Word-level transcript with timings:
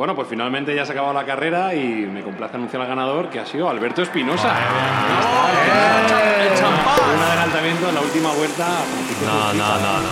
Bueno, 0.00 0.14
pues 0.14 0.28
finalmente 0.28 0.74
ya 0.74 0.86
se 0.86 0.92
ha 0.92 0.94
acabado 0.94 1.12
la 1.12 1.26
carrera 1.26 1.74
y 1.74 1.84
me 2.06 2.22
complace 2.22 2.56
anunciar 2.56 2.80
al 2.80 2.88
ganador 2.88 3.28
que 3.28 3.38
ha 3.38 3.44
sido 3.44 3.68
Alberto 3.68 4.00
Espinosa. 4.00 4.48
¡El 6.40 6.54
champán! 6.58 7.16
Un 7.18 7.22
adelantamiento 7.22 7.86
en 7.90 7.94
la 7.96 8.00
última 8.00 8.32
vuelta. 8.32 8.66
No, 9.26 9.52
no, 9.52 9.68
no, 9.76 9.92
no. 10.00 10.08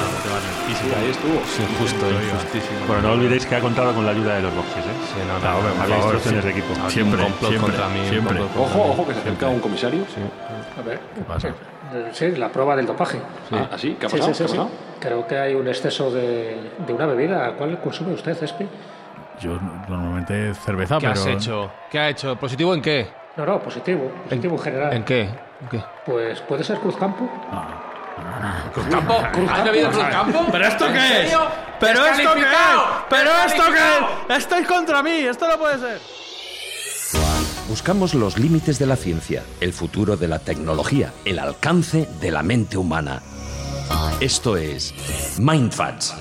Sí, 0.76 0.92
ahí 0.94 1.08
estuvo. 1.08 1.40
Es 1.40 1.60
injusto, 1.60 2.04
injustísimo. 2.10 2.80
Bueno, 2.86 3.00
no 3.00 3.12
olvidéis 3.14 3.46
que 3.46 3.56
ha 3.56 3.60
contado 3.60 3.94
con 3.94 4.04
la 4.04 4.10
ayuda 4.12 4.34
de 4.34 4.42
los 4.42 4.54
boxes, 4.54 4.84
¿eh? 4.84 4.90
Sí, 5.06 5.20
no, 5.26 5.38
no, 5.38 5.82
había 5.82 5.96
instrucciones 5.96 6.42
sí. 6.44 6.46
de 6.48 6.58
equipo. 6.58 6.74
Siempre, 6.90 7.22
siempre, 7.38 7.58
contra 7.58 7.88
mí. 7.88 8.00
un 8.00 8.08
siempre. 8.10 8.40
Ojo, 8.42 8.90
ojo, 8.90 9.06
que 9.06 9.14
se 9.14 9.20
acerca 9.20 9.48
un 9.48 9.60
comisario. 9.60 10.04
A 10.78 10.82
ver, 10.82 11.00
¿Qué 11.14 11.22
pasa? 11.22 11.48
eh, 11.48 12.10
sí, 12.12 12.32
la 12.32 12.50
prueba 12.50 12.76
del 12.76 12.84
dopaje. 12.84 13.18
Ah, 13.52 13.70
¿así? 13.72 13.96
¿Qué 13.98 14.04
ha 14.04 14.10
Sí, 14.10 14.18
pasado? 14.18 14.34
sí, 14.34 14.44
sí, 14.46 14.52
¿Qué 14.52 14.60
ha 14.60 14.64
sí. 14.64 14.70
Creo 15.00 15.26
que 15.26 15.38
hay 15.38 15.54
un 15.54 15.66
exceso 15.66 16.10
de, 16.10 16.58
de 16.86 16.92
una 16.92 17.06
bebida. 17.06 17.54
¿Cuál 17.56 17.80
consume 17.80 18.12
usted, 18.12 18.36
Espi? 18.42 18.66
Yo 19.40 19.58
normalmente 19.88 20.54
cerveza, 20.54 20.98
¿Qué 20.98 21.08
pero. 21.08 21.20
has 21.20 21.26
hecho? 21.26 21.70
¿Qué 21.90 21.98
ha 21.98 22.08
hecho? 22.08 22.36
¿Positivo 22.36 22.74
en 22.74 22.82
qué? 22.82 23.08
No, 23.36 23.46
no, 23.46 23.60
positivo. 23.60 24.10
Positivo 24.24 24.56
en 24.56 24.62
general. 24.62 24.92
¿En 24.94 25.04
qué? 25.04 25.22
¿En 25.22 25.68
qué? 25.70 25.82
Pues 26.04 26.40
puede 26.40 26.64
ser 26.64 26.78
Cruzcampo. 26.78 27.28
¿Campo? 28.90 29.14
¿Has 29.50 29.64
bebido 29.64 29.90
Cruz 29.90 30.04
Campo? 30.10 30.46
¿Pero 30.50 30.66
esto 30.66 30.86
qué 30.92 31.26
es? 31.26 31.36
¿Pero 31.80 32.06
esto 32.06 32.34
qué 32.34 32.40
es? 32.40 32.46
¿Pero 33.08 33.30
esto 33.46 33.62
qué 33.72 34.34
es? 34.34 34.38
Estáis 34.38 34.66
contra 34.66 35.02
mí, 35.02 35.20
esto 35.20 35.48
no 35.48 35.58
puede 35.58 35.78
ser. 35.78 36.00
Buscamos 37.68 38.14
los 38.14 38.38
límites 38.38 38.78
de 38.78 38.86
la 38.86 38.96
ciencia, 38.96 39.42
el 39.60 39.72
futuro 39.72 40.16
de 40.16 40.26
la 40.26 40.38
tecnología, 40.38 41.12
el 41.24 41.38
alcance 41.38 42.08
de 42.20 42.30
la 42.30 42.42
mente 42.42 42.76
humana. 42.76 43.20
Esto 44.20 44.56
es 44.56 44.94
Mindfats. 45.38 46.14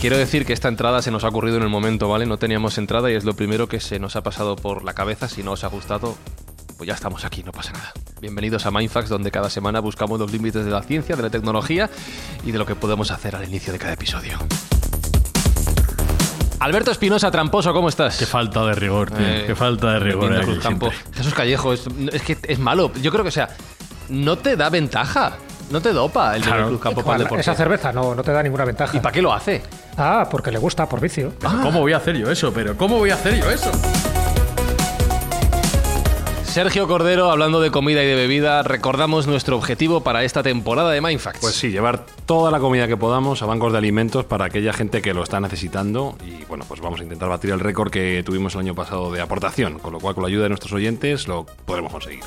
Quiero 0.00 0.16
decir 0.16 0.46
que 0.46 0.52
esta 0.52 0.68
entrada 0.68 1.02
se 1.02 1.10
nos 1.10 1.24
ha 1.24 1.28
ocurrido 1.28 1.56
en 1.56 1.64
el 1.64 1.68
momento, 1.68 2.08
¿vale? 2.08 2.24
No 2.24 2.36
teníamos 2.38 2.78
entrada 2.78 3.10
y 3.10 3.14
es 3.14 3.24
lo 3.24 3.34
primero 3.34 3.68
que 3.68 3.80
se 3.80 3.98
nos 3.98 4.14
ha 4.14 4.22
pasado 4.22 4.54
por 4.54 4.84
la 4.84 4.92
cabeza. 4.92 5.28
Si 5.28 5.42
no 5.42 5.52
os 5.52 5.64
ha 5.64 5.68
gustado, 5.68 6.16
pues 6.76 6.86
ya 6.86 6.94
estamos 6.94 7.24
aquí, 7.24 7.42
no 7.42 7.50
pasa 7.50 7.72
nada. 7.72 7.92
Bienvenidos 8.20 8.64
a 8.66 8.70
Mindfax, 8.70 9.08
donde 9.08 9.32
cada 9.32 9.50
semana 9.50 9.80
buscamos 9.80 10.20
los 10.20 10.30
límites 10.30 10.64
de 10.64 10.70
la 10.70 10.82
ciencia, 10.82 11.16
de 11.16 11.22
la 11.22 11.30
tecnología 11.30 11.90
y 12.44 12.52
de 12.52 12.58
lo 12.58 12.64
que 12.66 12.76
podemos 12.76 13.10
hacer 13.10 13.34
al 13.34 13.44
inicio 13.48 13.72
de 13.72 13.78
cada 13.80 13.94
episodio. 13.94 14.38
Alberto 16.60 16.92
Espinosa, 16.92 17.30
tramposo, 17.32 17.72
¿cómo 17.72 17.88
estás? 17.88 18.18
Qué 18.18 18.26
falta 18.26 18.64
de 18.66 18.74
rigor, 18.76 19.10
tío. 19.10 19.26
Eh, 19.26 19.44
Qué 19.48 19.54
falta 19.56 19.92
de 19.94 19.98
rigor. 19.98 20.20
Bebiendo 20.28 20.42
aquí 20.42 20.52
Cruzcampo. 20.52 20.90
siempre. 20.90 21.14
Jesús 21.16 21.34
Callejo, 21.34 21.72
es, 21.72 21.84
es 22.12 22.22
que 22.22 22.38
es 22.44 22.58
malo. 22.60 22.92
Yo 23.02 23.10
creo 23.10 23.24
que, 23.24 23.28
o 23.28 23.32
sea, 23.32 23.48
no 24.10 24.38
te 24.38 24.56
da 24.56 24.70
ventaja. 24.70 25.38
No 25.70 25.82
te 25.82 25.92
dopa 25.92 26.34
el 26.36 26.42
Claro. 26.42 26.56
beber 26.58 26.68
Cruzcampo 26.70 27.02
para 27.04 27.16
el 27.16 27.22
deporte. 27.24 27.40
Esa 27.42 27.54
cerveza 27.54 27.92
no, 27.92 28.14
no 28.14 28.22
te 28.22 28.32
da 28.32 28.42
ninguna 28.42 28.64
ventaja. 28.64 28.96
¿Y 28.96 29.00
para 29.00 29.12
qué 29.12 29.20
lo 29.22 29.32
hace? 29.32 29.62
Ah, 29.98 30.28
porque 30.30 30.52
le 30.52 30.58
gusta, 30.58 30.88
por 30.88 31.00
vicio. 31.00 31.32
Pero 31.40 31.60
¿Cómo 31.60 31.80
voy 31.80 31.92
a 31.92 31.96
hacer 31.96 32.16
yo 32.16 32.30
eso? 32.30 32.52
¿Pero 32.52 32.76
cómo 32.76 32.98
voy 32.98 33.10
a 33.10 33.14
hacer 33.14 33.38
yo 33.40 33.50
eso? 33.50 33.70
Sergio 36.44 36.88
Cordero, 36.88 37.30
hablando 37.30 37.60
de 37.60 37.70
comida 37.70 38.02
y 38.02 38.06
de 38.06 38.14
bebida, 38.14 38.62
recordamos 38.62 39.26
nuestro 39.26 39.56
objetivo 39.56 40.02
para 40.02 40.24
esta 40.24 40.42
temporada 40.42 40.90
de 40.90 41.00
Mindfacts. 41.00 41.40
Pues 41.40 41.54
sí, 41.54 41.70
llevar 41.70 42.06
toda 42.26 42.50
la 42.50 42.58
comida 42.58 42.88
que 42.88 42.96
podamos 42.96 43.42
a 43.42 43.46
bancos 43.46 43.72
de 43.72 43.78
alimentos 43.78 44.24
para 44.24 44.46
aquella 44.46 44.72
gente 44.72 45.02
que 45.02 45.14
lo 45.14 45.22
está 45.22 45.40
necesitando 45.40 46.16
y 46.24 46.44
bueno, 46.46 46.64
pues 46.66 46.80
vamos 46.80 47.00
a 47.00 47.02
intentar 47.04 47.28
batir 47.28 47.50
el 47.50 47.60
récord 47.60 47.90
que 47.90 48.22
tuvimos 48.24 48.54
el 48.54 48.62
año 48.62 48.74
pasado 48.74 49.12
de 49.12 49.20
aportación, 49.20 49.78
con 49.78 49.92
lo 49.92 50.00
cual 50.00 50.14
con 50.14 50.22
la 50.22 50.28
ayuda 50.28 50.44
de 50.44 50.48
nuestros 50.48 50.72
oyentes 50.72 51.28
lo 51.28 51.44
podremos 51.64 51.92
conseguir. 51.92 52.24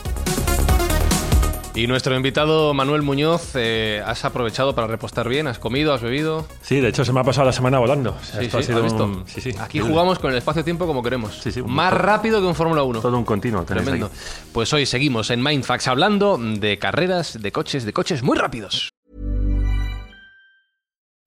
Y 1.74 1.88
nuestro 1.88 2.14
invitado 2.18 2.74
Manuel 2.74 3.02
Muñoz, 3.02 3.52
eh, 3.56 4.04
¿has 4.06 4.26
aprovechado 4.26 4.76
para 4.76 4.88
repostar 4.88 5.30
bien? 5.30 5.48
¿Has 5.48 5.58
comido? 5.58 5.94
¿Has 5.94 6.02
bebido? 6.02 6.46
Sí, 6.62 6.82
de 6.82 6.90
hecho 6.90 7.06
se 7.06 7.14
me 7.14 7.22
ha 7.22 7.24
pasado 7.24 7.46
la 7.48 7.54
semana 7.54 7.80
volando. 7.80 8.12
O 8.20 8.24
sea, 8.26 8.40
Sí, 8.42 8.46
esto 8.48 8.58
sí, 8.58 8.64
ha 8.64 8.68
sido 8.68 8.78
¿has 8.80 8.84
visto? 8.84 9.04
un- 9.06 9.24
sí, 9.26 9.56
Aquí 9.58 9.80
jugamos 9.80 10.20
con 10.20 10.32
el 10.32 10.38
espacio-tiempo 10.38 10.86
como 10.86 11.02
queremos. 11.02 11.40
Sí, 11.42 11.50
sí, 11.50 11.62
un 11.62 11.72
Más 11.74 11.94
rápido 11.94 12.42
que 12.42 12.48
un 12.48 12.56
Fórmula 12.56 12.84
1. 12.84 13.00
Todo 13.00 13.18
un 13.18 13.24
continuo. 13.24 13.64
Tremendo. 13.64 14.12
Pues 14.52 14.74
hoy 14.74 14.86
seguimos 14.86 15.30
en 15.30 15.42
Mindfax 15.42 15.88
hablando 15.88 16.38
de 16.38 16.78
carreras, 16.78 17.42
de 17.42 17.52
coches, 17.54 17.86
de 17.86 17.94
coches 17.94 18.22
muy 18.22 18.38
rápidos. 18.38 18.92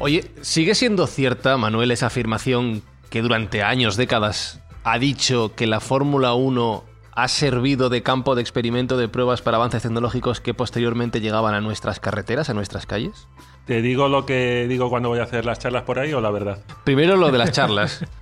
Oye, 0.00 0.30
¿sigue 0.42 0.76
siendo 0.76 1.08
cierta, 1.08 1.56
Manuel, 1.56 1.90
esa 1.90 2.06
afirmación 2.06 2.82
que 3.10 3.20
durante 3.20 3.64
años, 3.64 3.96
décadas, 3.96 4.60
ha 4.84 4.96
dicho 4.98 5.54
que 5.56 5.66
la 5.66 5.80
Fórmula 5.80 6.34
1 6.34 6.84
ha 7.12 7.26
servido 7.26 7.88
de 7.88 8.04
campo 8.04 8.36
de 8.36 8.42
experimento 8.42 8.96
de 8.96 9.08
pruebas 9.08 9.42
para 9.42 9.56
avances 9.56 9.82
tecnológicos 9.82 10.40
que 10.40 10.54
posteriormente 10.54 11.20
llegaban 11.20 11.54
a 11.54 11.60
nuestras 11.60 11.98
carreteras, 11.98 12.48
a 12.48 12.54
nuestras 12.54 12.86
calles? 12.86 13.26
¿Te 13.66 13.82
digo 13.82 14.08
lo 14.08 14.24
que 14.24 14.66
digo 14.68 14.88
cuando 14.88 15.08
voy 15.08 15.18
a 15.18 15.24
hacer 15.24 15.44
las 15.44 15.58
charlas 15.58 15.82
por 15.82 15.98
ahí 15.98 16.12
o 16.12 16.20
la 16.20 16.30
verdad? 16.30 16.62
Primero 16.84 17.16
lo 17.16 17.32
de 17.32 17.38
las 17.38 17.50
charlas. 17.50 18.04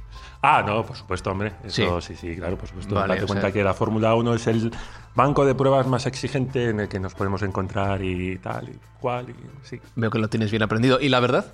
Ah, 0.48 0.62
no, 0.64 0.84
por 0.86 0.96
supuesto, 0.96 1.30
hombre. 1.32 1.54
Eso 1.64 2.00
sí, 2.00 2.14
sí, 2.14 2.36
claro, 2.36 2.56
por 2.56 2.68
supuesto. 2.68 2.94
Vale, 2.94 3.14
Date 3.14 3.26
cuenta 3.26 3.46
sea- 3.48 3.52
que 3.52 3.64
la 3.64 3.74
Fórmula 3.74 4.14
1 4.14 4.34
es 4.34 4.46
el 4.46 4.70
banco 5.16 5.44
de 5.44 5.54
pruebas 5.56 5.88
más 5.88 6.06
exigente 6.06 6.68
en 6.70 6.78
el 6.80 6.88
que 6.88 7.00
nos 7.00 7.14
podemos 7.14 7.42
encontrar 7.42 8.00
y 8.04 8.38
tal 8.38 8.68
y 8.68 8.78
cual. 9.00 9.30
Y, 9.30 9.34
sí. 9.66 9.80
Veo 9.96 10.08
que 10.10 10.18
lo 10.20 10.28
tienes 10.28 10.50
bien 10.52 10.62
aprendido. 10.62 11.00
¿Y 11.00 11.08
la 11.08 11.18
verdad? 11.18 11.52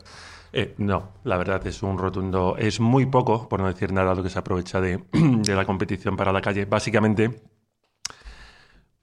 Eh, 0.52 0.74
no, 0.76 1.12
la 1.24 1.38
verdad 1.38 1.66
es 1.66 1.82
un 1.82 1.96
rotundo. 1.96 2.56
Es 2.58 2.80
muy 2.80 3.06
poco, 3.06 3.48
por 3.48 3.60
no 3.60 3.66
decir 3.68 3.92
nada, 3.94 4.14
lo 4.14 4.22
que 4.22 4.28
se 4.28 4.38
aprovecha 4.38 4.80
de, 4.82 5.02
de 5.12 5.54
la 5.54 5.64
competición 5.64 6.14
para 6.14 6.30
la 6.30 6.42
calle. 6.42 6.66
Básicamente 6.66 7.40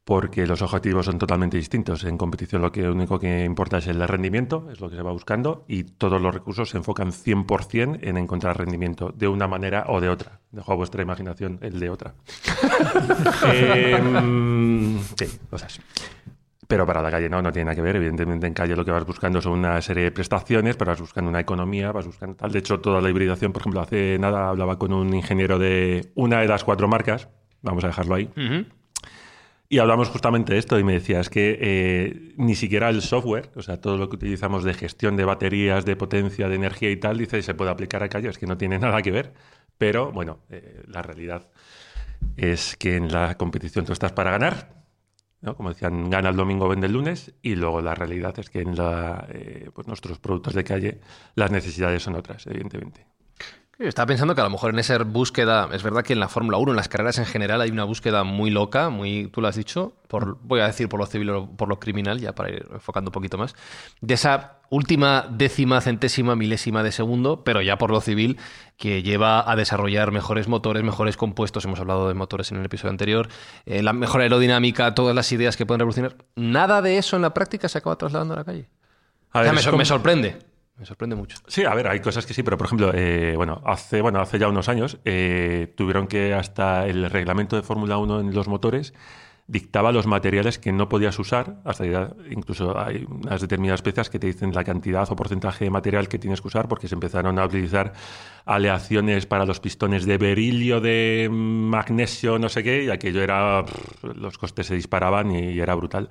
porque 0.10 0.48
los 0.48 0.60
objetivos 0.64 1.06
son 1.06 1.20
totalmente 1.20 1.56
distintos. 1.56 2.04
En 2.04 2.18
competición 2.18 2.64
lo 2.64 2.72
que 2.72 2.90
único 2.90 3.20
que 3.20 3.46
importa 3.46 3.78
es 3.78 3.86
el 3.86 4.00
rendimiento, 4.08 4.68
es 4.72 4.82
lo 4.82 4.90
que 4.90 4.96
se 4.96 5.04
va 5.04 5.12
buscando, 5.12 5.66
y 5.68 5.84
todos 5.84 6.20
los 6.20 6.34
recursos 6.34 6.68
se 6.68 6.78
enfocan 6.78 7.12
100% 7.12 8.00
en 8.02 8.18
encontrar 8.18 8.58
rendimiento 8.58 9.14
de 9.16 9.28
una 9.28 9.48
manera 9.48 9.86
o 9.88 10.02
de 10.02 10.10
otra. 10.10 10.40
Dejo 10.50 10.74
a 10.74 10.76
vuestra 10.76 11.04
imaginación 11.04 11.60
el 11.62 11.80
de 11.80 11.92
otra. 11.92 12.16
Em, 13.54 15.00
sí, 15.16 15.28
cosas. 15.48 15.80
Pero 16.68 16.88
para 16.88 17.04
la 17.04 17.12
calle 17.12 17.30
no, 17.30 17.44
no 17.44 17.52
tiene 17.52 17.66
nada 17.66 17.76
que 17.76 17.84
ver. 17.84 17.98
Evidentemente 17.98 18.48
en 18.48 18.56
calle 18.56 18.76
lo 18.76 18.84
que 18.84 18.90
vas 18.90 19.06
buscando 19.06 19.40
son 19.44 19.60
una 19.60 19.80
serie 19.80 20.06
de 20.06 20.12
prestaciones, 20.12 20.76
pero 20.76 20.90
vas 20.90 21.02
buscando 21.02 21.30
una 21.30 21.40
economía, 21.40 21.92
vas 21.92 22.08
buscando 22.08 22.36
tal. 22.36 22.52
De 22.52 22.58
hecho, 22.58 22.80
toda 22.80 23.00
la 23.00 23.12
hibridación, 23.12 23.54
por 23.54 23.62
ejemplo, 23.62 23.82
hace 23.82 24.18
nada 24.18 24.50
hablaba 24.50 24.80
con 24.80 24.92
un 24.92 25.14
ingeniero 25.14 25.60
de 25.60 26.12
una 26.16 26.40
de 26.42 26.48
las 26.48 26.64
cuatro 26.64 26.88
marcas, 26.88 27.30
vamos 27.62 27.84
a 27.84 27.88
dejarlo 27.88 28.16
ahí, 28.16 28.32
y 29.70 29.80
hablamos 29.80 30.10
justamente 30.10 30.54
de 30.54 30.60
esto 30.60 30.80
y 30.80 30.84
me 30.84 30.94
decía, 30.94 31.20
es 31.20 31.30
que 31.30 31.58
eh, 31.62 32.34
ni 32.38 32.56
siquiera 32.56 32.90
el 32.90 33.02
software, 33.02 33.52
o 33.56 33.62
sea, 33.62 33.80
todo 33.80 33.98
lo 33.98 34.10
que 34.10 34.16
utilizamos 34.16 34.64
de 34.64 34.74
gestión 34.74 35.16
de 35.16 35.26
baterías, 35.26 35.86
de 35.86 35.96
potencia, 35.96 36.50
de 36.50 36.56
energía 36.56 36.92
y 36.92 36.98
tal, 36.98 37.18
dice, 37.18 37.42
se 37.44 37.54
puede 37.54 37.72
aplicar 37.72 38.04
a 38.04 38.10
calle, 38.10 38.30
es 38.30 38.38
que 38.38 38.48
no 38.48 38.58
tiene 38.58 38.80
nada 38.80 39.02
que 39.02 39.12
ver. 39.12 39.34
Pero 39.78 40.12
bueno, 40.12 40.40
eh, 40.50 40.84
la 40.88 41.02
realidad 41.04 41.50
es 42.38 42.76
que 42.78 42.96
en 42.96 43.12
la 43.12 43.38
competición 43.38 43.86
tú 43.86 43.94
estás 43.94 44.12
para 44.12 44.32
ganar 44.32 44.80
¿no? 45.42 45.56
Como 45.56 45.70
decían, 45.70 46.10
gana 46.10 46.30
el 46.30 46.36
domingo, 46.36 46.68
vende 46.68 46.88
el 46.88 46.94
lunes, 46.94 47.34
y 47.42 47.56
luego 47.56 47.82
la 47.82 47.96
realidad 47.96 48.38
es 48.40 48.50
que 48.50 48.62
en 48.62 48.76
la, 48.76 49.28
eh, 49.30 49.70
pues 49.74 49.88
nuestros 49.88 50.20
productos 50.20 50.54
de 50.54 50.64
calle 50.64 51.02
las 51.36 51.52
necesidades 51.52 52.04
son 52.04 52.16
otras, 52.16 52.46
evidentemente. 52.48 53.06
Estaba 53.80 54.08
pensando 54.08 54.36
que 54.36 54.42
a 54.42 54.44
lo 54.44 54.50
mejor 54.50 54.72
en 54.74 54.80
esa 54.80 54.98
búsqueda, 54.98 55.70
es 55.72 55.84
verdad 55.84 56.04
que 56.04 56.12
en 56.12 56.20
la 56.20 56.28
Fórmula 56.28 56.58
1, 56.58 56.72
en 56.72 56.76
las 56.76 56.90
carreras 56.90 57.18
en 57.18 57.26
general, 57.26 57.62
hay 57.62 57.70
una 57.72 57.86
búsqueda 57.86 58.26
muy 58.26 58.50
loca, 58.50 58.90
muy, 58.90 59.28
tú 59.28 59.40
lo 59.40 59.48
has 59.48 59.56
dicho, 59.56 59.94
por, 60.10 60.38
voy 60.42 60.60
a 60.60 60.66
decir 60.66 60.90
por 60.90 61.00
lo 61.00 61.06
civil 61.06 61.30
o 61.30 61.50
por 61.56 61.70
lo 61.70 61.80
criminal, 61.80 62.20
ya 62.20 62.36
para 62.36 62.50
ir 62.50 62.68
enfocando 62.74 63.08
un 63.08 63.14
poquito 63.14 63.38
más, 63.38 63.56
de 64.02 64.16
esa 64.16 64.58
última 64.70 65.26
décima, 65.32 65.80
centésima, 65.80 66.36
milésima 66.36 66.84
de 66.84 66.92
segundo, 66.92 67.46
pero 67.46 67.62
ya 67.62 67.78
por 67.78 67.90
lo 67.92 68.02
civil, 68.02 68.38
que 68.76 69.02
lleva 69.02 69.50
a 69.50 69.56
desarrollar 69.56 70.12
mejores 70.12 70.50
motores, 70.50 70.84
mejores 70.84 71.16
compuestos, 71.16 71.64
hemos 71.64 71.80
hablado 71.80 72.10
de 72.10 72.16
motores 72.16 72.52
en 72.52 72.58
el 72.58 72.66
episodio 72.66 72.92
anterior, 72.92 73.30
eh, 73.66 73.82
la 73.82 73.94
mejor 73.94 74.20
aerodinámica, 74.20 74.94
todas 74.94 75.16
las 75.16 75.32
ideas 75.32 75.56
que 75.56 75.66
pueden 75.66 75.80
revolucionar. 75.80 76.18
Nada 76.36 76.82
de 76.82 76.98
eso 76.98 77.16
en 77.16 77.22
la 77.22 77.34
práctica 77.34 77.70
se 77.70 77.78
acaba 77.78 77.98
trasladando 77.98 78.34
a 78.34 78.38
la 78.38 78.44
calle. 78.44 78.68
A 79.32 79.40
ver, 79.42 79.54
O 79.54 79.58
sea, 79.58 79.70
como- 79.72 79.78
me 79.78 79.86
sorprende. 79.86 80.49
Me 80.80 80.86
sorprende 80.86 81.16
mucho. 81.18 81.38
Sí, 81.46 81.66
a 81.66 81.74
ver, 81.74 81.90
hay 81.90 82.00
cosas 82.00 82.26
que 82.26 82.34
sí, 82.34 82.42
pero 82.42 82.58
por 82.58 82.68
ejemplo, 82.68 82.92
eh, 82.94 83.34
bueno, 83.36 83.62
hace, 83.66 84.02
bueno, 84.02 84.22
hace 84.22 84.40
ya 84.40 84.48
unos 84.48 84.70
años 84.70 84.98
eh, 85.04 85.74
tuvieron 85.76 86.08
que 86.08 86.34
hasta 86.34 86.88
el 86.88 87.10
reglamento 87.10 87.58
de 87.58 87.64
Fórmula 87.64 87.98
1 87.98 88.22
en 88.22 88.34
los 88.34 88.48
motores 88.48 88.94
dictaba 89.46 89.92
los 89.92 90.06
materiales 90.06 90.58
que 90.60 90.72
no 90.72 90.88
podías 90.88 91.18
usar, 91.20 91.56
hasta 91.66 91.86
ya 91.86 92.12
incluso 92.30 92.80
hay 92.80 93.06
unas 93.10 93.42
determinadas 93.42 93.82
piezas 93.82 94.10
que 94.10 94.20
te 94.20 94.28
dicen 94.28 94.54
la 94.54 94.64
cantidad 94.64 95.12
o 95.12 95.16
porcentaje 95.16 95.66
de 95.66 95.72
material 95.72 96.08
que 96.08 96.20
tienes 96.20 96.40
que 96.40 96.48
usar 96.48 96.68
porque 96.68 96.88
se 96.88 96.94
empezaron 96.94 97.40
a 97.40 97.46
utilizar 97.46 97.92
aleaciones 98.46 99.26
para 99.26 99.46
los 99.46 99.60
pistones 99.60 100.06
de 100.06 100.18
berilio, 100.18 100.80
de 100.80 101.30
magnesio, 101.32 102.38
no 102.38 102.48
sé 102.48 102.64
qué, 102.64 102.84
y 102.86 102.90
aquello 102.90 103.22
era, 103.22 103.66
pff, 103.66 104.04
los 104.16 104.38
costes 104.38 104.68
se 104.68 104.76
disparaban 104.76 105.32
y, 105.32 105.50
y 105.50 105.60
era 105.60 105.74
brutal. 105.74 106.10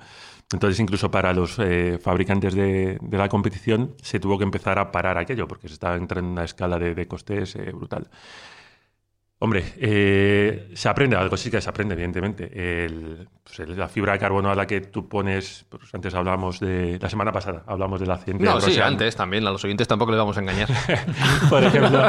Entonces, 0.52 0.80
incluso 0.80 1.10
para 1.10 1.32
los 1.34 1.58
eh, 1.58 1.98
fabricantes 2.02 2.54
de, 2.54 2.96
de 3.00 3.18
la 3.18 3.28
competición 3.28 3.94
se 4.02 4.18
tuvo 4.18 4.38
que 4.38 4.44
empezar 4.44 4.78
a 4.78 4.90
parar 4.90 5.18
aquello 5.18 5.46
porque 5.46 5.68
se 5.68 5.74
estaba 5.74 5.96
entrando 5.96 6.26
en 6.28 6.32
una 6.32 6.44
escala 6.44 6.78
de, 6.78 6.94
de 6.94 7.06
costes 7.06 7.54
eh, 7.56 7.70
brutal. 7.74 8.08
Hombre, 9.40 9.62
eh, 9.76 10.70
se 10.74 10.88
aprende 10.88 11.14
algo, 11.16 11.36
sí 11.36 11.48
que 11.48 11.60
se 11.60 11.68
aprende, 11.70 11.94
evidentemente. 11.94 12.50
El- 12.86 13.28
pues 13.44 13.68
la 13.68 13.88
fibra 13.88 14.14
de 14.14 14.18
carbono 14.18 14.50
a 14.50 14.54
la 14.56 14.66
que 14.66 14.80
tú 14.80 15.08
pones, 15.08 15.64
pues 15.68 15.94
antes 15.94 16.12
hablábamos 16.14 16.58
de, 16.58 16.98
la 17.00 17.08
semana 17.08 17.30
pasada, 17.30 17.62
hablamos 17.66 18.00
del 18.00 18.10
accidente 18.10 18.42
No, 18.44 18.58
de 18.58 18.72
sí, 18.72 18.80
antes 18.80 19.14
también. 19.14 19.46
A 19.46 19.50
los 19.52 19.62
oyentes 19.64 19.86
tampoco 19.86 20.10
les 20.10 20.18
vamos 20.18 20.36
a 20.38 20.40
engañar. 20.40 20.68
por 21.50 21.62
ejemplo, 21.62 21.98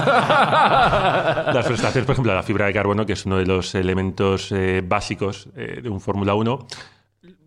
las 1.53 1.65
prestaciones, 1.67 2.05
por 2.05 2.13
ejemplo, 2.13 2.33
la 2.33 2.41
fibra 2.43 2.65
de 2.65 2.73
carbono, 2.73 3.05
que 3.05 3.13
es 3.13 3.25
uno 3.25 3.37
de 3.37 3.45
los 3.45 3.75
elementos 3.75 4.51
eh, 4.51 4.81
básicos 4.83 5.49
eh, 5.55 5.81
de 5.83 5.89
un 5.89 6.01
Fórmula 6.01 6.33
1, 6.33 6.67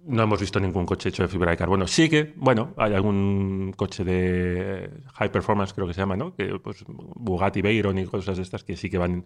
no 0.04 0.22
hemos 0.24 0.40
visto 0.40 0.58
ningún 0.60 0.84
coche 0.86 1.08
hecho 1.10 1.22
de 1.22 1.28
fibra 1.28 1.50
de 1.52 1.56
carbono. 1.56 1.86
Sí 1.86 2.08
que, 2.08 2.32
bueno, 2.36 2.74
hay 2.76 2.94
algún 2.94 3.72
coche 3.76 4.04
de 4.04 4.90
high 5.14 5.30
performance, 5.32 5.72
creo 5.74 5.86
que 5.86 5.94
se 5.94 6.00
llama, 6.00 6.16
¿no? 6.16 6.34
Que, 6.34 6.58
pues, 6.58 6.84
Bugatti 6.88 7.62
Veyron 7.62 7.98
y 7.98 8.06
cosas 8.06 8.36
de 8.36 8.42
estas 8.42 8.64
que 8.64 8.76
sí 8.76 8.90
que 8.90 8.98
van, 8.98 9.24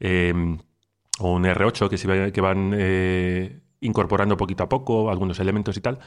eh, 0.00 0.34
o 1.20 1.32
un 1.32 1.44
R8 1.46 1.88
que, 1.88 1.96
sí 1.98 2.08
que 2.32 2.40
van 2.40 2.72
eh, 2.76 3.60
incorporando 3.80 4.36
poquito 4.36 4.64
a 4.64 4.68
poco 4.68 5.10
algunos 5.10 5.38
elementos 5.40 5.76
y 5.76 5.80
tal, 5.80 5.98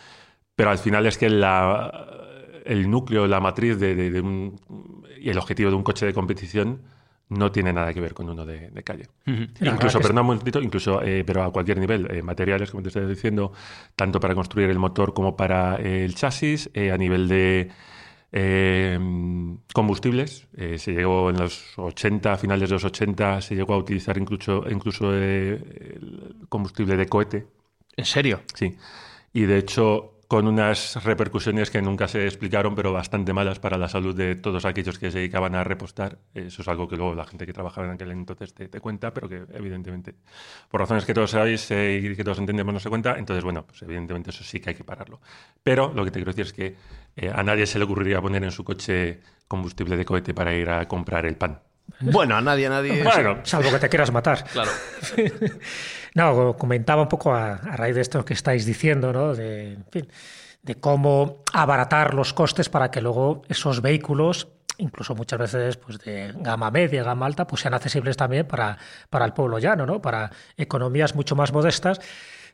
pero 0.55 0.69
al 0.71 0.77
final 0.77 1.05
es 1.07 1.17
que 1.17 1.29
la, 1.29 1.91
el 2.65 2.89
núcleo, 2.89 3.27
la 3.27 3.39
matriz 3.39 3.79
de- 3.79 3.95
de 3.95 4.21
un, 4.21 4.59
y 5.19 5.29
el 5.29 5.37
objetivo 5.37 5.69
de 5.69 5.75
un 5.75 5.83
coche 5.83 6.05
de 6.05 6.13
competición 6.13 6.83
no 7.29 7.51
tiene 7.51 7.71
nada 7.71 7.93
que 7.93 8.01
ver 8.01 8.13
con 8.13 8.29
uno 8.29 8.45
de, 8.45 8.69
de 8.69 8.83
calle. 8.83 9.07
Incluso, 9.25 9.99
pero 9.99 10.13
no 10.13 10.21
hemos 10.21 10.43
dicho, 10.43 10.59
incluso, 10.61 11.01
eh, 11.01 11.23
pero 11.25 11.43
a 11.43 11.51
cualquier 11.51 11.79
nivel, 11.79 12.09
eh, 12.11 12.21
materiales, 12.21 12.71
como 12.71 12.83
te 12.83 12.89
estoy 12.89 13.05
diciendo, 13.05 13.53
tanto 13.95 14.19
para 14.19 14.35
construir 14.35 14.69
el 14.69 14.79
motor 14.79 15.13
como 15.13 15.35
para 15.35 15.77
eh, 15.77 16.03
el 16.05 16.15
chasis, 16.15 16.69
a 16.75 16.97
nivel 16.97 17.27
de 17.27 17.71
combustibles, 19.73 20.47
se 20.77 20.93
llegó 20.93 21.31
en 21.31 21.37
los 21.37 21.77
80, 21.77 22.33
a 22.33 22.37
finales 22.37 22.69
de 22.69 22.75
los 22.75 22.83
80, 22.83 23.41
se 23.41 23.55
llegó 23.55 23.73
a 23.73 23.77
utilizar 23.77 24.17
incluso, 24.19 24.63
incluso 24.69 25.11
el 25.15 26.45
combustible 26.47 26.95
de 26.95 27.07
cohete, 27.07 27.47
¿En 27.99 28.05
serio? 28.05 28.41
Sí. 28.55 28.77
Y 29.33 29.41
de 29.41 29.57
hecho, 29.57 30.18
con 30.29 30.47
unas 30.47 31.03
repercusiones 31.03 31.71
que 31.71 31.81
nunca 31.81 32.07
se 32.07 32.23
explicaron, 32.23 32.75
pero 32.75 32.93
bastante 32.93 33.33
malas 33.33 33.57
para 33.57 33.79
la 33.79 33.89
salud 33.89 34.15
de 34.15 34.35
todos 34.35 34.63
aquellos 34.63 34.99
que 34.99 35.09
se 35.09 35.17
dedicaban 35.17 35.55
a 35.55 35.63
repostar. 35.63 36.19
Eso 36.35 36.61
es 36.61 36.67
algo 36.67 36.87
que 36.87 36.97
luego 36.97 37.15
la 37.15 37.25
gente 37.25 37.47
que 37.47 37.51
trabajaba 37.51 37.87
en 37.87 37.93
aquel 37.93 38.11
entonces 38.11 38.53
te, 38.53 38.67
te 38.67 38.79
cuenta, 38.79 39.11
pero 39.11 39.27
que 39.27 39.45
evidentemente, 39.55 40.13
por 40.69 40.81
razones 40.81 41.03
que 41.05 41.15
todos 41.15 41.31
sabéis 41.31 41.71
eh, 41.71 41.99
y 42.03 42.15
que 42.15 42.23
todos 42.23 42.37
entendemos, 42.37 42.71
no 42.71 42.79
se 42.79 42.89
cuenta. 42.89 43.17
Entonces, 43.17 43.43
bueno, 43.43 43.65
pues 43.65 43.81
evidentemente 43.81 44.29
eso 44.29 44.43
sí 44.43 44.59
que 44.59 44.69
hay 44.69 44.75
que 44.75 44.83
pararlo. 44.83 45.19
Pero 45.63 45.91
lo 45.95 46.05
que 46.05 46.11
te 46.11 46.19
quiero 46.19 46.31
decir 46.31 46.45
es 46.45 46.53
que 46.53 46.75
eh, 47.15 47.31
a 47.33 47.41
nadie 47.41 47.65
se 47.65 47.79
le 47.79 47.85
ocurriría 47.85 48.21
poner 48.21 48.43
en 48.43 48.51
su 48.51 48.63
coche 48.63 49.21
combustible 49.47 49.97
de 49.97 50.05
cohete 50.05 50.35
para 50.35 50.53
ir 50.53 50.69
a 50.69 50.87
comprar 50.87 51.25
el 51.25 51.37
pan. 51.37 51.59
Bueno, 52.01 52.35
a 52.35 52.41
nadie, 52.41 52.67
a 52.67 52.69
nadie. 52.69 53.03
Bueno, 53.03 53.39
Salvo 53.41 53.71
que 53.71 53.79
te 53.79 53.89
quieras 53.89 54.11
matar. 54.11 54.43
Claro. 54.43 54.69
No, 56.15 56.55
comentaba 56.57 57.03
un 57.03 57.07
poco 57.07 57.33
a, 57.33 57.57
raíz 57.57 57.95
de 57.95 58.01
esto 58.01 58.25
que 58.25 58.33
estáis 58.33 58.65
diciendo, 58.65 59.13
¿no? 59.13 59.35
De, 59.35 59.73
en 59.73 59.85
fin, 59.91 60.07
de 60.61 60.75
cómo 60.75 61.43
abaratar 61.53 62.13
los 62.13 62.33
costes 62.33 62.69
para 62.69 62.91
que 62.91 63.01
luego 63.01 63.43
esos 63.47 63.81
vehículos, 63.81 64.47
incluso 64.77 65.15
muchas 65.15 65.39
veces 65.39 65.77
pues 65.77 65.99
de 65.99 66.33
gama 66.37 66.71
media, 66.71 67.03
gama 67.03 67.25
alta, 67.25 67.45
pues 67.45 67.61
sean 67.61 67.73
accesibles 67.73 68.17
también 68.17 68.47
para, 68.47 68.77
para 69.09 69.25
el 69.25 69.33
pueblo 69.33 69.59
llano, 69.59 69.85
¿no? 69.85 70.01
Para 70.01 70.31
economías 70.57 71.15
mucho 71.15 71.35
más 71.35 71.53
modestas. 71.53 71.99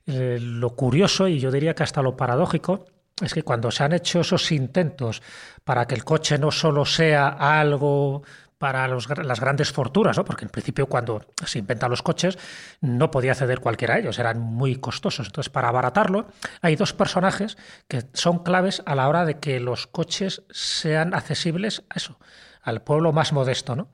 Eh, 0.08 0.38
lo 0.40 0.76
curioso, 0.76 1.28
y 1.28 1.40
yo 1.40 1.52
diría 1.52 1.74
que 1.74 1.84
hasta 1.84 2.02
lo 2.02 2.16
paradójico, 2.16 2.86
es 3.22 3.34
que 3.34 3.44
cuando 3.44 3.72
se 3.72 3.84
han 3.84 3.94
hecho 3.94 4.20
esos 4.20 4.52
intentos 4.52 5.22
para 5.64 5.88
que 5.88 5.96
el 5.96 6.04
coche 6.04 6.38
no 6.38 6.52
solo 6.52 6.86
sea 6.86 7.30
algo 7.30 8.24
para 8.58 8.88
las 8.88 9.40
grandes 9.40 9.72
fortunas, 9.72 10.18
¿no? 10.18 10.24
porque 10.24 10.46
en 10.46 10.50
principio 10.50 10.88
cuando 10.88 11.26
se 11.46 11.60
inventan 11.60 11.90
los 11.90 12.02
coches 12.02 12.38
no 12.82 13.12
podía 13.12 13.32
acceder 13.32 13.60
cualquiera 13.60 13.96
a 13.96 14.00
ellos, 14.00 14.18
eran 14.18 14.40
muy 14.40 14.78
costosos. 14.78 15.28
Entonces, 15.28 15.50
para 15.50 15.68
abaratarlo, 15.68 16.28
hay 16.62 16.76
dos 16.76 16.94
personajes 16.94 17.58
que 17.88 18.04
son 18.14 18.44
claves 18.44 18.82
a 18.86 18.96
la 18.96 19.10
hora 19.10 19.26
de 19.26 19.40
que 19.40 19.60
los 19.60 19.88
coches 19.88 20.44
sean 20.50 21.14
accesibles 21.14 21.84
a 21.90 21.98
eso, 21.98 22.18
al 22.62 22.82
pueblo 22.82 23.12
más 23.12 23.34
modesto. 23.34 23.76
¿no? 23.76 23.90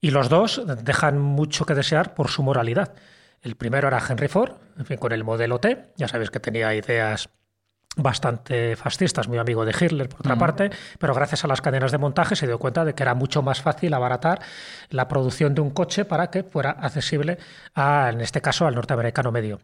Y 0.00 0.10
los 0.10 0.28
dos 0.28 0.62
dejan 0.84 1.18
mucho 1.18 1.64
que 1.64 1.74
desear 1.74 2.14
por 2.14 2.28
su 2.28 2.42
moralidad. 2.42 2.94
El 3.40 3.56
primero 3.56 3.88
era 3.88 4.02
Henry 4.06 4.28
Ford, 4.28 4.56
en 4.76 4.84
fin, 4.84 4.98
con 4.98 5.12
el 5.12 5.24
modelo 5.24 5.60
T, 5.60 5.92
ya 5.96 6.08
sabéis 6.08 6.30
que 6.30 6.40
tenía 6.40 6.74
ideas 6.74 7.30
bastante 7.98 8.76
fascistas, 8.76 9.28
muy 9.28 9.38
amigo 9.38 9.64
de 9.64 9.74
Hitler 9.78 10.08
por 10.08 10.20
otra 10.20 10.36
parte, 10.36 10.70
pero 10.98 11.14
gracias 11.14 11.44
a 11.44 11.48
las 11.48 11.60
cadenas 11.60 11.92
de 11.92 11.98
montaje 11.98 12.36
se 12.36 12.46
dio 12.46 12.58
cuenta 12.58 12.84
de 12.84 12.94
que 12.94 13.02
era 13.02 13.14
mucho 13.14 13.42
más 13.42 13.60
fácil 13.60 13.92
abaratar 13.92 14.40
la 14.90 15.08
producción 15.08 15.54
de 15.54 15.60
un 15.60 15.70
coche 15.70 16.04
para 16.04 16.30
que 16.30 16.44
fuera 16.44 16.70
accesible 16.70 17.38
a, 17.74 18.10
en 18.10 18.20
este 18.20 18.40
caso, 18.40 18.66
al 18.66 18.74
norteamericano 18.74 19.32
medio. 19.32 19.60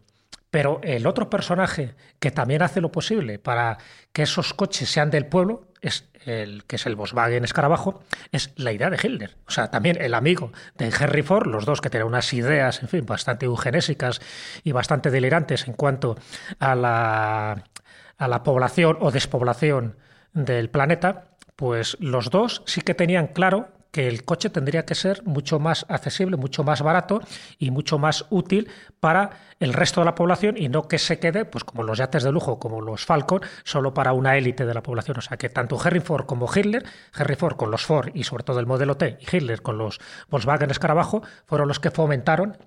Pero 0.51 0.79
el 0.83 1.05
otro 1.07 1.29
personaje 1.29 1.95
que 2.19 2.31
también 2.31 2.61
hace 2.61 2.79
lo 2.79 2.91
posible 2.91 3.39
para 3.39 3.77
que 4.13 4.23
esos 4.23 4.53
coches 4.53 4.89
sean 4.89 5.09
del 5.09 5.25
pueblo, 5.25 5.67
es 5.81 6.09
el 6.25 6.63
que 6.65 6.77
es 6.77 6.85
el 6.85 6.95
Volkswagen 6.95 7.43
Escarabajo, 7.43 8.03
es 8.31 8.51
la 8.55 8.71
idea 8.71 8.89
de 8.89 8.97
Hitler. 9.01 9.35
O 9.47 9.51
sea, 9.51 9.69
también 9.69 10.01
el 10.01 10.13
amigo 10.13 10.51
de 10.77 10.87
Henry 10.87 11.23
Ford, 11.23 11.47
los 11.47 11.65
dos 11.65 11.81
que 11.81 11.89
tenían 11.89 12.07
unas 12.07 12.33
ideas, 12.33 12.81
en 12.81 12.87
fin, 12.87 13.05
bastante 13.05 13.45
eugenésicas 13.45 14.21
y 14.63 14.71
bastante 14.71 15.11
delirantes 15.11 15.67
en 15.67 15.73
cuanto 15.73 16.17
a 16.59 16.73
la, 16.73 17.63
a 18.17 18.27
la 18.27 18.43
población 18.43 18.97
o 19.01 19.11
despoblación 19.11 19.97
del 20.33 20.69
planeta, 20.69 21.25
pues 21.55 21.97
los 21.99 22.29
dos 22.29 22.63
sí 22.65 22.81
que 22.81 22.93
tenían 22.93 23.27
claro 23.27 23.69
que 23.95 24.09
el 24.09 24.25
coche 24.25 24.49
tendría 24.49 24.83
que 24.83 24.93
ser 24.93 25.23
mucho 25.23 25.57
más 25.57 25.85
accesible, 25.87 26.35
mucho 26.35 26.65
más 26.65 26.81
barato 26.81 27.21
y 27.57 27.71
mucho 27.71 27.97
más 27.97 28.25
útil 28.29 28.69
para 28.99 29.29
el 29.61 29.71
resto 29.71 30.01
de 30.01 30.05
la 30.05 30.15
población 30.15 30.57
y 30.57 30.67
no 30.67 30.89
que 30.89 30.99
se 30.99 31.17
quede, 31.17 31.45
pues 31.45 31.63
como 31.63 31.81
los 31.81 31.97
yates 31.97 32.23
de 32.23 32.33
lujo, 32.33 32.59
como 32.59 32.81
los 32.81 33.05
Falcon, 33.05 33.39
solo 33.63 33.93
para 33.93 34.11
una 34.11 34.35
élite 34.35 34.65
de 34.65 34.73
la 34.73 34.83
población. 34.83 35.19
O 35.19 35.21
sea 35.21 35.37
que 35.37 35.47
tanto 35.47 35.79
Henry 35.81 36.01
Ford 36.01 36.25
como 36.25 36.49
Hitler, 36.53 36.83
Henry 37.17 37.37
Ford 37.37 37.55
con 37.55 37.71
los 37.71 37.85
Ford 37.85 38.09
y 38.13 38.25
sobre 38.25 38.43
todo 38.43 38.59
el 38.59 38.65
modelo 38.65 38.97
T 38.97 39.17
y 39.21 39.37
Hitler 39.37 39.61
con 39.61 39.77
los 39.77 40.01
Volkswagen 40.27 40.71
Escarabajo, 40.71 41.23
fueron 41.45 41.69
los 41.69 41.79
que 41.79 41.89
fomentaron 41.89 42.57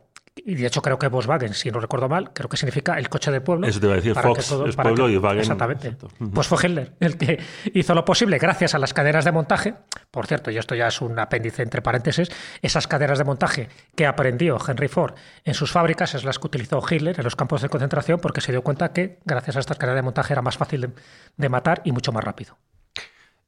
y 0.50 0.54
de 0.54 0.66
hecho 0.66 0.80
creo 0.82 0.98
que 0.98 1.08
Volkswagen, 1.08 1.52
si 1.54 1.70
no 1.70 1.78
recuerdo 1.80 2.08
mal, 2.08 2.32
creo 2.32 2.48
que 2.48 2.56
significa 2.56 2.98
el 2.98 3.08
coche 3.08 3.30
de 3.30 3.40
pueblo. 3.40 3.66
Eso 3.66 3.80
te 3.80 3.86
iba 3.86 3.92
a 3.94 3.96
decir, 3.96 4.14
para 4.14 4.28
que 4.28 4.34
Fox 4.36 4.48
todo- 4.48 4.66
es 4.66 4.76
para 4.76 4.88
pueblo 4.88 5.06
que- 5.06 5.12
y 5.12 5.16
Wagen- 5.18 5.38
Exactamente. 5.40 5.96
Pues 6.32 6.46
fue 6.46 6.58
Hitler 6.66 6.92
el 7.00 7.16
que 7.18 7.38
hizo 7.74 7.94
lo 7.94 8.04
posible 8.04 8.38
gracias 8.38 8.74
a 8.74 8.78
las 8.78 8.94
cadenas 8.94 9.24
de 9.24 9.32
montaje. 9.32 9.74
Por 10.10 10.26
cierto, 10.26 10.50
y 10.50 10.56
esto 10.58 10.74
ya 10.74 10.88
es 10.88 11.00
un 11.02 11.18
apéndice 11.18 11.62
entre 11.62 11.82
paréntesis, 11.82 12.28
esas 12.62 12.86
cadenas 12.86 13.18
de 13.18 13.24
montaje 13.24 13.68
que 13.94 14.06
aprendió 14.06 14.56
Henry 14.66 14.88
Ford 14.88 15.14
en 15.44 15.54
sus 15.54 15.70
fábricas 15.70 16.14
es 16.14 16.24
las 16.24 16.38
que 16.38 16.46
utilizó 16.46 16.82
Hitler 16.88 17.14
en 17.18 17.24
los 17.24 17.36
campos 17.36 17.60
de 17.62 17.68
concentración 17.68 18.18
porque 18.20 18.40
se 18.40 18.52
dio 18.52 18.62
cuenta 18.62 18.92
que 18.92 19.18
gracias 19.24 19.56
a 19.56 19.60
estas 19.60 19.76
cadenas 19.76 19.96
de 19.98 20.02
montaje 20.02 20.32
era 20.32 20.42
más 20.42 20.56
fácil 20.56 20.80
de, 20.80 20.90
de 21.36 21.48
matar 21.48 21.82
y 21.84 21.92
mucho 21.92 22.10
más 22.12 22.24
rápido. 22.24 22.56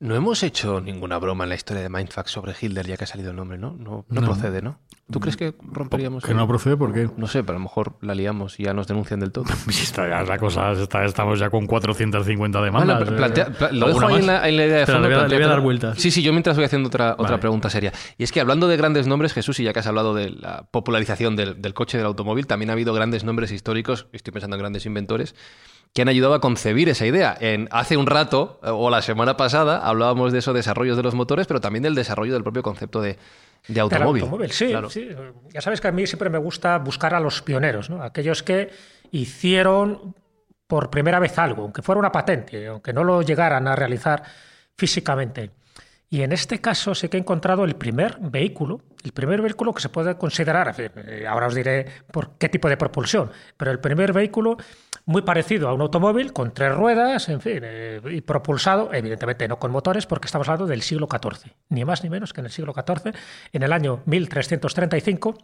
No 0.00 0.14
hemos 0.14 0.42
hecho 0.42 0.80
ninguna 0.80 1.18
broma 1.18 1.44
en 1.44 1.50
la 1.50 1.56
historia 1.56 1.82
de 1.82 1.90
Mindfuck 1.90 2.26
sobre 2.26 2.54
Hitler, 2.58 2.86
ya 2.86 2.96
que 2.96 3.04
ha 3.04 3.06
salido 3.06 3.30
el 3.32 3.36
nombre, 3.36 3.58
¿no? 3.58 3.76
No, 3.78 4.06
no 4.08 4.22
procede, 4.22 4.62
¿no? 4.62 4.78
¿Tú 5.10 5.20
crees 5.20 5.36
que 5.36 5.52
romperíamos? 5.60 6.24
Que 6.24 6.32
no 6.32 6.48
procede, 6.48 6.78
¿por 6.78 6.94
qué? 6.94 7.10
No 7.18 7.26
sé, 7.26 7.42
pero 7.42 7.56
a 7.56 7.58
lo 7.58 7.64
mejor 7.64 7.96
la 8.00 8.14
liamos 8.14 8.58
y 8.58 8.62
ya 8.64 8.72
nos 8.72 8.86
denuncian 8.86 9.20
del 9.20 9.30
todo. 9.30 9.44
Está 9.68 10.08
ya 10.08 10.22
la 10.22 10.38
cosa, 10.38 10.72
está- 10.72 11.04
estamos 11.04 11.38
ya 11.38 11.50
con 11.50 11.66
450 11.66 12.62
demandas. 12.62 12.98
Bueno, 12.98 13.16
plantea- 13.16 13.48
eh, 13.48 13.54
pla- 13.58 13.72
lo 13.72 13.88
dejo 13.88 14.00
¿alguna 14.00 14.14
ahí 14.14 14.20
en 14.20 14.26
la, 14.26 14.48
en 14.48 14.56
la 14.56 14.66
idea 14.66 14.78
de 14.78 14.86
fondo. 14.86 15.00
le 15.08 15.14
voy 15.16 15.24
a- 15.24 15.28
le 15.28 15.34
voy 15.34 15.34
a 15.34 15.38
plantea- 15.38 15.48
dar 15.48 15.60
vueltas. 15.60 15.98
Sí, 15.98 16.10
sí, 16.10 16.22
yo 16.22 16.32
mientras 16.32 16.56
voy 16.56 16.64
haciendo 16.64 16.86
otra, 16.88 17.16
pregunta 17.38 17.68
seria. 17.68 17.92
Y 18.16 18.22
es 18.24 18.32
que 18.32 18.40
hablando 18.40 18.68
de 18.68 18.78
grandes 18.78 19.06
nombres, 19.06 19.34
Jesús, 19.34 19.60
y 19.60 19.64
ya 19.64 19.74
que 19.74 19.80
has 19.80 19.86
hablado 19.86 20.14
de 20.14 20.30
la 20.30 20.62
popularización 20.70 21.36
del, 21.36 21.60
del 21.60 21.74
coche, 21.74 21.98
del 21.98 22.06
automóvil, 22.06 22.46
también 22.46 22.70
ha 22.70 22.72
habido 22.72 22.94
grandes 22.94 23.22
nombres 23.22 23.52
históricos, 23.52 24.06
estoy 24.12 24.32
pensando 24.32 24.56
en 24.56 24.60
grandes 24.60 24.86
inventores, 24.86 25.34
que 25.92 26.02
han 26.02 26.08
ayudado 26.08 26.34
a 26.34 26.40
concebir 26.40 26.88
esa 26.88 27.06
idea. 27.06 27.36
En, 27.40 27.68
hace 27.72 27.96
un 27.96 28.06
rato, 28.06 28.60
eh, 28.62 28.68
o 28.70 28.90
la 28.90 29.02
semana 29.02 29.36
pasada, 29.36 29.78
hablábamos 29.78 30.32
de 30.32 30.38
esos 30.38 30.54
desarrollos 30.54 30.96
de 30.96 31.02
los 31.02 31.14
motores, 31.14 31.46
pero 31.46 31.60
también 31.60 31.82
del 31.82 31.94
desarrollo 31.94 32.32
del 32.34 32.42
propio 32.44 32.62
concepto 32.62 33.00
de, 33.00 33.18
de 33.68 33.80
automóvil. 33.80 34.22
automóvil, 34.22 34.50
sí, 34.52 34.68
Claro. 34.68 34.88
sí. 34.88 35.08
Ya 35.52 35.60
sabes 35.60 35.80
que 35.80 35.88
a 35.88 35.92
mí 35.92 36.06
siempre 36.06 36.30
me 36.30 36.38
gusta 36.38 36.78
buscar 36.78 37.14
a 37.14 37.20
los 37.20 37.42
pioneros, 37.42 37.90
¿no? 37.90 38.02
Aquellos 38.02 38.42
que 38.42 38.70
hicieron 39.10 40.14
por 40.66 40.90
primera 40.90 41.18
vez 41.18 41.36
algo, 41.38 41.62
aunque 41.62 41.82
fuera 41.82 41.98
una 41.98 42.12
patente, 42.12 42.68
aunque 42.68 42.92
no 42.92 43.02
lo 43.02 43.22
llegaran 43.22 43.66
a 43.66 43.74
realizar 43.74 44.22
físicamente. 44.76 45.50
Y 46.08 46.22
en 46.22 46.32
este 46.32 46.60
caso 46.60 46.94
sí 46.94 47.08
que 47.08 47.16
he 47.16 47.20
encontrado 47.20 47.64
el 47.64 47.76
primer 47.76 48.16
vehículo, 48.20 48.80
el 49.04 49.12
primer 49.12 49.42
vehículo 49.42 49.72
que 49.72 49.80
se 49.80 49.88
puede 49.88 50.16
considerar, 50.16 50.74
eh, 50.78 51.24
ahora 51.28 51.46
os 51.46 51.54
diré 51.54 51.86
por 52.10 52.30
qué 52.38 52.48
tipo 52.48 52.68
de 52.68 52.76
propulsión, 52.76 53.30
pero 53.56 53.70
el 53.70 53.78
primer 53.78 54.12
vehículo 54.12 54.56
muy 55.10 55.22
parecido 55.22 55.68
a 55.68 55.74
un 55.74 55.80
automóvil 55.80 56.32
con 56.32 56.52
tres 56.52 56.74
ruedas, 56.74 57.28
en 57.28 57.40
fin, 57.40 57.60
eh, 57.62 58.00
y 58.10 58.20
propulsado, 58.20 58.90
evidentemente 58.94 59.48
no 59.48 59.58
con 59.58 59.72
motores, 59.72 60.06
porque 60.06 60.26
estamos 60.26 60.48
hablando 60.48 60.66
del 60.66 60.82
siglo 60.82 61.08
XIV, 61.10 61.52
ni 61.68 61.84
más 61.84 62.02
ni 62.04 62.10
menos 62.10 62.32
que 62.32 62.40
en 62.40 62.46
el 62.46 62.52
siglo 62.52 62.72
XIV, 62.72 63.12
en 63.52 63.62
el 63.62 63.72
año 63.72 64.02
1335. 64.06 65.36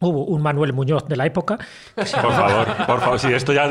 Hubo 0.00 0.24
un 0.24 0.42
Manuel 0.42 0.72
Muñoz 0.72 1.06
de 1.06 1.16
la 1.16 1.26
época. 1.26 1.58
Por 1.94 2.06
favor, 2.06 2.66
por 2.86 3.00
favor. 3.00 3.18
Si 3.20 3.32
esto 3.32 3.52
ya. 3.52 3.70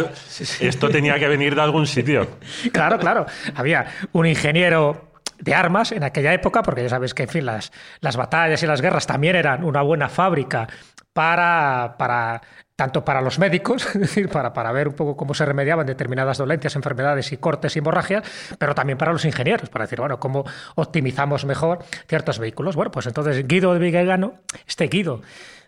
Esto 0.62 0.88
tenía 0.90 1.20
que 1.20 1.28
venir 1.28 1.56
de 1.56 1.62
algún 1.62 1.86
sitio. 1.88 2.26
Claro, 2.72 3.00
claro. 3.00 3.26
Había 3.56 3.88
un 4.14 4.26
ingeniero 4.26 5.12
de 5.40 5.54
armas 5.54 5.92
en 5.92 6.04
aquella 6.04 6.34
época, 6.34 6.64
porque 6.64 6.84
ya 6.84 6.90
sabes 6.90 7.14
que 7.14 7.24
en 7.24 7.30
fin, 7.30 7.46
las, 7.46 7.74
las 8.00 8.16
batallas 8.16 8.64
y 8.64 8.68
las 8.68 8.82
guerras 8.82 9.08
también 9.08 9.36
eran 9.36 9.66
una 9.66 9.82
buena 9.82 10.08
fábrica 10.08 10.70
para, 11.12 11.96
para 11.98 12.42
tanto 12.82 13.06
para 13.06 13.22
los 13.22 13.38
médicos, 13.38 13.86
es 13.94 14.02
decir, 14.02 14.28
para, 14.28 14.54
para 14.54 14.72
ver 14.72 14.88
un 14.88 14.96
poco 14.96 15.16
cómo 15.16 15.36
se 15.36 15.46
remediaban 15.46 15.86
determinadas 15.86 16.40
dolencias, 16.40 16.76
enfermedades 16.76 17.32
y 17.32 17.38
cortes 17.38 17.76
y 17.76 17.80
hemorragias, 17.80 18.24
pero 18.58 18.74
también 18.74 18.98
para 18.98 19.12
los 19.12 19.24
ingenieros, 19.24 19.70
para 19.70 19.86
decir, 19.86 20.00
bueno, 20.00 20.20
cómo 20.20 20.46
optimizamos 20.74 21.46
mejor 21.46 21.86
ciertos 22.08 22.40
vehículos. 22.40 22.76
Bueno, 22.76 22.90
pues 22.90 23.06
entonces 23.06 23.48
Guido 23.48 23.76
de 23.76 23.80
Vigevano, 23.80 24.34
este 24.66 24.88
Guido 24.88 25.22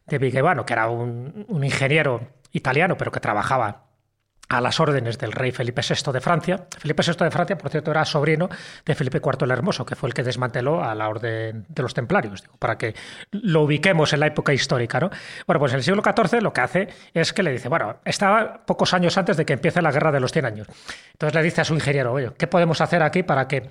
de 0.08 0.18
Vigevano, 0.18 0.66
que 0.66 0.74
era 0.74 0.90
un, 0.90 1.46
un 1.50 1.64
ingeniero 1.64 2.22
italiano, 2.52 2.98
pero 2.98 3.12
que 3.12 3.20
trabajaba 3.20 3.84
a 4.58 4.62
las 4.62 4.80
órdenes 4.80 5.18
del 5.18 5.32
rey 5.32 5.52
Felipe 5.52 5.82
VI 5.82 6.12
de 6.12 6.22
Francia. 6.22 6.66
Felipe 6.78 7.04
VI 7.06 7.26
de 7.26 7.32
Francia, 7.32 7.58
por 7.58 7.70
cierto, 7.72 7.92
era 7.92 8.06
sobrino 8.06 8.50
de 8.86 8.96
Felipe 8.96 9.20
IV 9.24 9.46
el 9.46 9.52
Hermoso, 9.52 9.86
que 9.86 9.96
fue 9.96 10.10
el 10.10 10.14
que 10.14 10.24
desmanteló 10.24 10.84
a 10.84 10.94
la 10.94 11.10
orden 11.10 11.66
de 11.68 11.82
los 11.82 11.94
templarios, 11.94 12.42
digo, 12.42 12.56
para 12.58 12.78
que 12.78 12.96
lo 13.32 13.64
ubiquemos 13.64 14.14
en 14.14 14.20
la 14.20 14.28
época 14.28 14.54
histórica. 14.54 15.00
¿no? 15.00 15.10
Bueno, 15.48 15.60
pues 15.60 15.74
en 15.74 15.78
el 15.78 15.84
siglo 15.84 16.04
XIV 16.04 16.42
lo 16.42 16.54
que 16.54 16.62
hace 16.62 16.88
es 17.14 17.34
que 17.34 17.44
le 17.44 17.52
dice, 17.52 17.68
bueno, 17.70 17.98
estaba 18.06 18.64
pocos 18.66 18.94
años 18.94 19.18
antes 19.18 19.38
de 19.38 19.46
que 19.46 19.54
empiece 19.54 19.82
la 19.82 19.92
guerra 19.92 20.12
de 20.12 20.20
los 20.20 20.32
100 20.32 20.46
años. 20.46 20.68
Entonces 21.14 21.34
le 21.34 21.44
dice 21.44 21.62
a 21.62 21.66
su 21.66 21.74
ingeniero, 21.74 22.14
oye, 22.14 22.32
¿qué 22.38 22.48
podemos 22.48 22.80
hacer 22.82 23.02
aquí 23.02 23.24
para 23.24 23.48
que 23.48 23.70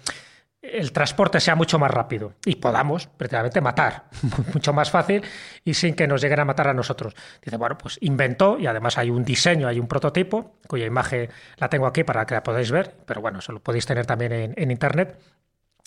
el 0.62 0.92
transporte 0.92 1.40
sea 1.40 1.56
mucho 1.56 1.78
más 1.78 1.90
rápido 1.90 2.34
y 2.46 2.54
podamos 2.54 3.08
precisamente 3.08 3.60
matar 3.60 4.04
mucho 4.54 4.72
más 4.72 4.90
fácil 4.90 5.22
y 5.64 5.74
sin 5.74 5.94
que 5.94 6.06
nos 6.06 6.22
lleguen 6.22 6.40
a 6.40 6.44
matar 6.44 6.68
a 6.68 6.74
nosotros. 6.74 7.14
Dice, 7.42 7.56
bueno, 7.56 7.76
pues 7.76 7.98
inventó 8.00 8.58
y 8.58 8.66
además 8.66 8.96
hay 8.96 9.10
un 9.10 9.24
diseño, 9.24 9.66
hay 9.66 9.80
un 9.80 9.88
prototipo 9.88 10.58
cuya 10.68 10.86
imagen 10.86 11.28
la 11.56 11.68
tengo 11.68 11.86
aquí 11.86 12.04
para 12.04 12.24
que 12.24 12.34
la 12.34 12.42
podáis 12.42 12.70
ver, 12.70 12.94
pero 13.04 13.20
bueno, 13.20 13.40
eso 13.40 13.52
lo 13.52 13.60
podéis 13.60 13.86
tener 13.86 14.06
también 14.06 14.32
en, 14.32 14.54
en 14.56 14.70
internet. 14.70 15.18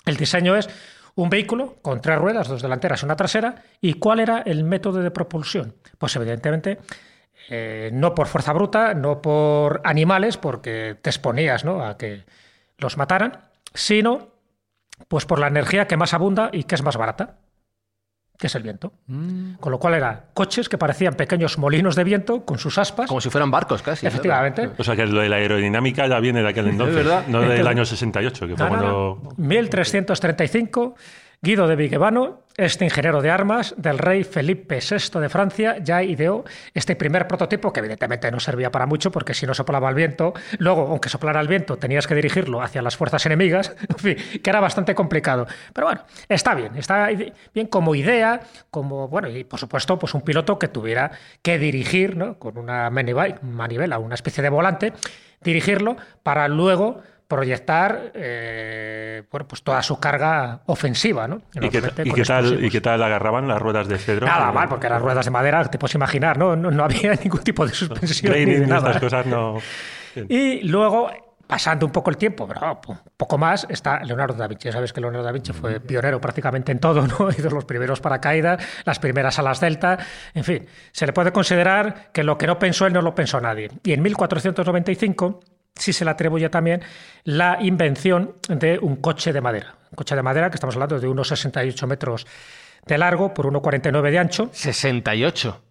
El 0.05 0.17
diseño 0.17 0.55
es 0.55 0.69
un 1.15 1.29
vehículo 1.29 1.77
con 1.81 2.01
tres 2.01 2.19
ruedas, 2.19 2.47
dos 2.47 2.61
delanteras 2.61 3.01
y 3.01 3.05
una 3.05 3.15
trasera. 3.15 3.63
¿Y 3.79 3.93
cuál 3.95 4.19
era 4.19 4.39
el 4.39 4.65
método 4.65 5.01
de 5.01 5.11
propulsión? 5.11 5.75
Pues 5.97 6.15
evidentemente 6.17 6.79
eh, 7.49 7.89
no 7.93 8.13
por 8.13 8.27
fuerza 8.27 8.53
bruta, 8.53 8.93
no 8.93 9.21
por 9.21 9.81
animales, 9.83 10.37
porque 10.37 10.97
te 11.01 11.09
exponías 11.09 11.63
¿no? 11.63 11.85
a 11.85 11.97
que 11.97 12.25
los 12.77 12.97
mataran, 12.97 13.39
sino 13.73 14.34
pues 15.07 15.25
por 15.25 15.39
la 15.39 15.47
energía 15.47 15.87
que 15.87 15.97
más 15.97 16.13
abunda 16.13 16.49
y 16.51 16.63
que 16.63 16.75
es 16.75 16.83
más 16.83 16.97
barata, 16.97 17.37
que 18.37 18.47
es 18.47 18.55
el 18.55 18.63
viento. 18.63 18.93
Con 19.59 19.71
lo 19.71 19.79
cual 19.79 19.93
eran 19.93 20.25
coches 20.33 20.67
que 20.67 20.77
parecían 20.77 21.13
pequeños 21.13 21.57
molinos 21.57 21.95
de 21.95 22.03
viento 22.03 22.43
con 22.45 22.57
sus 22.59 22.77
aspas. 22.77 23.07
Como 23.07 23.21
si 23.21 23.29
fueran 23.29 23.49
barcos 23.51 23.81
casi. 23.81 24.05
Efectivamente. 24.07 24.71
O 24.77 24.83
sea 24.83 24.95
que 24.95 25.05
lo 25.05 25.21
de 25.21 25.29
la 25.29 25.37
aerodinámica 25.37 26.05
ya 26.07 26.19
viene 26.19 26.41
de 26.41 26.49
aquel 26.49 26.67
entonces. 26.67 26.95
verdad. 26.95 27.23
No 27.27 27.39
del 27.41 27.51
Entonces- 27.51 27.67
año 27.71 27.85
68, 27.85 28.47
que 28.47 28.55
fue 28.57 28.69
No, 28.69 28.75
no, 28.75 28.81
cuando. 28.81 29.21
no. 29.23 29.31
1335, 29.37 30.95
Guido 31.41 31.67
de 31.67 31.75
Vigevano, 31.75 32.41
este 32.57 32.85
ingeniero 32.85 33.21
de 33.21 33.29
armas 33.29 33.73
del 33.77 33.97
rey 33.97 34.23
Felipe 34.23 34.79
VI 34.79 35.19
de 35.19 35.29
Francia, 35.29 35.77
ya 35.79 36.03
ideó 36.03 36.45
este 36.73 36.95
primer 36.95 37.27
prototipo, 37.27 37.73
que 37.73 37.81
evidentemente 37.81 38.31
no 38.31 38.39
servía 38.39 38.71
para 38.71 38.85
mucho, 38.85 39.11
porque 39.11 39.33
si 39.33 39.45
no 39.45 39.53
soplaba 39.53 39.89
el 39.89 39.95
viento, 39.95 40.33
luego, 40.57 40.87
aunque 40.87 41.09
soplara 41.09 41.41
el 41.41 41.47
viento, 41.47 41.77
tenías 41.77 42.07
que 42.07 42.15
dirigirlo 42.15 42.61
hacia 42.61 42.81
las 42.81 42.95
fuerzas 42.95 43.25
enemigas, 43.25 43.75
en 43.89 43.97
fin, 43.97 44.41
que 44.41 44.49
era 44.49 44.59
bastante 44.59 44.95
complicado. 44.95 45.47
Pero 45.73 45.87
bueno, 45.87 46.01
está 46.29 46.55
bien, 46.55 46.75
está 46.77 47.09
bien 47.53 47.67
como 47.67 47.93
idea, 47.93 48.39
como, 48.71 49.07
bueno, 49.09 49.29
y 49.29 49.43
por 49.43 49.59
supuesto, 49.59 49.99
pues 49.99 50.13
un 50.13 50.21
piloto 50.21 50.57
que 50.57 50.67
tuviera 50.67 51.11
que 51.41 51.59
dirigir, 51.59 52.15
¿no? 52.15 52.39
Con 52.39 52.57
una 52.57 52.89
manivela, 52.89 53.99
una 53.99 54.15
especie 54.15 54.41
de 54.41 54.49
volante, 54.49 54.93
dirigirlo 55.41 55.97
para 56.23 56.47
luego 56.47 57.01
proyectar 57.27 58.11
eh, 58.13 59.23
bueno, 59.31 59.47
pues 59.47 59.63
toda 59.63 59.81
su 59.81 59.99
carga 59.99 60.61
ofensiva, 60.67 61.27
¿no? 61.27 61.41
¿Y 61.53 61.69
qué, 61.69 61.77
y 61.77 61.81
qué 61.81 61.81
tal, 61.81 62.05
¿Y 62.05 62.09
explosivos. 62.19 62.71
qué 62.71 62.81
tal 62.81 63.03
agarraban 63.03 63.47
las 63.47 63.61
ruedas 63.61 63.87
de 63.87 63.97
cedro? 63.97 64.27
Nada 64.27 64.51
mal, 64.51 64.69
porque 64.69 64.87
eran 64.87 65.01
ruedas 65.01 65.25
de 65.25 65.31
madera, 65.31 65.63
te 65.65 65.77
puedes 65.77 65.95
imaginar, 65.95 66.37
¿no? 66.37 66.55
No, 66.55 66.71
no 66.71 66.83
había 66.83 67.13
ningún 67.23 67.41
tipo 67.41 67.65
de 67.65 67.73
suspensión 67.73 68.31
ni 68.31 68.37
Training 68.45 68.59
de 68.59 68.65
y 68.65 68.67
nada. 68.67 68.89
estas 68.91 69.01
cosas 69.01 69.25
no. 69.25 69.57
Y 70.29 70.61
luego, 70.67 71.09
pasando 71.47 71.85
un 71.85 71.91
poco 71.91 72.09
el 72.09 72.17
tiempo, 72.17 72.47
pero 72.47 72.79
un 72.87 72.99
poco 73.17 73.37
más, 73.37 73.67
está 73.69 73.99
Leonardo 74.03 74.35
da 74.35 74.47
Vinci. 74.47 74.67
Ya 74.67 74.71
sabes 74.71 74.93
que 74.93 75.01
Leonardo 75.01 75.25
da 75.25 75.31
Vinci 75.31 75.51
fue 75.51 75.79
pionero 75.79 76.21
prácticamente 76.21 76.71
en 76.71 76.79
todo, 76.79 77.05
¿no? 77.05 77.29
Hizo 77.37 77.49
los 77.49 77.65
primeros 77.65 77.99
paracaídas, 78.01 78.63
las 78.85 78.99
primeras 78.99 79.37
alas 79.39 79.59
delta, 79.59 79.97
en 80.33 80.43
fin. 80.43 80.65
Se 80.91 81.05
le 81.05 81.13
puede 81.13 81.31
considerar 81.31 82.11
que 82.13 82.23
lo 82.23 82.37
que 82.37 82.47
no 82.47 82.57
pensó 82.59 82.85
él 82.87 82.93
no 82.93 83.01
lo 83.01 83.13
pensó 83.15 83.41
nadie. 83.41 83.69
Y 83.83 83.93
en 83.93 84.01
1495 84.03 85.41
sí 85.75 85.93
se 85.93 86.05
le 86.05 86.11
atribuye 86.11 86.49
también 86.49 86.81
la 87.23 87.57
invención 87.61 88.33
de 88.47 88.79
un 88.81 88.97
coche 88.97 89.33
de 89.33 89.41
madera. 89.41 89.75
Un 89.91 89.95
coche 89.95 90.15
de 90.15 90.21
madera 90.23 90.49
que 90.49 90.55
estamos 90.55 90.75
hablando 90.75 90.99
de 90.99 91.07
unos 91.07 91.27
68 91.27 91.87
metros 91.87 92.25
de 92.85 92.97
largo 92.97 93.33
por 93.33 93.45
1,49 93.47 94.11
de 94.11 94.19
ancho, 94.19 94.49
68. 94.51 95.61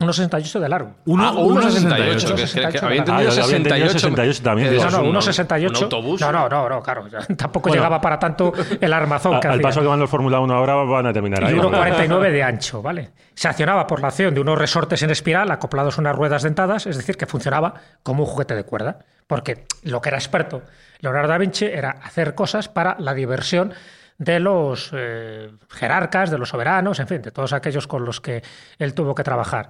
unos 0.00 0.16
68 0.16 0.60
de 0.60 0.68
largo. 0.68 0.94
Uno, 1.06 1.24
Ah, 1.24 1.32
uno 1.32 1.60
1,68. 1.60 2.18
68. 2.20 2.34
Que, 2.34 2.34
que- 2.34 2.78
que 2.78 2.80
1,68 2.80 2.82
había 2.82 2.88
de 2.90 2.96
entendido 2.96 3.30
Ah, 3.30 3.34
yo 3.34 3.44
había 3.44 3.56
entendido 3.56 3.88
68. 3.88 3.98
68 4.00 4.42
también, 4.42 4.76
No, 4.76 4.90
no, 4.90 5.02
un- 5.08 5.14
1,68. 5.16 5.78
Un 5.78 5.84
autobús. 5.84 6.20
No, 6.20 6.32
no, 6.32 6.48
no, 6.48 6.68
no, 6.68 6.82
claro. 6.82 7.06
ya 7.08 7.18
Tampoco 7.36 7.68
Bueno. 7.68 7.80
llegaba 7.82 8.00
para 8.00 8.18
tanto 8.18 8.52
el 8.80 8.92
armazón 8.92 9.38
que 9.40 9.46
Al 9.46 9.54
hacía. 9.54 9.62
paso 9.62 9.80
que 9.80 9.86
van 9.86 10.00
los 10.00 10.10
Fórmula 10.10 10.40
1 10.40 10.52
ahora 10.54 10.74
van 10.74 11.06
a 11.06 11.12
terminar 11.12 11.42
y 11.44 11.46
ahí. 11.46 11.54
1,49 11.54 12.30
de 12.32 12.42
ancho, 12.42 12.82
¿vale? 12.82 13.10
Se 13.34 13.46
accionaba 13.48 13.86
por 13.86 14.00
la 14.00 14.08
acción 14.08 14.34
de 14.34 14.40
unos 14.40 14.58
resortes 14.58 15.00
en 15.04 15.10
espiral 15.10 15.50
acoplados 15.52 15.96
a 15.96 16.00
unas 16.00 16.16
ruedas 16.16 16.42
dentadas, 16.42 16.86
es 16.86 16.96
decir, 16.96 17.16
que 17.16 17.26
funcionaba 17.26 17.74
como 18.02 18.24
un 18.24 18.28
juguete 18.28 18.54
de 18.56 18.64
cuerda. 18.64 18.98
Porque 19.26 19.64
lo 19.82 20.00
que 20.00 20.10
era 20.10 20.18
experto 20.18 20.62
Leonardo 21.04 21.28
da 21.28 21.38
Vinci 21.38 21.66
era 21.66 21.90
hacer 22.02 22.34
cosas 22.34 22.68
para 22.68 22.96
la 22.98 23.12
diversión 23.12 23.74
de 24.16 24.40
los 24.40 24.90
eh, 24.94 25.50
jerarcas, 25.68 26.30
de 26.30 26.38
los 26.38 26.48
soberanos, 26.48 26.98
en 26.98 27.08
fin, 27.08 27.20
de 27.20 27.30
todos 27.30 27.52
aquellos 27.52 27.86
con 27.86 28.04
los 28.04 28.20
que 28.20 28.42
él 28.78 28.94
tuvo 28.94 29.14
que 29.14 29.22
trabajar. 29.22 29.68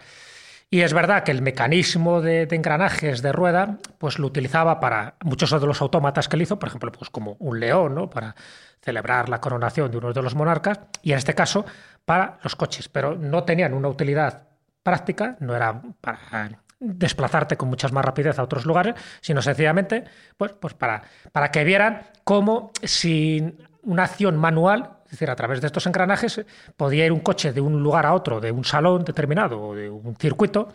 Y 0.71 0.83
es 0.83 0.93
verdad 0.93 1.25
que 1.25 1.33
el 1.33 1.43
mecanismo 1.43 2.21
de, 2.21 2.49
engranajes 2.51 3.21
de 3.21 3.33
rueda, 3.33 3.79
pues 3.99 4.19
lo 4.19 4.27
utilizaba 4.27 4.81
para 4.81 5.17
muchos 5.23 5.51
de 5.51 5.67
los 5.67 5.81
autómatas 5.81 6.29
que 6.29 6.37
él 6.37 6.43
hizo, 6.43 6.59
por 6.59 6.69
ejemplo, 6.69 6.93
pues 6.93 7.11
como 7.11 7.37
un 7.41 7.59
león, 7.61 7.95
¿no? 7.95 8.11
Para 8.11 8.35
celebrar 8.81 9.29
la 9.29 9.41
coronación 9.41 9.91
de 9.91 9.99
uno 9.99 10.13
de 10.13 10.23
los 10.23 10.35
monarcas, 10.35 10.81
y 11.03 11.13
en 11.13 11.19
este 11.19 11.35
caso 11.35 11.65
para 12.05 12.39
los 12.43 12.55
coches, 12.55 12.89
pero 12.89 13.17
no 13.17 13.45
tenían 13.45 13.75
una 13.75 13.89
utilidad 13.89 14.49
práctica, 14.83 15.37
no 15.41 15.57
era 15.57 15.81
para 16.01 16.61
desplazarte 16.85 17.57
con 17.57 17.69
muchas 17.69 17.93
más 17.93 18.05
rapidez 18.05 18.39
a 18.39 18.43
otros 18.43 18.67
lugares, 18.67 18.95
sino 19.21 19.43
sencillamente 19.43 20.05
pues, 20.37 20.53
pues 20.53 20.75
para, 20.75 21.03
para 21.33 21.51
que 21.51 21.65
vieran 21.65 22.03
cómo 22.25 22.71
sin 22.83 23.59
una 23.83 24.05
acción 24.05 24.37
manual, 24.37 24.91
es 25.05 25.13
decir, 25.13 25.31
a 25.31 25.37
través 25.37 25.61
de 25.61 25.67
estos 25.67 25.87
engranajes, 25.87 26.45
podía 26.77 27.07
ir 27.07 27.13
un 27.13 27.21
coche 27.21 27.53
de 27.53 27.61
un 27.61 27.83
lugar 27.83 28.07
a 28.07 28.15
otro, 28.15 28.41
de 28.41 28.51
un 28.51 28.65
salón 28.65 29.05
determinado 29.05 29.61
o 29.61 29.75
de 29.75 29.91
un 29.91 30.17
circuito, 30.17 30.69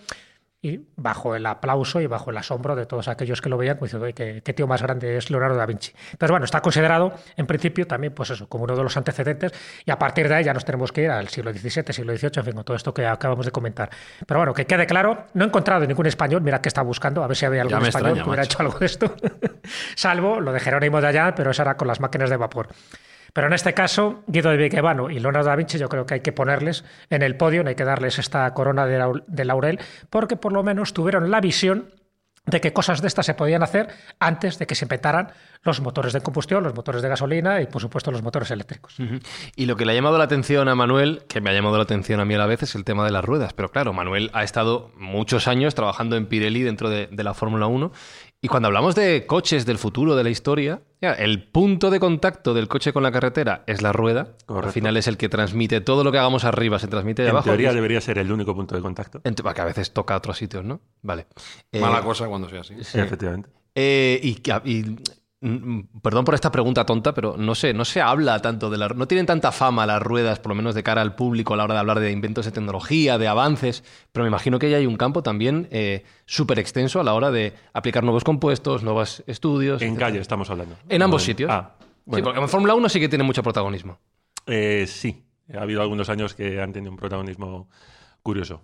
y 0.61 0.81
bajo 0.97 1.35
el 1.35 1.45
aplauso 1.45 2.01
y 2.01 2.07
bajo 2.07 2.31
el 2.31 2.37
asombro 2.37 2.75
de 2.75 2.85
todos 2.85 3.07
aquellos 3.07 3.41
que 3.41 3.47
lo 3.47 3.57
veían, 3.57 3.77
pues 3.77 3.91
diciendo, 3.91 4.13
¿qué, 4.13 4.41
qué 4.43 4.53
tío 4.53 4.67
más 4.67 4.81
grande 4.81 5.15
es 5.15 5.29
Leonardo 5.29 5.55
da 5.55 5.65
Vinci. 5.65 5.93
Entonces, 6.11 6.31
bueno, 6.31 6.43
está 6.43 6.61
considerado 6.61 7.13
en 7.37 7.47
principio 7.47 7.87
también, 7.87 8.13
pues 8.13 8.29
eso, 8.31 8.49
como 8.49 8.65
uno 8.65 8.75
de 8.75 8.83
los 8.83 8.97
antecedentes, 8.97 9.53
y 9.85 9.91
a 9.91 9.97
partir 9.97 10.27
de 10.27 10.35
ahí 10.35 10.43
ya 10.43 10.53
nos 10.53 10.65
tenemos 10.65 10.91
que 10.91 11.03
ir 11.03 11.11
al 11.11 11.29
siglo 11.29 11.53
XVII, 11.53 11.93
siglo 11.93 12.15
XVIII, 12.15 12.31
en 12.35 12.43
fin, 12.43 12.53
con 12.53 12.63
todo 12.65 12.75
esto 12.75 12.93
que 12.93 13.05
acabamos 13.05 13.45
de 13.45 13.51
comentar. 13.51 13.89
Pero 14.25 14.41
bueno, 14.41 14.53
que 14.53 14.65
quede 14.65 14.85
claro, 14.85 15.27
no 15.33 15.45
he 15.45 15.47
encontrado 15.47 15.85
ningún 15.85 16.07
español, 16.07 16.41
mira 16.41 16.61
que 16.61 16.67
está 16.67 16.81
buscando, 16.81 17.23
a 17.23 17.27
ver 17.27 17.37
si 17.37 17.45
había 17.45 17.61
algún 17.61 17.85
español 17.85 18.17
extraña, 18.17 18.23
que 18.23 18.29
hubiera 18.29 18.43
macho. 18.43 18.53
hecho 18.53 18.63
algo 18.63 18.79
de 18.79 18.85
esto, 18.85 19.15
salvo 19.95 20.41
lo 20.41 20.51
de 20.51 20.59
Jerónimo 20.59 20.99
de 20.99 21.07
allá, 21.07 21.33
pero 21.35 21.51
eso 21.51 21.61
era 21.61 21.77
con 21.77 21.87
las 21.87 22.01
máquinas 22.01 22.29
de 22.29 22.35
vapor. 22.35 22.67
Pero 23.33 23.47
en 23.47 23.53
este 23.53 23.73
caso, 23.73 24.23
Guido 24.27 24.51
de 24.51 24.57
Vigevano 24.57 25.09
y 25.09 25.19
Leonardo 25.19 25.49
da 25.49 25.55
Vinci, 25.55 25.77
yo 25.77 25.89
creo 25.89 26.05
que 26.05 26.15
hay 26.15 26.19
que 26.21 26.31
ponerles 26.31 26.83
en 27.09 27.21
el 27.21 27.35
podio, 27.35 27.63
hay 27.67 27.75
que 27.75 27.83
darles 27.85 28.19
esta 28.19 28.53
corona 28.53 28.85
de, 28.85 28.99
laur- 28.99 29.23
de 29.27 29.45
laurel, 29.45 29.79
porque 30.09 30.35
por 30.35 30.53
lo 30.53 30.63
menos 30.63 30.93
tuvieron 30.93 31.29
la 31.31 31.41
visión 31.41 31.91
de 32.45 32.61
que 32.61 32.73
cosas 32.73 33.01
de 33.01 33.07
estas 33.07 33.27
se 33.27 33.35
podían 33.35 33.61
hacer 33.61 33.89
antes 34.19 34.57
de 34.57 34.65
que 34.65 34.73
se 34.73 34.85
inventaran 34.85 35.31
los 35.61 35.81
motores 35.81 36.13
de 36.13 36.21
combustión, 36.21 36.63
los 36.63 36.73
motores 36.73 37.03
de 37.03 37.09
gasolina 37.09 37.61
y, 37.61 37.67
por 37.67 37.79
supuesto, 37.81 38.11
los 38.11 38.23
motores 38.23 38.49
eléctricos. 38.49 38.95
Y 39.55 39.65
lo 39.67 39.75
que 39.75 39.85
le 39.85 39.91
ha 39.91 39.95
llamado 39.95 40.17
la 40.17 40.23
atención 40.23 40.67
a 40.67 40.73
Manuel, 40.73 41.21
que 41.27 41.41
me 41.41 41.51
ha 41.51 41.53
llamado 41.53 41.77
la 41.77 41.83
atención 41.83 42.19
a 42.19 42.25
mí 42.25 42.33
a 42.33 42.39
la 42.39 42.47
vez, 42.47 42.63
es 42.63 42.73
el 42.73 42.85
tema 42.85 43.05
de 43.05 43.11
las 43.11 43.23
ruedas. 43.23 43.53
Pero 43.53 43.69
claro, 43.69 43.93
Manuel 43.93 44.31
ha 44.33 44.43
estado 44.43 44.91
muchos 44.97 45.47
años 45.47 45.75
trabajando 45.75 46.15
en 46.15 46.25
Pirelli 46.25 46.63
dentro 46.63 46.89
de, 46.89 47.07
de 47.11 47.23
la 47.23 47.35
Fórmula 47.35 47.67
1. 47.67 47.91
Y 48.41 48.47
cuando 48.47 48.67
hablamos 48.67 48.95
de 48.95 49.27
coches 49.27 49.67
del 49.67 49.77
futuro, 49.77 50.15
de 50.15 50.23
la 50.23 50.29
historia, 50.31 50.81
el 51.01 51.43
punto 51.43 51.89
de 51.89 51.99
contacto 51.99 52.53
del 52.53 52.67
coche 52.67 52.91
con 52.91 53.03
la 53.03 53.11
carretera 53.11 53.63
es 53.67 53.81
la 53.81 53.91
rueda. 53.93 54.33
Correcto. 54.45 54.67
Al 54.67 54.73
final 54.73 54.97
es 54.97 55.07
el 55.07 55.17
que 55.17 55.29
transmite 55.29 55.79
todo 55.81 56.03
lo 56.03 56.11
que 56.11 56.17
hagamos 56.17 56.43
arriba, 56.43 56.77
se 56.79 56.87
transmite 56.87 57.21
de 57.21 57.29
En 57.29 57.35
abajo. 57.35 57.45
teoría 57.45 57.71
Y- 57.71 57.75
debería 57.75 58.01
ser 58.01 58.17
el 58.17 58.31
único 58.31 58.53
punto 58.53 58.75
de 58.75 58.81
contacto. 58.81 59.21
en- 59.23 59.35
que 59.35 59.61
a 59.61 59.65
veces 59.65 59.93
toca 59.93 60.13
a 60.13 60.17
otros 60.17 60.37
sitios, 60.37 60.65
¿no? 60.65 60.81
Vale. 61.01 61.27
Eh, 61.71 61.79
Mala 61.79 62.01
cosa 62.03 62.27
cuando 62.27 62.49
sea 62.49 62.61
así. 62.61 62.73
Efectivamente. 62.75 63.49
Eh, 63.75 64.19
y, 64.21 64.35
que- 64.35 64.61
y, 64.65 64.97
perdón 65.39 66.25
por 66.25 66.35
esta 66.35 66.51
pregunta 66.51 66.85
tonta, 66.85 67.13
pero 67.13 67.37
no 67.37 67.55
sé, 67.55 67.73
no 67.73 67.85
se 67.85 68.01
habla 68.01 68.41
tanto 68.41 68.69
de 68.69 68.77
la, 68.77 68.89
no 68.89 69.07
tienen 69.07 69.25
tanta 69.25 69.51
fama 69.53 69.85
las 69.85 70.01
ruedas, 70.01 70.39
por 70.39 70.49
lo 70.49 70.55
menos 70.55 70.75
de 70.75 70.83
cara 70.83 71.01
al 71.01 71.15
público 71.15 71.53
a 71.53 71.57
la 71.57 71.63
hora 71.63 71.75
de 71.75 71.79
hablar 71.79 71.99
de 71.99 72.11
inventos 72.11 72.45
de 72.45 72.51
tecnología, 72.51 73.17
de 73.17 73.27
avances, 73.27 73.83
pero 74.11 74.23
me 74.23 74.27
imagino 74.27 74.59
que 74.59 74.69
ya 74.69 74.77
hay 74.77 74.85
un 74.85 74.97
campo 74.97 75.23
también 75.23 75.67
eh, 75.71 76.03
súper 76.25 76.59
extenso 76.59 76.99
a 76.99 77.03
la 77.03 77.13
hora 77.13 77.31
de 77.31 77.53
aplicar 77.73 78.03
nuevos 78.03 78.23
compuestos, 78.25 78.83
nuevos 78.83 79.23
estudios. 79.27 79.81
En 79.81 79.95
calle 79.95 80.19
estamos 80.19 80.49
hablando. 80.49 80.75
En 80.89 81.01
ambos 81.01 81.21
Bueno, 81.21 81.25
sitios. 81.25 81.51
Ah, 81.51 81.75
Sí, 82.11 82.23
porque 82.23 82.39
en 82.39 82.49
Fórmula 82.49 82.73
1 82.73 82.89
sí 82.89 82.99
que 82.99 83.07
tiene 83.07 83.23
mucho 83.23 83.43
protagonismo. 83.43 83.99
Eh, 84.47 84.85
sí, 84.87 85.23
ha 85.55 85.61
habido 85.61 85.81
algunos 85.83 86.09
años 86.09 86.33
que 86.33 86.59
han 86.59 86.73
tenido 86.73 86.91
un 86.91 86.97
protagonismo 86.97 87.69
curioso, 88.23 88.63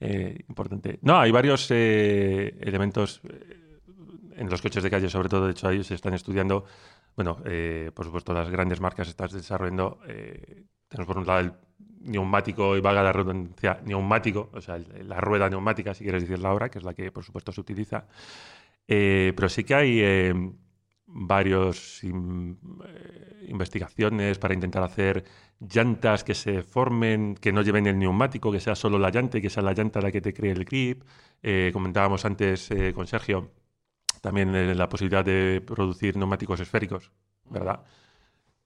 eh, 0.00 0.40
importante. 0.48 0.98
No, 1.02 1.16
hay 1.20 1.30
varios 1.30 1.68
eh, 1.70 2.56
elementos 2.60 3.20
en 4.36 4.48
los 4.50 4.62
coches 4.62 4.82
de 4.82 4.90
calle, 4.90 5.08
sobre 5.08 5.28
todo, 5.28 5.46
de 5.46 5.52
hecho, 5.52 5.68
ahí 5.68 5.82
se 5.84 5.94
están 5.94 6.14
estudiando. 6.14 6.64
Bueno, 7.16 7.38
eh, 7.46 7.90
por 7.94 8.04
supuesto, 8.06 8.32
las 8.34 8.50
grandes 8.50 8.80
marcas 8.80 9.08
están 9.08 9.28
desarrollando. 9.30 10.00
eh, 10.08 10.64
tenemos 10.88 11.06
por 11.08 11.18
un 11.18 11.26
lado 11.26 11.40
el 11.40 11.52
neumático 12.00 12.76
y 12.76 12.80
vaga 12.80 13.02
la 13.02 13.12
redundancia 13.12 13.80
neumático, 13.84 14.50
o 14.52 14.60
sea, 14.60 14.76
el- 14.76 15.08
la 15.08 15.20
rueda 15.20 15.50
neumática, 15.50 15.94
si 15.94 16.04
quieres 16.04 16.22
decirla 16.22 16.50
ahora, 16.50 16.68
que 16.70 16.78
es 16.78 16.84
la 16.84 16.94
que, 16.94 17.10
por 17.12 17.24
supuesto, 17.24 17.50
se 17.52 17.60
utiliza. 17.60 18.06
Eh, 18.88 19.32
pero 19.36 19.48
sí 19.48 19.64
que 19.64 19.74
hay 19.74 20.32
varios 21.06 22.02
in- 22.04 22.58
investigaciones 23.48 24.38
para 24.38 24.54
intentar 24.54 24.82
hacer 24.82 25.24
llantas 25.60 26.24
que 26.24 26.34
se 26.34 26.62
formen, 26.62 27.34
que 27.36 27.52
no 27.52 27.62
lleven 27.62 27.86
el 27.86 27.98
neumático, 27.98 28.50
que 28.52 28.60
sea 28.60 28.74
solo 28.74 28.98
la 28.98 29.10
llanta 29.10 29.40
que 29.40 29.50
sea 29.50 29.62
la 29.62 29.72
llanta 29.72 30.00
la 30.00 30.10
que 30.12 30.20
te 30.20 30.32
cree 30.34 30.52
el 30.52 30.64
grip. 30.64 31.02
Comentábamos 31.72 32.24
antes 32.24 32.68
con 32.94 33.06
Sergio 33.06 33.50
también 34.26 34.52
eh, 34.56 34.74
la 34.74 34.88
posibilidad 34.88 35.24
de 35.24 35.62
producir 35.64 36.16
neumáticos 36.16 36.58
esféricos, 36.58 37.12
¿verdad? 37.48 37.84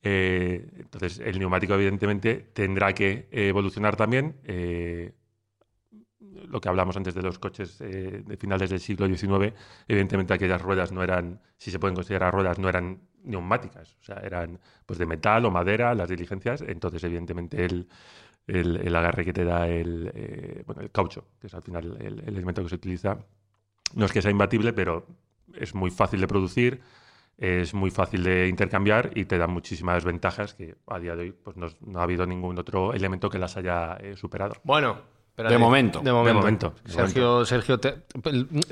Eh, 0.03 0.67
entonces, 0.79 1.19
el 1.19 1.39
neumático, 1.39 1.75
evidentemente, 1.75 2.49
tendrá 2.55 2.95
que 2.95 3.29
eh, 3.31 3.49
evolucionar 3.49 3.95
también. 3.95 4.37
lo 6.49 6.61
que 6.61 6.69
hablamos 6.71 6.97
antes 6.97 7.15
de 7.15 7.23
los 7.23 7.39
coches 7.39 7.79
de 7.79 8.37
finales 8.39 8.71
del 8.71 8.81
siglo 8.81 9.07
XIX, 9.07 9.53
evidentemente 9.87 10.33
aquellas 10.33 10.63
ruedas 10.63 10.93
no 10.93 11.03
eran, 11.03 11.41
si 11.59 11.71
se 11.71 11.79
pueden 11.79 11.95
considerar 11.95 12.33
ruedas, 12.33 12.59
no 12.59 12.69
eran 12.69 12.99
neumáticas, 13.23 13.97
o 14.01 14.03
sea, 14.03 14.17
eran 14.17 14.59
pues 14.87 14.99
de 14.99 15.05
metal 15.05 15.45
o 15.45 15.51
madera, 15.51 15.95
las 15.95 16.09
diligencias, 16.09 16.63
entonces 16.63 17.05
evidentemente 17.05 17.63
el, 17.67 17.87
el, 18.47 18.97
agarre 18.97 19.25
que 19.27 19.35
te 19.35 19.45
da 19.45 19.69
el, 19.69 20.63
bueno, 20.67 20.81
el 20.81 20.91
caucho, 20.91 21.27
que 21.39 21.49
es 21.49 21.55
al 21.55 21.63
final 21.63 21.99
el 22.01 22.21
elemento 22.27 22.63
que 22.63 22.71
se 22.71 22.77
utiliza, 22.77 23.19
no 23.95 24.05
es 24.07 24.13
que 24.13 24.23
sea 24.23 24.31
imbatible, 24.31 24.73
pero 24.73 25.07
es 25.59 25.75
muy 25.75 25.91
fácil 25.91 26.21
de 26.21 26.27
producir, 26.29 26.81
es 27.39 27.73
muy 27.73 27.91
fácil 27.91 28.23
de 28.23 28.49
intercambiar 28.49 29.11
y 29.15 29.25
te 29.25 29.39
da 29.39 29.47
muchísimas 29.47 30.05
ventajas 30.05 30.55
que 30.55 30.75
a 30.87 30.99
día 30.99 31.17
de 31.17 31.23
hoy 31.23 31.33
pues, 31.33 31.57
no, 31.57 31.69
no 31.87 32.01
ha 32.01 32.03
habido 32.03 32.27
ningún 32.27 32.59
otro 32.59 32.93
elemento 32.93 33.31
que 33.31 33.39
las 33.39 33.57
haya 33.57 33.95
eh, 34.01 34.15
superado. 34.17 34.55
Bueno, 34.63 34.99
espérate. 35.31 35.55
De 35.55 35.59
momento. 35.59 36.01
De 36.01 36.13
momento. 36.13 36.41
De 36.41 36.43
momento, 36.43 36.75
de 36.85 36.93
Sergio, 36.93 37.45
Sergio 37.47 37.81
te- 37.81 38.03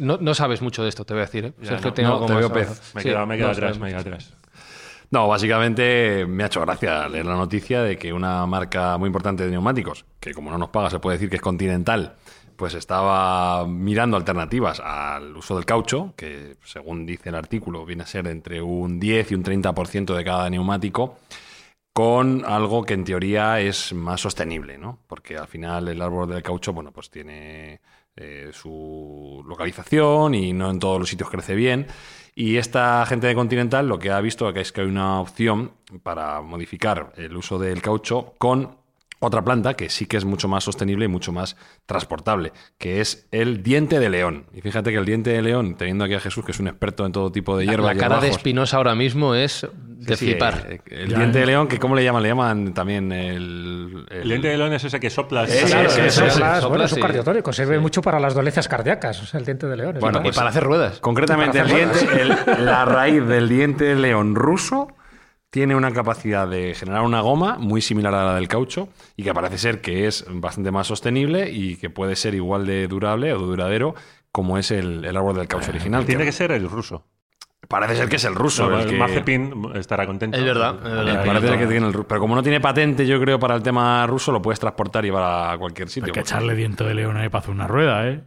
no, 0.01 0.19
no 0.21 0.35
sabes 0.35 0.61
mucho 0.61 0.83
de 0.83 0.91
esto, 0.91 1.05
te 1.07 1.15
voy 1.15 1.23
a 1.23 1.27
decir. 1.27 1.47
¿eh? 1.47 1.53
Ya, 1.61 1.69
Sergio 1.71 1.89
no, 1.89 1.95
tiene 1.95 2.09
no, 2.11 2.15
algo 2.17 2.27
te 2.27 2.35
veo 2.35 2.53
pez. 2.53 2.93
Me 2.95 3.01
Sí, 3.03 3.09
queda, 3.09 3.25
me 3.25 3.37
queda 3.37 3.47
no, 3.47 3.53
atrás, 3.53 3.79
me 3.79 3.89
queda 3.89 4.01
atrás. 4.01 4.35
No, 5.11 5.27
básicamente 5.27 6.27
me 6.27 6.43
ha 6.43 6.47
hecho 6.49 6.61
gracia 6.61 7.09
leer 7.09 7.25
la 7.25 7.37
noticia 7.37 7.83
de 7.83 7.97
que 7.97 8.13
una 8.13 8.45
marca 8.45 8.99
muy 8.99 9.07
importante 9.07 9.45
de 9.45 9.51
neumáticos, 9.51 10.05
que 10.21 10.35
como 10.35 10.51
no 10.51 10.59
nos 10.59 10.69
paga 10.69 10.91
se 10.91 10.99
puede 10.99 11.17
decir 11.17 11.31
que 11.31 11.37
es 11.37 11.43
continental, 11.43 12.17
pues 12.59 12.75
estaba 12.75 13.65
mirando 13.69 14.17
alternativas 14.17 14.81
al 14.81 15.37
uso 15.37 15.55
del 15.55 15.65
caucho, 15.65 16.13
que 16.17 16.57
según 16.65 17.07
dice 17.07 17.29
el 17.29 17.37
artículo 17.37 17.87
viene 17.87 18.03
a 18.03 18.07
ser 18.07 18.27
entre 18.27 18.61
un 18.61 18.99
10 18.99 19.31
y 19.31 19.35
un 19.37 19.45
30% 19.45 20.17
de 20.17 20.25
cada 20.25 20.51
neumático, 20.51 21.19
con 21.93 22.45
algo 22.45 22.83
que 22.83 22.95
en 22.95 23.05
teoría 23.05 23.61
es 23.61 23.93
más 23.93 24.21
sostenible, 24.21 24.77
¿no? 24.77 24.99
Porque 25.07 25.37
al 25.37 25.47
final 25.47 25.87
el 25.87 26.03
árbol 26.03 26.29
del 26.29 26.43
caucho, 26.43 26.73
bueno, 26.73 26.91
pues 26.91 27.11
tiene 27.11 27.81
eh, 28.17 28.51
su 28.53 29.45
localización 29.47 30.35
y 30.35 30.53
no 30.53 30.69
en 30.69 30.81
todos 30.81 30.99
los 30.99 31.09
sitios 31.09 31.31
crece 31.31 31.55
bien. 31.55 31.87
Y 32.35 32.57
esta 32.57 33.07
gente 33.07 33.29
de 33.29 33.37
Continental 33.37 33.87
lo 33.87 34.01
que 34.01 34.11
ha 34.11 34.21
visto 34.21 34.49
es 34.51 34.73
que 34.73 34.81
hay 34.81 34.89
una 34.89 35.21
opción 35.21 35.71
para 36.03 36.41
modificar 36.41 37.13
el 37.17 37.37
uso 37.37 37.61
del 37.61 37.81
caucho 37.83 38.35
con 38.39 38.78
otra 39.21 39.43
planta 39.43 39.75
que 39.75 39.89
sí 39.89 40.07
que 40.07 40.17
es 40.17 40.25
mucho 40.25 40.49
más 40.49 40.65
sostenible 40.65 41.05
y 41.07 41.09
mucho 41.09 41.33
más 41.33 41.57
transportable, 41.87 42.53
que 42.79 43.01
es 43.01 43.27
el 43.33 43.63
diente 43.63 43.99
de 44.01 44.11
león. 44.11 44.47
Y 44.53 44.61
fíjate 44.61 44.91
que 44.91 44.97
el 44.99 45.05
diente 45.05 45.31
de 45.31 45.43
león, 45.43 45.77
teniendo 45.77 46.05
aquí 46.05 46.15
a 46.15 46.21
Jesús, 46.21 46.45
que 46.45 46.53
es 46.53 46.61
un 46.61 46.69
experto 46.69 47.05
en 47.07 47.13
todo 47.13 47.33
tipo 47.33 47.57
de 47.57 47.67
hierbas 47.67 47.97
la 47.97 48.01
cara 48.01 48.21
de 48.21 48.29
Espinosa 48.29 48.77
ahora 48.77 48.95
mismo 48.95 49.35
es 49.35 49.67
de 49.85 50.17
Sí, 50.17 50.27
flipar. 50.27 50.67
eh, 50.71 50.81
el 50.91 51.09
diente 51.15 51.41
de 51.41 51.47
león, 51.47 51.67
que 51.69 51.79
¿cómo 51.79 51.95
le 51.97 52.05
llaman? 52.05 52.23
Le 52.23 52.29
llaman 52.29 52.73
también 52.75 53.11
el... 53.11 54.07
El 54.11 54.29
diente 54.29 54.49
de 54.49 54.57
león 54.59 54.73
es 54.73 54.85
ese 54.85 55.01
que 55.01 55.09
Claro, 55.11 55.45
ese, 55.49 56.07
es 56.07 56.15
sopla, 56.15 56.61
bueno, 56.69 56.85
es 56.85 56.93
un 56.93 56.97
sí. 56.97 57.03
cardiotónico, 57.03 57.53
sirve 57.53 57.79
mucho 57.81 58.01
para 58.03 58.21
las 58.21 58.35
dolencias 58.35 58.69
cardíacas, 58.69 59.21
o 59.23 59.27
sea, 59.27 59.41
el 59.41 59.47
diente 59.47 59.67
de 59.67 59.77
león. 59.77 59.97
es 59.97 60.01
Bueno, 60.01 60.19
verdad. 60.21 60.33
y 60.33 60.37
para 60.37 60.51
hacer 60.51 60.63
ruedas. 60.63 61.01
Concretamente, 61.01 61.59
el 61.59 61.67
diente, 61.69 61.99
el- 62.23 62.65
la 62.65 62.85
raíz 62.85 63.25
del 63.27 63.49
diente 63.49 63.85
de 63.85 63.97
león 63.97 64.35
ruso 64.35 64.89
tiene 65.51 65.75
una 65.75 65.93
capacidad 65.93 66.47
de 66.47 66.75
generar 66.75 67.03
una 67.03 67.21
goma 67.21 67.57
muy 67.59 67.81
similar 67.81 68.15
a 68.15 68.25
la 68.25 68.35
del 68.35 68.49
caucho 68.49 68.89
y 69.17 69.23
que 69.23 69.33
parece 69.33 69.57
ser 69.59 69.81
que 69.81 70.07
es 70.07 70.27
bastante 70.29 70.71
más 70.71 70.87
sostenible 70.87 71.51
y 71.51 71.77
que 71.77 71.89
puede 71.91 72.17
ser 72.17 72.35
igual 72.35 72.67
de 72.67 72.87
durable 72.87 73.33
o 73.33 73.39
duradero 73.39 73.95
como 74.31 74.59
es 74.59 74.71
el, 74.71 75.05
el 75.05 75.17
árbol 75.17 75.37
del 75.37 75.49
caucho 75.49 75.71
original. 75.71 76.05
Tiene 76.05 76.21
que 76.25 76.27
que 76.27 76.33
ser 76.33 76.53
el 76.53 76.69
ruso. 76.69 77.07
Parece 77.67 77.97
ser 77.97 78.09
que 78.09 78.17
es 78.17 78.25
el 78.25 78.35
ruso. 78.35 78.69
No, 78.69 78.77
el 78.77 78.85
el 78.85 78.91
que- 78.91 78.97
Mazepin 78.99 79.73
estará 79.75 80.07
contento. 80.07 80.37
Es 80.39 80.45
verdad, 80.45 80.77
es 80.77 80.83
verdad. 80.93 81.23
Eh, 81.23 81.27
parece 81.27 81.59
que 81.59 81.67
tiene 81.67 81.87
el 81.89 81.93
ru- 81.95 82.05
pero 82.07 82.21
como 82.21 82.35
no 82.35 82.43
tiene 82.43 82.61
patente, 82.61 83.07
yo 83.07 83.21
creo, 83.21 83.39
para 83.39 83.57
el 83.57 83.63
tema 83.63 84.07
ruso, 84.07 84.31
lo 84.33 84.41
puedes 84.41 84.61
transportar 84.61 85.05
y 85.05 85.09
llevar 85.09 85.55
a 85.55 85.59
cualquier 85.59 85.89
sitio. 85.89 86.07
Hay 86.07 86.13
que 86.13 86.21
echarle 86.21 86.55
diente 86.55 86.85
de 86.85 86.95
león 86.95 87.17
ahí 87.17 87.29
para 87.31 87.41
hacer 87.41 87.55
una 87.55 87.67
rueda, 87.67 88.07
¿eh? 88.09 88.23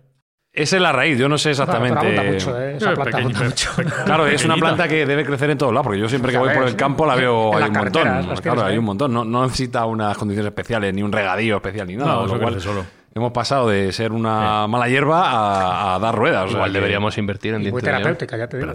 Esa 0.53 0.75
es 0.75 0.81
la 0.81 0.91
raíz, 0.91 1.17
yo 1.17 1.29
no 1.29 1.37
sé 1.37 1.53
Bueno, 1.53 1.65
pero 1.71 1.85
exactamente. 1.85 2.17
abunda 2.19 2.33
mucho, 2.33 2.61
¿eh? 2.61 2.75
Esa 2.75 2.91
Eh, 2.91 2.95
planta 2.95 3.17
abunda 3.19 3.43
mucho. 3.43 3.69
Claro, 4.05 4.27
es 4.27 4.43
una 4.43 4.55
planta 4.57 4.87
que 4.87 5.05
debe 5.05 5.25
crecer 5.25 5.49
en 5.49 5.57
todos 5.57 5.71
lados, 5.73 5.85
porque 5.85 5.99
yo 5.99 6.09
siempre 6.09 6.31
que 6.31 6.33
Ya 6.33 6.39
voy 6.39 6.53
por 6.53 6.67
el 6.67 6.75
campo 6.75 7.05
la 7.05 7.15
veo, 7.15 7.55
hay 7.55 7.63
un 7.69 7.73
montón. 7.73 8.03
Claro, 8.03 8.35
tienes 8.41 8.61
hay 8.63 8.77
un 8.77 8.85
montón. 8.85 9.13
No, 9.13 9.23
no 9.23 9.43
necesita 9.43 9.85
unas 9.85 10.17
condiciones 10.17 10.49
especiales, 10.49 10.93
ni 10.93 11.03
un 11.03 11.11
regadío 11.11 11.55
especial, 11.55 11.87
ni 11.87 11.95
nada. 11.95 12.15
No, 12.15 12.27
lo 12.27 12.37
cual 12.39 12.59
solo. 12.59 12.85
hemos 13.15 13.31
pasado 13.31 13.69
de 13.69 13.93
ser 13.93 14.11
una 14.11 14.67
mala 14.67 14.89
hierba 14.89 15.21
a, 15.29 15.95
a 15.95 15.99
dar 15.99 16.13
ruedas. 16.15 16.43
o 16.43 16.47
sea 16.49 16.57
Igual 16.57 16.71
que- 16.71 16.77
deberíamos 16.79 17.17
invertir 17.17 17.53
en 17.53 17.65
Y 17.67 17.71
muy 17.71 17.81
terapéutica, 17.81 18.35
ya 18.37 18.47
te 18.49 18.57
digo. 18.57 18.73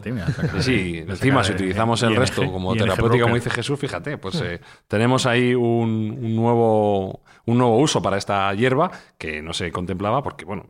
Sí, 0.60 1.04
encima 1.06 1.44
si 1.44 1.52
utilizamos 1.52 2.02
el 2.04 2.16
resto 2.16 2.50
como 2.50 2.72
ING 2.74 2.78
terapéutico, 2.84 3.24
como 3.24 3.34
dice 3.34 3.50
Jesús, 3.50 3.78
fíjate, 3.78 4.16
pues 4.16 4.40
eh, 4.40 4.60
tenemos 4.88 5.26
ahí 5.26 5.54
un, 5.54 6.18
un 6.22 6.36
nuevo, 6.36 7.20
un 7.44 7.58
nuevo 7.58 7.76
uso 7.78 8.00
para 8.00 8.16
esta 8.16 8.54
hierba 8.54 8.90
que 9.18 9.42
no 9.42 9.52
se 9.52 9.70
contemplaba 9.70 10.22
porque, 10.22 10.46
bueno, 10.46 10.64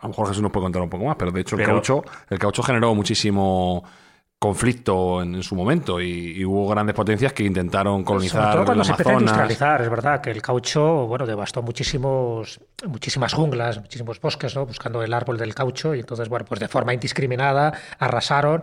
a 0.00 0.02
lo 0.04 0.08
mejor 0.10 0.28
Jesús 0.28 0.42
nos 0.42 0.52
puede 0.52 0.64
contar 0.64 0.82
un 0.82 0.90
poco 0.90 1.04
más, 1.04 1.16
pero 1.16 1.30
de 1.30 1.40
hecho 1.40 1.56
el, 1.56 1.62
Pero- 1.62 1.74
caucho, 1.74 2.04
el 2.30 2.38
caucho 2.38 2.62
generó 2.62 2.94
muchísimo 2.94 3.82
conflicto 4.40 5.20
en, 5.20 5.34
en 5.34 5.42
su 5.42 5.56
momento 5.56 6.00
y, 6.00 6.36
y 6.36 6.44
hubo 6.44 6.68
grandes 6.68 6.94
potencias 6.94 7.32
que 7.32 7.42
intentaron 7.42 8.04
colonizar 8.04 8.40
Sobre 8.42 8.54
todo 8.54 8.64
cuando 8.66 8.84
se 8.84 8.90
empieza 8.92 9.10
a 9.10 9.14
industrializar, 9.14 9.82
es 9.82 9.90
verdad 9.90 10.20
que 10.20 10.30
el 10.30 10.40
caucho, 10.40 11.06
bueno, 11.08 11.26
devastó 11.26 11.60
muchísimos, 11.62 12.60
muchísimas 12.86 13.34
junglas, 13.34 13.80
muchísimos 13.80 14.20
bosques, 14.20 14.54
¿no? 14.54 14.64
Buscando 14.64 15.02
el 15.02 15.12
árbol 15.12 15.38
del 15.38 15.56
caucho 15.56 15.92
y 15.92 15.98
entonces, 16.00 16.28
bueno, 16.28 16.44
pues 16.48 16.60
de 16.60 16.68
forma 16.68 16.94
indiscriminada 16.94 17.72
arrasaron 17.98 18.62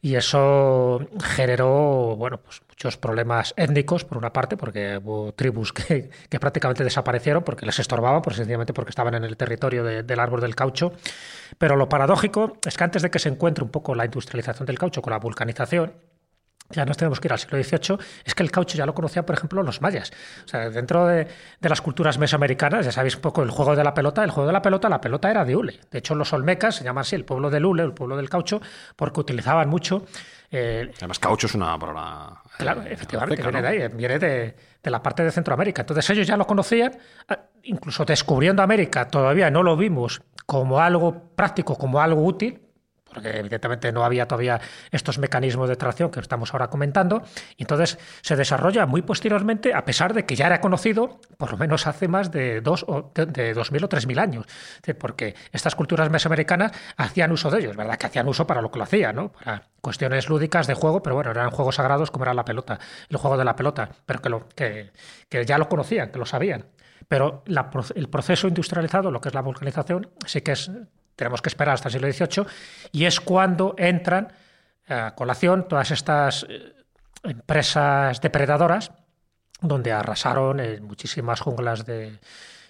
y 0.00 0.14
eso 0.14 1.00
generó, 1.22 2.16
bueno, 2.16 2.38
pues 2.38 2.62
muchos 2.80 2.96
problemas 2.96 3.52
étnicos, 3.58 4.06
por 4.06 4.16
una 4.16 4.32
parte, 4.32 4.56
porque 4.56 4.98
hubo 5.04 5.34
tribus 5.34 5.70
que, 5.74 6.08
prácticamente 6.40 6.82
desaparecieron 6.82 7.42
porque 7.44 7.66
les 7.66 7.78
estorbaban, 7.78 8.22
por 8.22 8.32
sencillamente 8.32 8.72
porque 8.72 8.88
estaban 8.88 9.12
en 9.14 9.24
el 9.24 9.36
territorio 9.36 9.84
de- 9.84 10.02
del 10.02 10.18
árbol 10.18 10.40
del 10.40 10.54
caucho. 10.54 10.92
Pero 11.58 11.76
lo 11.76 11.90
paradójico 11.90 12.56
es 12.66 12.78
que 12.78 12.84
antes 12.84 13.02
de 13.02 13.10
que 13.10 13.18
se 13.18 13.28
encuentre 13.28 13.64
un 13.64 13.70
poco 13.70 13.94
la 13.94 14.06
industrialización 14.06 14.64
del 14.64 14.78
caucho 14.78 15.02
con 15.02 15.10
la 15.10 15.18
vulcanización, 15.18 15.92
ya 16.70 16.86
nos 16.86 16.96
tenemos 16.96 17.20
que 17.20 17.28
ir 17.28 17.32
al 17.32 17.38
siglo 17.38 17.62
XVIII, 17.62 17.98
es 18.24 18.34
que 18.34 18.42
el 18.44 18.50
caucho 18.50 18.78
ya 18.78 18.86
lo 18.86 18.94
conocían, 18.94 19.26
por 19.26 19.34
ejemplo, 19.36 19.62
los 19.62 19.82
mayas. 19.82 20.10
O 20.46 20.48
sea, 20.48 20.70
dentro 20.70 21.04
de, 21.06 21.26
de 21.60 21.68
las 21.68 21.82
culturas 21.82 22.16
mesoamericanas, 22.16 22.86
ya 22.86 22.92
sabéis 22.92 23.16
un 23.16 23.20
poco 23.20 23.42
el 23.42 23.50
juego 23.50 23.76
de 23.76 23.84
la 23.84 23.92
pelota, 23.92 24.24
el 24.24 24.30
juego 24.30 24.46
de 24.46 24.52
la 24.54 24.62
pelota, 24.62 24.88
la 24.88 25.02
pelota 25.02 25.30
era 25.30 25.44
de 25.44 25.54
hule. 25.54 25.80
De 25.90 25.98
hecho, 25.98 26.14
los 26.14 26.32
olmecas 26.32 26.76
se 26.76 26.84
llaman 26.84 27.02
así 27.02 27.14
el 27.14 27.26
pueblo 27.26 27.50
del 27.50 27.66
hule, 27.66 27.82
el 27.82 27.92
pueblo 27.92 28.16
del 28.16 28.30
caucho, 28.30 28.62
porque 28.96 29.20
utilizaban 29.20 29.68
mucho... 29.68 30.06
eh, 30.50 30.90
Además, 30.98 31.18
caucho 31.18 31.46
es 31.46 31.54
una 31.54 31.78
palabra. 31.78 32.40
eh, 32.44 32.50
Claro, 32.58 32.82
efectivamente, 32.82 33.34
azteca, 33.42 33.50
viene 33.50 33.62
¿no? 33.62 33.68
de 33.76 33.82
ahí, 33.84 33.88
viene 33.96 34.18
de, 34.18 34.56
de 34.82 34.90
la 34.90 35.02
parte 35.02 35.22
de 35.22 35.30
Centroamérica. 35.30 35.82
Entonces 35.82 36.08
ellos 36.10 36.26
ya 36.26 36.36
lo 36.36 36.46
conocían, 36.46 36.92
ah, 37.28 37.38
incluso 37.62 38.04
descubriendo 38.04 38.62
América, 38.62 39.06
todavía 39.08 39.50
no 39.50 39.62
lo 39.62 39.76
vimos 39.76 40.22
como 40.46 40.80
algo 40.80 41.30
práctico, 41.36 41.76
como 41.76 42.00
algo 42.00 42.24
útil, 42.24 42.60
porque 43.12 43.38
evidentemente 43.38 43.92
no 43.92 44.04
había 44.04 44.26
todavía 44.26 44.60
estos 44.90 45.18
mecanismos 45.18 45.68
de 45.68 45.76
tracción 45.76 46.10
que 46.10 46.20
estamos 46.20 46.52
ahora 46.52 46.68
comentando, 46.68 47.22
y 47.56 47.64
entonces 47.64 47.98
se 48.22 48.36
desarrolla 48.36 48.86
muy 48.86 49.02
posteriormente, 49.02 49.74
a 49.74 49.84
pesar 49.84 50.14
de 50.14 50.24
que 50.24 50.36
ya 50.36 50.46
era 50.46 50.60
conocido, 50.60 51.20
por 51.36 51.52
lo 51.52 51.58
menos 51.58 51.86
hace 51.86 52.08
más 52.08 52.30
de 52.30 52.60
dos 52.60 52.84
o 52.88 53.10
de, 53.14 53.26
de 53.26 53.54
2.000 53.54 53.84
o 53.84 53.88
3.000 53.88 54.18
años, 54.18 54.46
porque 54.98 55.34
estas 55.52 55.74
culturas 55.74 56.10
mesoamericanas 56.10 56.72
hacían 56.96 57.32
uso 57.32 57.50
de 57.50 57.60
ellos, 57.60 57.76
¿verdad? 57.76 57.96
Que 57.98 58.06
hacían 58.06 58.28
uso 58.28 58.46
para 58.46 58.60
lo 58.60 58.70
que 58.70 58.78
lo 58.78 58.84
hacían, 58.84 59.16
¿no? 59.16 59.32
Para 59.32 59.68
cuestiones 59.80 60.28
lúdicas 60.28 60.66
de 60.66 60.74
juego, 60.74 61.02
pero 61.02 61.16
bueno, 61.16 61.30
eran 61.30 61.50
juegos 61.50 61.76
sagrados 61.76 62.10
como 62.10 62.24
era 62.24 62.34
la 62.34 62.44
pelota, 62.44 62.78
el 63.08 63.16
juego 63.16 63.36
de 63.36 63.44
la 63.44 63.56
pelota, 63.56 63.90
pero 64.06 64.20
que, 64.20 64.28
lo, 64.28 64.48
que, 64.48 64.90
que 65.28 65.44
ya 65.44 65.58
lo 65.58 65.68
conocían, 65.68 66.10
que 66.10 66.18
lo 66.18 66.26
sabían. 66.26 66.66
Pero 67.08 67.42
el 67.94 68.08
proceso 68.08 68.46
industrializado, 68.46 69.10
lo 69.10 69.20
que 69.20 69.30
es 69.30 69.34
la 69.34 69.40
vulcanización, 69.40 70.10
sí 70.26 70.42
que 70.42 70.52
es, 70.52 70.70
tenemos 71.20 71.42
que 71.42 71.50
esperar 71.50 71.74
hasta 71.74 71.88
el 71.88 71.92
siglo 71.92 72.10
XVIII, 72.10 72.46
y 72.92 73.04
es 73.04 73.20
cuando 73.20 73.74
entran 73.76 74.32
a 74.88 75.14
colación 75.14 75.68
todas 75.68 75.90
estas 75.90 76.46
eh, 76.48 76.72
empresas 77.24 78.22
depredadoras, 78.22 78.90
donde 79.60 79.92
arrasaron 79.92 80.60
en 80.60 80.82
muchísimas 80.82 81.42
junglas 81.42 81.84
de, 81.84 82.18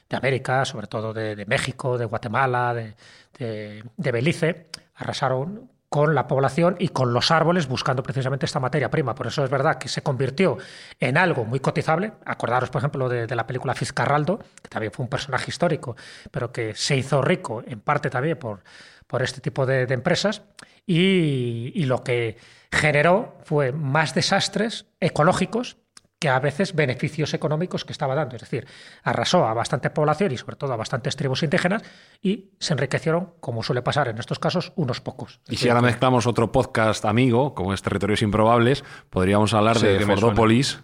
de 0.09 0.17
América, 0.17 0.65
sobre 0.65 0.89
todo 0.89 1.15
de, 1.15 1.47
México, 1.47 1.97
de 1.97 2.07
Guatemala, 2.07 2.75
de 2.75 3.83
Belice, 3.97 4.67
arrasaron 4.97 5.71
con 5.91 6.15
la 6.15 6.29
población 6.29 6.77
y 6.79 6.89
con 6.89 7.13
los 7.13 7.33
árboles 7.33 7.67
buscando 7.67 8.05
precisamente 8.05 8.47
esta 8.47 8.61
materia 8.61 8.91
prima. 8.91 9.17
Por 9.17 9.27
eso 9.27 9.45
es 9.45 9.51
verdad 9.51 9.77
que 9.77 9.89
se 9.89 10.03
convirtió 10.03 10.57
en 11.01 11.19
algo 11.19 11.45
muy 11.45 11.59
cotizable. 11.59 12.13
Acordaros, 12.25 12.71
por 12.71 12.79
ejemplo, 12.79 13.09
de, 13.09 13.35
la 13.35 13.45
película 13.45 13.75
Fitzcarraldo, 13.75 14.39
que 14.63 14.69
también 14.69 14.93
fue 14.93 15.03
un 15.03 15.11
personaje 15.11 15.51
histórico, 15.51 15.97
pero 16.31 16.53
que 16.53 16.77
se 16.77 16.97
hizo 16.97 17.21
rico 17.21 17.65
en 17.67 17.81
parte 17.81 18.09
también 18.09 18.39
por, 18.39 18.63
por 19.09 19.21
este 19.21 19.41
tipo 19.41 19.67
de, 19.67 19.83
empresas. 19.93 20.43
Y 20.87 21.85
lo 21.87 22.05
que 22.05 22.37
generó 22.71 23.37
fue 23.43 23.73
más 23.73 24.15
desastres 24.15 24.87
ecológicos 25.01 25.77
que 26.21 26.29
a 26.29 26.39
veces 26.39 26.75
beneficios 26.75 27.33
económicos 27.33 27.87
que 27.87 27.93
estaba 27.93 28.15
dando. 28.15 28.37
Es 28.37 28.43
decir, 28.43 28.67
arrasó 29.03 29.47
a 29.47 29.55
bastante 29.55 29.89
población 29.89 30.31
y 30.33 30.37
sobre 30.37 30.55
todo 30.57 30.73
a 30.73 30.77
bastantes 30.77 31.17
tribus 31.17 31.43
indígenas 31.43 31.83
y 32.21 32.51
se 32.61 32.75
enriquecieron, 32.75 33.31
como 33.41 33.63
suele 33.63 33.81
pasar 33.81 34.09
en 34.09 34.19
estos 34.19 34.39
casos, 34.39 34.73
unos 34.77 35.01
pocos. 35.01 35.41
Y 35.49 35.57
si 35.57 35.69
ahora 35.71 35.81
mezclamos 35.81 36.27
otro 36.27 36.53
podcast 36.53 37.07
amigo, 37.07 37.55
como 37.55 37.73
es 37.73 37.81
Territorios 37.81 38.21
Improbables, 38.21 38.85
podríamos 39.09 39.55
hablar 39.55 39.79
Sí, 39.79 39.87
de 39.87 40.01
Fordópolis, 40.05 40.81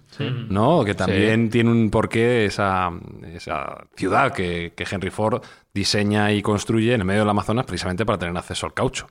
¿no? 0.48 0.84
Que 0.84 0.94
también 0.94 1.44
Sí. 1.44 1.50
tiene 1.50 1.70
un 1.70 1.90
porqué 1.90 2.46
esa, 2.46 2.90
esa 3.34 3.84
ciudad 3.94 4.32
que, 4.32 4.72
que 4.74 4.86
Henry 4.90 5.10
Ford 5.10 5.42
diseña 5.74 6.32
y 6.32 6.40
construye 6.40 6.94
en 6.94 7.02
el 7.02 7.06
medio 7.06 7.20
del 7.20 7.28
Amazonas 7.28 7.66
precisamente 7.66 8.06
para 8.06 8.16
tener 8.16 8.34
acceso 8.34 8.64
al 8.64 8.72
caucho. 8.72 9.06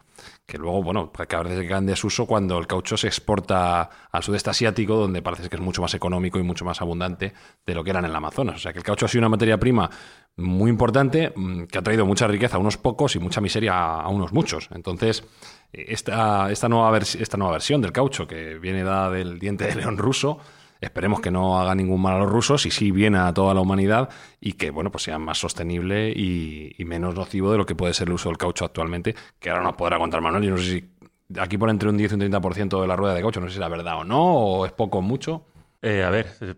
Que 0.45 0.57
luego, 0.59 0.83
bueno, 0.83 1.11
que 1.11 1.35
a 1.35 1.41
veces 1.41 1.67
queda 1.67 1.79
en 1.79 1.87
desuso 1.87 2.27
cuando 2.27 2.57
el 2.59 2.67
caucho 2.67 2.97
se 2.97 3.07
exporta 3.07 3.89
al 4.11 4.23
sudeste 4.23 4.51
asiático, 4.51 4.95
donde 4.95 5.21
parece 5.23 5.49
que 5.49 5.55
es 5.55 5.61
mucho 5.61 5.81
más 5.81 5.93
económico 5.95 6.37
y 6.37 6.43
mucho 6.43 6.65
más 6.65 6.81
abundante 6.81 7.33
de 7.65 7.75
lo 7.75 7.83
que 7.83 7.89
era 7.89 7.99
en 7.99 8.05
el 8.05 8.15
Amazonas. 8.15 8.57
O 8.57 8.59
sea 8.59 8.71
que 8.71 8.79
el 8.79 8.85
caucho 8.85 9.05
ha 9.05 9.09
sido 9.09 9.21
una 9.21 9.29
materia 9.29 9.57
prima 9.59 9.89
muy 10.37 10.69
importante 10.69 11.33
mm, 11.35 11.63
que 11.63 11.77
ha 11.77 11.81
traído 11.81 12.05
mucha 12.05 12.27
riqueza 12.27 12.57
a 12.57 12.59
unos 12.59 12.77
pocos 12.77 13.15
y 13.15 13.19
mucha 13.19 13.41
miseria 13.41 13.73
a 13.75 14.07
unos 14.09 14.33
muchos. 14.33 14.69
Entonces, 14.73 15.23
esta, 15.71 16.51
esta, 16.51 16.69
nueva 16.69 16.97
esta 16.97 17.37
nueva 17.37 17.53
versión 17.53 17.81
del 17.81 17.91
caucho 17.91 18.27
que 18.27 18.57
viene 18.59 18.83
dada 18.83 19.09
del 19.09 19.39
diente 19.39 19.65
de 19.65 19.75
león 19.75 19.97
ruso, 19.97 20.39
esperemos 20.85 21.19
que 21.19 21.31
no 21.31 21.59
haga 21.59 21.75
ningún 21.75 22.01
mal 22.01 22.15
a 22.15 22.19
los 22.19 22.31
rusos 22.31 22.65
y 22.65 22.71
sí 22.71 22.91
viene 22.91 23.17
a 23.17 23.33
toda 23.33 23.53
la 23.53 23.61
humanidad 23.61 24.09
y 24.39 24.53
que 24.53 24.71
bueno 24.71 24.91
pues 24.91 25.03
sea 25.03 25.19
más 25.19 25.37
sostenible 25.37 26.11
y, 26.15 26.73
y 26.77 26.85
menos 26.85 27.15
nocivo 27.15 27.51
de 27.51 27.57
lo 27.57 27.65
que 27.65 27.75
puede 27.75 27.93
ser 27.93 28.07
el 28.07 28.13
uso 28.13 28.29
del 28.29 28.37
caucho 28.37 28.65
actualmente, 28.65 29.15
que 29.39 29.49
ahora 29.49 29.63
nos 29.63 29.75
podrá 29.75 29.97
contar 29.97 30.21
Manuel. 30.21 30.43
Yo 30.43 30.51
no 30.51 30.57
sé 30.57 30.63
si 30.63 30.95
aquí 31.39 31.57
por 31.57 31.69
entre 31.69 31.89
un 31.89 31.97
10 31.97 32.11
y 32.11 32.15
un 32.15 32.21
30% 32.21 32.81
de 32.81 32.87
la 32.87 32.95
rueda 32.95 33.13
de 33.13 33.21
caucho, 33.21 33.39
no 33.39 33.47
sé 33.47 33.57
si 33.57 33.63
es 33.63 33.69
verdad 33.69 33.97
o 33.99 34.03
no, 34.03 34.23
o 34.23 34.65
es 34.65 34.71
poco 34.71 34.99
o 34.99 35.01
mucho. 35.01 35.45
Eh, 35.81 36.03
a 36.03 36.09
ver, 36.09 36.27
eh, 36.41 36.55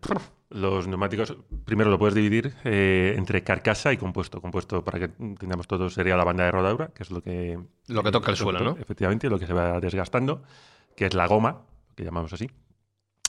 los 0.49 0.87
neumáticos, 0.87 1.35
primero 1.65 1.89
lo 1.89 1.99
puedes 1.99 2.15
dividir 2.15 2.53
eh, 2.63 3.15
entre 3.17 3.43
carcasa 3.43 3.91
y 3.91 3.97
compuesto. 3.97 4.41
Compuesto, 4.41 4.83
para 4.83 4.99
que 4.99 5.09
entendamos 5.19 5.67
todo, 5.67 5.89
sería 5.89 6.15
la 6.15 6.23
banda 6.23 6.45
de 6.45 6.51
rodadura, 6.51 6.87
que 6.87 7.03
es 7.03 7.11
lo 7.11 7.21
que... 7.21 7.59
Lo 7.87 8.03
que 8.03 8.11
toca 8.11 8.31
el 8.31 8.37
suelo, 8.37 8.59
¿no? 8.59 8.77
Efectivamente, 8.79 9.29
lo 9.29 9.39
que 9.39 9.47
se 9.47 9.53
va 9.53 9.79
desgastando, 9.79 10.43
que 10.95 11.05
es 11.05 11.13
la 11.13 11.27
goma, 11.27 11.63
que 11.95 12.03
llamamos 12.03 12.31
así. 12.31 12.49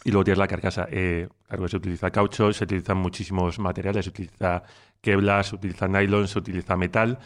Y 0.05 0.11
luego 0.11 0.25
tienes 0.25 0.39
la 0.39 0.47
carcasa. 0.47 0.87
Eh, 0.91 1.29
claro, 1.47 1.69
se 1.69 1.77
utiliza 1.77 2.11
caucho, 2.11 2.53
se 2.53 2.65
utilizan 2.65 2.99
muchísimos 2.99 3.59
materiales, 3.59 4.05
se 4.05 4.11
utiliza 4.11 4.63
Kevlar, 5.01 5.45
se 5.45 5.57
utiliza 5.57 5.89
nylon, 5.89 6.29
se 6.29 6.39
utiliza 6.39 6.77
metal. 6.77 7.19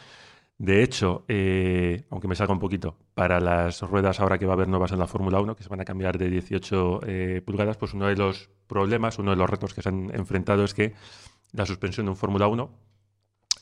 De 0.59 0.83
hecho, 0.83 1.25
eh, 1.29 2.05
aunque 2.11 2.29
me 2.29 2.37
salga 2.37 2.53
un 2.53 2.61
poquito, 2.61 2.97
para 3.15 3.41
las 3.41 3.81
ruedas 3.83 4.21
ahora 4.21 4.39
que 4.39 4.47
va 4.47 4.53
a 4.53 4.55
haber 4.55 4.69
nuevas 4.69 4.93
en 4.93 5.01
la 5.01 5.07
Fórmula 5.07 5.41
1, 5.41 5.57
que 5.57 5.65
se 5.65 5.69
van 5.69 5.81
a 5.81 5.85
cambiar 5.85 6.19
de 6.19 6.31
18 6.31 7.01
eh, 7.07 7.43
pulgadas, 7.45 7.77
pues 7.77 7.95
uno 7.95 8.07
de 8.07 8.17
los 8.17 8.51
problemas, 8.69 9.19
uno 9.19 9.33
de 9.33 9.37
los 9.37 9.51
retos 9.51 9.75
que 9.75 9.83
se 9.83 9.89
han 9.89 10.15
enfrentado 10.15 10.65
es 10.65 10.73
que 10.73 10.95
la 11.53 11.67
suspensión 11.67 12.07
de 12.07 12.11
un 12.11 12.17
Fórmula 12.17 12.47
1, 12.47 12.71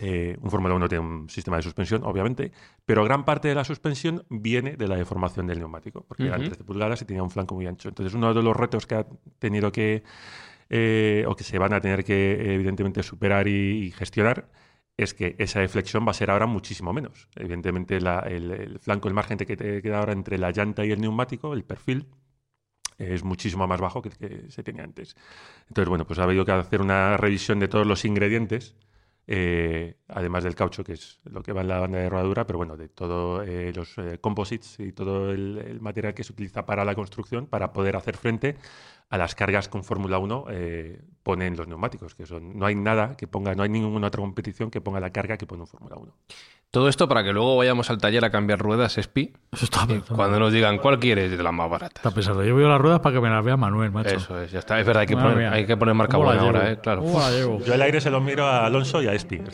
eh, 0.00 0.36
un 0.40 0.50
Fórmula 0.50 0.74
1 0.74 0.88
tiene 0.88 1.04
un 1.04 1.28
sistema 1.28 1.56
de 1.58 1.62
suspensión, 1.62 2.02
obviamente, 2.04 2.50
pero 2.86 3.04
gran 3.04 3.24
parte 3.24 3.48
de 3.48 3.54
la 3.54 3.64
suspensión 3.64 4.24
viene 4.30 4.76
de 4.76 4.88
la 4.88 4.96
deformación 4.96 5.46
del 5.46 5.58
neumático, 5.58 6.04
porque 6.08 6.24
eran 6.26 6.40
Ujú. 6.40 6.48
13 6.50 6.64
pulgadas 6.64 7.02
y 7.02 7.04
tenía 7.04 7.22
un 7.22 7.30
flanco 7.30 7.54
muy 7.54 7.66
ancho. 7.66 7.88
Entonces, 7.88 8.14
uno 8.14 8.32
de 8.34 8.42
los 8.42 8.56
retos 8.56 8.86
que 8.86 8.94
ha 8.96 9.06
tenido 9.38 9.70
que, 9.72 10.02
eh, 10.70 11.24
o 11.28 11.36
que 11.36 11.44
se 11.44 11.58
van 11.58 11.72
a 11.74 11.80
tener 11.80 12.04
que, 12.04 12.54
evidentemente, 12.54 13.02
superar 13.02 13.46
y, 13.48 13.86
y 13.86 13.90
gestionar, 13.90 14.48
es 14.96 15.14
que 15.14 15.34
esa 15.38 15.60
deflexión 15.60 16.06
va 16.06 16.10
a 16.10 16.14
ser 16.14 16.30
ahora 16.30 16.46
muchísimo 16.46 16.92
menos. 16.92 17.28
Evidentemente, 17.36 18.00
la- 18.00 18.20
el, 18.20 18.50
el 18.50 18.78
flanco, 18.78 19.08
el 19.08 19.14
margen 19.14 19.38
que 19.38 19.56
te 19.56 19.80
queda 19.82 19.98
ahora 19.98 20.12
entre 20.12 20.36
la 20.38 20.50
llanta 20.50 20.84
y 20.84 20.90
el 20.92 21.00
neumático, 21.00 21.54
el 21.54 21.64
perfil, 21.64 22.06
es 22.98 23.24
muchísimo 23.24 23.66
más 23.66 23.80
bajo 23.80 24.02
que 24.02 24.10
el 24.10 24.16
que 24.18 24.50
se 24.50 24.62
tenía 24.62 24.84
antes. 24.84 25.16
Entonces, 25.68 25.88
bueno, 25.88 26.06
pues 26.06 26.18
ha 26.18 26.24
habido 26.24 26.44
que 26.44 26.52
hacer 26.52 26.82
una 26.82 27.16
revisión 27.16 27.58
de 27.58 27.68
todos 27.68 27.86
los 27.86 28.04
ingredientes, 28.04 28.76
eh, 29.33 29.95
además 30.09 30.43
del 30.43 30.57
caucho, 30.57 30.83
que 30.83 30.95
es 30.95 31.21
lo 31.23 31.45
que 31.45 31.53
va 31.53 31.61
en 31.61 31.69
la 31.69 31.79
banda 31.79 32.01
de 32.01 32.09
rodadura, 32.09 32.49
pero 32.49 32.57
bueno, 32.57 32.77
de 32.77 32.88
todos 32.88 33.47
los 33.47 33.97
eh, 33.99 34.19
composites 34.21 34.81
y 34.81 34.90
todo 34.90 35.31
el, 35.31 35.59
el 35.59 35.81
material 35.81 36.14
que 36.14 36.25
se 36.25 36.33
utiliza 36.33 36.66
para 36.66 36.85
la 36.85 36.97
construcción 36.97 37.47
para 37.47 37.73
poder 37.73 37.95
hacer 37.95 38.16
frente 38.16 38.57
a 39.11 39.19
las 39.19 39.35
cargas 39.35 39.69
con 39.69 39.83
Fórmula 39.83 40.19
1 40.19 40.47
eh, 40.51 41.03
ponen 41.23 41.57
los 41.57 41.66
neumáticos, 41.66 42.14
que 42.14 42.27
son 42.27 42.57
no 42.57 42.64
hay 42.64 42.77
nada 42.77 43.16
que 43.16 43.27
ponga, 43.27 43.55
no 43.55 43.64
hay 43.64 43.69
ninguna 43.69 44.07
otra 44.07 44.21
competición 44.21 44.71
que 44.71 44.81
ponga 44.81 45.01
la 45.01 45.11
carga 45.11 45.37
que 45.37 45.47
pone 45.47 45.62
un 45.62 45.66
Fórmula 45.66 45.97
1. 45.97 46.14
Todo 46.72 46.88
esto 46.88 47.09
para 47.09 47.24
que 47.24 47.33
luego 47.33 47.56
vayamos 47.56 47.90
al 47.90 47.98
taller 47.98 48.24
a 48.24 48.30
cambiar 48.30 48.61
ruedas, 48.61 48.96
Espi. 48.96 49.33
Eso 49.50 49.64
está 49.64 49.83
Y 49.85 49.88
pensado. 49.88 50.14
cuando 50.16 50.38
nos 50.38 50.52
digan 50.52 50.78
cuál 50.78 51.00
quieres, 51.00 51.37
de 51.37 51.42
las 51.42 51.52
más 51.52 51.68
baratas. 51.68 51.96
Está 51.96 52.12
pensado. 52.12 52.44
Yo 52.44 52.54
voy 52.54 52.62
a 52.64 52.68
las 52.68 52.80
ruedas 52.80 53.00
para 53.00 53.16
que 53.16 53.20
me 53.20 53.28
las 53.28 53.44
vea 53.44 53.56
Manuel, 53.56 53.90
macho. 53.90 54.11
Eso 54.14 54.40
es, 54.40 54.52
ya 54.52 54.61
está. 54.61 54.78
Es 54.78 54.87
verdad, 54.87 55.00
hay 55.00 55.06
que 55.09 55.16
Madre 55.16 55.30
poner, 55.33 55.48
mía. 55.48 55.52
hay 55.56 55.66
que 55.66 55.76
poner 55.76 55.94
marca 55.96 56.16
¿Cómo 56.16 56.33
la 56.33 56.40
buena 56.42 56.59
ahora? 56.59 56.70
¿eh? 56.70 56.78
Claro. 56.80 57.02
Yo 57.64 57.74
el 57.74 57.83
aire 57.83 58.00
se 58.00 58.11
lo 58.11 58.20
miro 58.20 58.46
a 58.46 58.66
Alonso 58.66 59.02
y 59.02 59.09
a 59.09 59.14
Espi. 59.14 59.40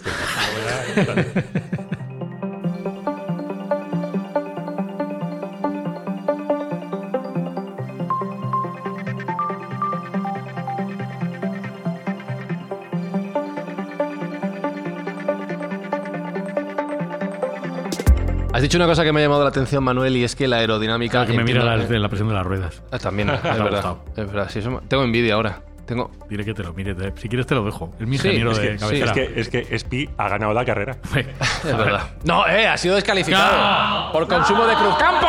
Has 18.56 18.62
dicho 18.62 18.78
una 18.78 18.86
cosa 18.86 19.04
que 19.04 19.12
me 19.12 19.20
ha 19.20 19.22
llamado 19.24 19.42
la 19.42 19.50
atención, 19.50 19.84
Manuel, 19.84 20.16
y 20.16 20.24
es 20.24 20.34
que 20.34 20.48
la 20.48 20.56
aerodinámica. 20.56 21.26
que 21.26 21.34
me 21.34 21.44
mira 21.44 21.62
la, 21.62 21.76
la 21.76 22.08
presión 22.08 22.28
de 22.28 22.34
las 22.34 22.46
ruedas. 22.46 22.82
Ah, 22.90 22.98
también, 22.98 23.28
es 23.30 23.42
verdad. 23.42 23.96
Es 24.16 24.26
verdad, 24.26 24.48
sí, 24.48 24.60
eso 24.60 24.70
me- 24.70 24.80
tengo 24.88 25.02
envidia 25.04 25.34
ahora. 25.34 25.60
Tengo. 25.84 26.10
Diré 26.28 26.44
que 26.44 26.54
te 26.54 26.62
lo 26.64 26.72
mire. 26.72 26.94
te- 26.94 27.12
Si 27.20 27.28
quieres 27.28 27.46
te 27.46 27.54
lo 27.54 27.62
dejo. 27.64 27.92
Es 28.00 28.06
mi 28.06 28.16
Sí, 28.18 28.28
ingeniero 28.28 28.52
es 28.52 28.58
de 28.58 28.62
que- 28.70 28.72
sí, 28.78 28.80
cabecera. 28.80 29.12
Es 29.12 29.48
que, 29.50 29.66
es 29.66 29.68
que 29.68 29.78
Spi 29.78 30.08
ha 30.16 30.28
ganado 30.30 30.52
la 30.54 30.64
carrera. 30.64 30.96
Es 31.14 31.76
verdad. 31.76 32.10
No, 32.24 32.46
eh, 32.48 32.66
ha 32.66 32.76
sido 32.78 32.94
descalificado 32.94 34.10
por 34.12 34.26
consumo 34.26 34.66
de 34.66 34.74
Cruzcampo. 34.74 35.26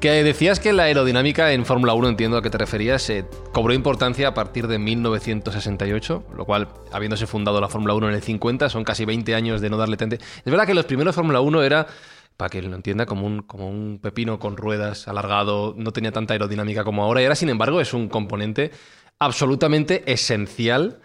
Que 0.00 0.22
decías 0.22 0.60
que 0.60 0.74
la 0.74 0.84
aerodinámica 0.84 1.52
en 1.52 1.64
Fórmula 1.64 1.94
1, 1.94 2.08
entiendo 2.10 2.36
a 2.36 2.42
qué 2.42 2.50
te 2.50 2.58
referías, 2.58 3.08
eh, 3.08 3.24
cobró 3.52 3.72
importancia 3.72 4.28
a 4.28 4.34
partir 4.34 4.68
de 4.68 4.78
1968, 4.78 6.24
lo 6.36 6.44
cual, 6.44 6.68
habiéndose 6.92 7.26
fundado 7.26 7.62
la 7.62 7.68
Fórmula 7.68 7.94
1 7.94 8.10
en 8.10 8.14
el 8.14 8.22
50, 8.22 8.68
son 8.68 8.84
casi 8.84 9.06
20 9.06 9.34
años 9.34 9.62
de 9.62 9.70
no 9.70 9.78
darle 9.78 9.96
tente. 9.96 10.16
Es 10.16 10.44
verdad 10.44 10.66
que 10.66 10.74
los 10.74 10.84
primeros 10.84 11.14
Fórmula 11.14 11.40
1 11.40 11.62
era, 11.62 11.86
para 12.36 12.50
que 12.50 12.60
lo 12.60 12.76
entienda, 12.76 13.06
como 13.06 13.26
un, 13.26 13.40
como 13.40 13.70
un 13.70 13.98
pepino 14.02 14.38
con 14.38 14.58
ruedas 14.58 15.08
alargado, 15.08 15.74
no 15.78 15.92
tenía 15.92 16.12
tanta 16.12 16.34
aerodinámica 16.34 16.84
como 16.84 17.02
ahora, 17.02 17.22
y 17.22 17.24
ahora, 17.24 17.34
sin 17.34 17.48
embargo, 17.48 17.80
es 17.80 17.94
un 17.94 18.10
componente 18.10 18.72
absolutamente 19.18 20.02
esencial. 20.12 21.00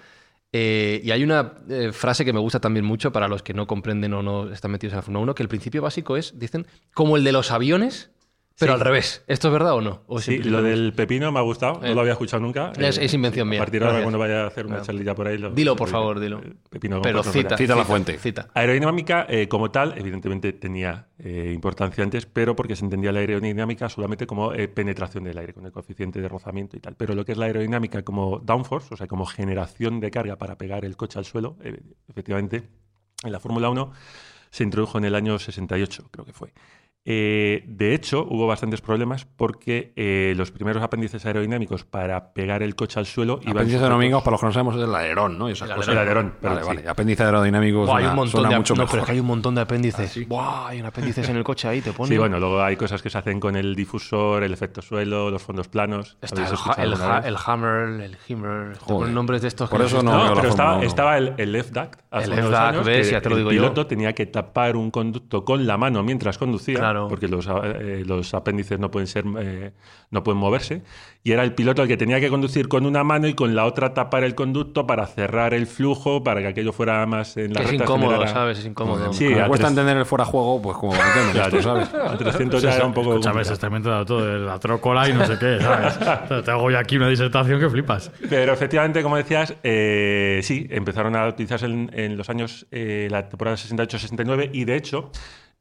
Eh, 0.51 0.99
y 1.01 1.11
hay 1.11 1.23
una 1.23 1.53
eh, 1.69 1.93
frase 1.93 2.25
que 2.25 2.33
me 2.33 2.41
gusta 2.41 2.59
también 2.59 2.85
mucho 2.85 3.13
para 3.13 3.29
los 3.29 3.41
que 3.41 3.53
no 3.53 3.67
comprenden 3.67 4.13
o 4.15 4.21
no 4.21 4.51
están 4.51 4.71
metidos 4.71 4.91
en 4.91 4.97
la 4.97 5.01
Fórmula 5.01 5.23
1, 5.23 5.35
que 5.35 5.43
el 5.43 5.49
principio 5.49 5.81
básico 5.81 6.17
es, 6.17 6.37
dicen, 6.37 6.67
como 6.93 7.15
el 7.15 7.23
de 7.23 7.31
los 7.31 7.51
aviones, 7.51 8.11
pero 8.59 8.73
Sí. 8.73 8.79
al 8.79 8.79
revés. 8.85 9.23
¿Esto 9.27 9.47
es 9.47 9.53
verdad 9.53 9.73
o 9.73 9.81
no? 9.81 10.01
¿O 10.07 10.19
Sí, 10.19 10.37
lo 10.39 10.61
del 10.61 10.93
pepino 10.93 11.31
me 11.31 11.39
ha 11.39 11.41
gustado, 11.41 11.79
no 11.81 11.87
Eh. 11.87 11.95
lo 11.95 12.01
había 12.01 12.13
escuchado 12.13 12.41
nunca. 12.41 12.71
Es- 12.77 12.97
es 12.97 13.13
invención 13.13 13.49
mía. 13.49 13.59
A 13.59 13.63
partir 13.63 13.81
de 13.81 13.87
ahora, 13.87 14.01
cuando 14.01 14.19
vaya 14.19 14.43
a 14.43 14.47
hacer 14.47 14.65
una 14.67 14.81
charlilla 14.81 15.15
por 15.15 15.27
ahí. 15.27 15.37
lo- 15.37 15.49
Dilo, 15.51 15.75
por 15.75 15.87
lo- 15.87 15.91
favor, 15.91 16.19
dilo. 16.19 16.41
Pepino 16.69 17.01
Pero 17.01 17.23
cita. 17.23 17.57
Cita 17.57 17.75
la 17.75 17.85
fuente. 17.85 18.17
Cita. 18.19 18.49
Aerodinámica, 18.53 19.25
eh, 19.29 19.47
como 19.47 19.71
tal, 19.71 19.95
evidentemente 19.97 20.53
tenía 20.53 21.07
eh, 21.23 21.51
importancia 21.53 22.03
antes, 22.03 22.25
pero 22.25 22.55
porque 22.55 22.75
se 22.75 22.83
entendía 22.83 23.11
la 23.11 23.19
aerodinámica 23.19 23.87
solamente 23.89 24.25
como 24.25 24.53
eh, 24.53 24.67
penetración 24.67 25.23
del 25.23 25.37
aire, 25.37 25.53
con 25.53 25.65
el 25.67 25.71
coeficiente 25.71 26.19
de 26.19 26.27
rozamiento 26.27 26.75
y 26.75 26.79
tal. 26.79 26.95
Pero 26.95 27.13
lo 27.13 27.23
que 27.25 27.33
es 27.33 27.37
la 27.37 27.45
aerodinámica 27.45 28.01
como 28.03 28.39
downforce, 28.39 28.93
o 28.93 28.97
sea, 28.97 29.05
como 29.07 29.27
generación 29.27 29.99
de 29.99 30.09
carga 30.09 30.37
para 30.37 30.57
pegar 30.57 30.83
el 30.83 30.97
coche 30.97 31.19
al 31.19 31.25
suelo, 31.25 31.57
eh, 31.63 31.79
efectivamente, 32.09 32.63
en 33.23 33.31
la 33.31 33.39
Fórmula 33.39 33.69
1 33.69 33.91
se 34.49 34.63
introdujo 34.63 34.97
en 34.97 35.05
el 35.05 35.13
año 35.13 35.37
68, 35.37 36.07
creo 36.11 36.25
que 36.25 36.33
fue. 36.33 36.53
Eh, 37.03 37.63
de 37.67 37.95
hecho, 37.95 38.27
hubo 38.29 38.45
bastantes 38.45 38.79
problemas 38.79 39.25
porque 39.25 39.91
eh, 39.95 40.33
los 40.37 40.51
primeros 40.51 40.83
apéndices 40.83 41.25
aerodinámicos 41.25 41.83
para 41.83 42.31
pegar 42.33 42.61
el 42.61 42.75
coche 42.75 42.99
al 42.99 43.07
suelo 43.07 43.39
iban 43.41 43.57
Apéndice 43.57 43.77
sujetos- 43.79 43.83
aerodinámicos, 43.85 44.23
para 44.23 44.31
los 44.35 44.39
que 44.41 44.45
no 44.45 44.53
sabemos, 44.53 44.75
es 44.75 44.83
el 44.83 44.93
alerón, 44.95 45.37
¿no? 45.39 45.49
Y 45.49 45.53
esas 45.53 45.69
El 45.71 45.75
cosas. 45.77 45.93
El 45.93 45.97
alerón, 45.99 46.35
Vale, 46.41 46.55
pero 46.55 46.67
vale. 46.67 46.81
sí. 46.83 46.87
Apéndice 46.87 47.23
aerodinámico 47.23 47.85
Buah, 47.85 47.87
hay 47.97 48.03
suena, 48.03 48.09
un 48.11 48.15
montón 48.17 48.31
suena 48.31 48.49
de 48.49 48.57
mucho 48.57 48.73
no, 48.75 48.81
mejor. 48.83 48.91
pero 48.91 49.01
es 49.01 49.05
que 49.07 49.11
hay 49.13 49.19
un 49.19 49.25
montón 49.25 49.55
de 49.55 49.61
apéndices. 49.61 50.27
Buah, 50.27 50.67
hay 50.67 50.79
un 50.79 50.85
apéndice 50.85 51.21
en 51.31 51.37
el 51.37 51.43
coche 51.43 51.67
ahí, 51.67 51.81
te 51.81 51.91
pone. 51.91 52.09
Sí, 52.09 52.17
bueno, 52.19 52.39
luego 52.39 52.61
hay 52.61 52.75
cosas 52.75 53.01
que 53.01 53.09
se 53.09 53.17
hacen 53.17 53.39
con 53.39 53.55
el 53.55 53.75
difusor, 53.75 54.43
el 54.43 54.53
efecto 54.53 54.81
suelo, 54.83 55.31
los 55.31 55.41
fondos 55.41 55.67
planos. 55.69 56.17
Está 56.21 56.43
¿Habéis 56.45 56.51
el, 56.61 56.71
ha- 56.71 56.83
el, 56.83 56.93
ha- 57.01 57.27
el 57.27 57.37
Hammer, 57.45 58.01
el 58.01 58.77
con 58.77 59.11
nombres 59.13 59.41
de 59.41 59.47
estos. 59.47 59.69
que 59.69 59.71
Por 59.75 59.81
nos 59.81 59.91
eso 59.91 60.03
no 60.03 60.23
la 60.23 60.33
pero 60.35 60.49
estaba, 60.49 60.75
1. 60.77 60.83
estaba 60.83 61.17
el, 61.17 61.33
el 61.37 61.51
left 61.51 61.71
duct 61.73 61.99
hace 62.11 62.25
El 62.25 62.31
unos 62.33 62.45
left 62.45 62.51
duct, 62.51 62.61
años, 62.73 62.85
ves, 62.85 63.07
que 63.07 63.11
ya 63.13 63.21
te 63.21 63.29
lo 63.29 63.35
el 63.35 63.39
digo 63.41 63.51
yo. 63.51 63.61
piloto 63.61 63.87
tenía 63.87 64.13
que 64.13 64.25
tapar 64.27 64.75
un 64.75 64.91
conducto 64.91 65.43
con 65.43 65.65
la 65.65 65.77
mano 65.77 66.03
mientras 66.03 66.37
conducía, 66.37 66.75
Claro. 66.91 67.07
porque 67.07 67.27
los, 67.27 67.47
eh, 67.47 68.03
los 68.05 68.33
apéndices 68.33 68.79
no 68.79 68.91
pueden 68.91 69.07
ser, 69.07 69.25
eh, 69.39 69.71
no 70.11 70.23
pueden 70.23 70.39
moverse, 70.39 70.81
y 71.23 71.31
era 71.31 71.43
el 71.43 71.53
piloto 71.53 71.81
el 71.83 71.87
que 71.87 71.97
tenía 71.97 72.19
que 72.19 72.29
conducir 72.29 72.67
con 72.67 72.85
una 72.85 73.03
mano 73.03 73.27
y 73.27 73.33
con 73.33 73.55
la 73.55 73.65
otra 73.65 73.93
tapar 73.93 74.23
el 74.23 74.35
conducto 74.35 74.87
para 74.87 75.05
cerrar 75.07 75.53
el 75.53 75.67
flujo, 75.67 76.23
para 76.23 76.41
que 76.41 76.47
aquello 76.47 76.73
fuera 76.73 77.05
más 77.05 77.37
en 77.37 77.53
la 77.53 77.59
Que 77.59 77.65
es 77.65 77.69
recta 77.71 77.83
incómodo, 77.85 78.11
generara- 78.13 78.33
¿sabes? 78.33 78.59
Es 78.59 78.65
incómodo. 78.65 79.13
Sí, 79.13 79.25
Como 79.33 79.47
cuesta 79.47 79.67
tres- 79.67 79.69
entender 79.77 79.97
el 79.97 80.05
fuera 80.05 80.25
juego, 80.25 80.61
pues 80.61 80.77
como 80.77 80.93
Claro, 80.93 81.57
esto, 81.57 81.61
¿sabes? 81.61 81.93
A 81.93 82.17
300 82.17 82.61
ya 82.61 82.75
era 82.75 82.85
un 82.85 82.93
poco... 82.93 83.11
Escúchame, 83.11 83.43
se 83.45 83.53
está 83.53 83.67
inventando 83.67 84.05
todo, 84.05 84.37
la 84.39 84.59
trócola 84.59 85.07
y 85.09 85.13
no 85.13 85.25
sé 85.25 85.37
qué, 85.39 85.59
¿sabes? 85.61 86.43
Te 86.45 86.51
hago 86.51 86.71
yo 86.71 86.77
aquí 86.79 86.97
una 86.97 87.07
disertación 87.09 87.59
que 87.59 87.69
flipas. 87.69 88.11
Pero 88.29 88.53
efectivamente, 88.53 89.01
como 89.03 89.15
decías, 89.17 89.53
eh, 89.63 90.39
sí, 90.43 90.67
empezaron 90.69 91.15
a 91.15 91.27
utilizarse 91.27 91.65
en, 91.67 91.89
en 91.93 92.17
los 92.17 92.29
años, 92.29 92.65
eh, 92.71 93.07
la 93.11 93.29
temporada 93.29 93.55
68-69 93.57 94.49
y 94.53 94.65
de 94.65 94.75
hecho 94.75 95.11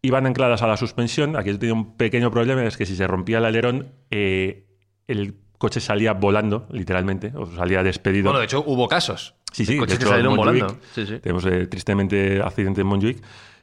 iban 0.03 0.27
ancladas 0.27 0.63
a 0.63 0.67
la 0.67 0.77
suspensión. 0.77 1.37
Aquí 1.37 1.57
tenía 1.59 1.75
un 1.75 1.97
pequeño 1.97 2.31
problema, 2.31 2.65
es 2.65 2.77
que 2.77 2.87
si 2.87 2.97
se 2.97 3.07
rompía 3.07 3.39
el 3.39 3.45
alerón, 3.45 3.93
eh, 4.11 4.67
el 5.07 5.35
coche 5.59 5.81
salía 5.81 6.15
volando, 6.15 6.67
literalmente, 6.71 7.33
o 7.37 7.47
salía 7.47 7.83
despedido. 7.83 8.25
Bueno, 8.25 8.39
de 8.39 8.47
hecho, 8.47 8.63
hubo 8.67 8.89
casos. 8.89 9.35
Sí, 9.53 9.67
sí, 9.67 9.77
Coches 9.77 9.99
de 9.99 10.05
que 10.05 10.09
salieron 10.09 10.37
Montjuic 10.37 10.63
volando. 10.63 10.83
Sí, 10.95 11.07
sí. 11.07 11.19
Tenemos 11.19 11.45
eh, 11.47 11.67
tristemente 11.67 12.41
accidente 12.41 12.81
en 12.81 12.87
Montjuic. 12.87 13.23